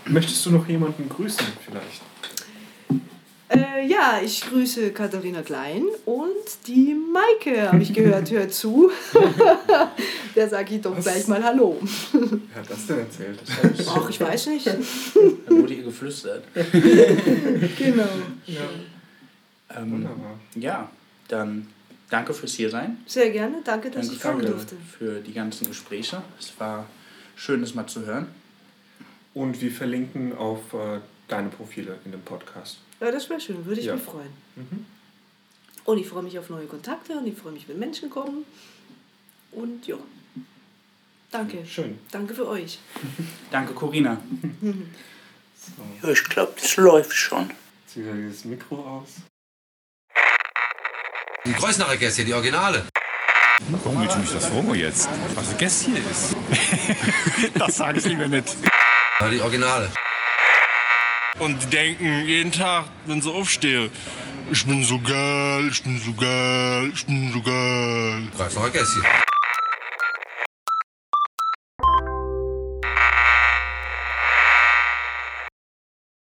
[0.05, 2.01] möchtest du noch jemanden grüßen vielleicht?
[3.49, 8.91] Äh, ja, ich grüße Katharina Klein und die Maike, habe ich gehört, hört zu.
[10.35, 11.79] Der sage ich doch gleich mal Hallo.
[12.11, 13.39] Wer hat das denn erzählt?
[13.87, 14.67] Ach, ich weiß nicht.
[14.67, 16.43] Dann wurde ihr geflüstert.
[16.53, 18.09] Genau.
[18.45, 18.61] Ja,
[19.69, 20.39] Ähm, wunderbar.
[20.55, 20.89] ja,
[21.27, 21.67] dann
[22.09, 22.97] danke fürs Hiersein.
[23.07, 24.75] Sehr gerne, danke, dass Danke ich kommen für, durfte.
[24.97, 26.21] für die ganzen Gespräche.
[26.39, 26.85] Es war
[27.35, 28.27] schön, das mal zu hören.
[29.33, 32.77] Und wir verlinken auf äh, deine Profile in dem Podcast.
[33.01, 33.95] Ja, das wäre schön, würde ich Ja.
[33.95, 34.29] mich freuen.
[34.55, 34.85] Mhm.
[35.83, 38.45] Und ich freue mich auf neue Kontakte und ich freue mich, wenn Menschen kommen.
[39.51, 39.97] Und ja,
[41.31, 41.65] danke.
[41.65, 41.99] Schön.
[42.11, 42.79] Danke für euch.
[43.51, 44.19] Danke, Corinna.
[44.61, 44.73] So,
[46.03, 47.49] Ja, ich glaube, das läuft schon.
[47.93, 49.21] wieder dieses Mikro aus.
[51.45, 52.87] Die Kreuznacher Gässchen, die Originale.
[53.69, 55.07] Warum willst du mich das fragen jetzt?
[55.35, 56.35] Was ein Gässchen ist?
[57.53, 58.55] das sage ich lieber nicht.
[59.19, 59.91] Ja, die Originale.
[61.37, 63.91] Und die denken jeden Tag, wenn sie aufstehen,
[64.51, 68.27] ich bin so geil, ich bin so geil, ich bin so geil.
[68.35, 69.03] Kreuznacher Gässchen.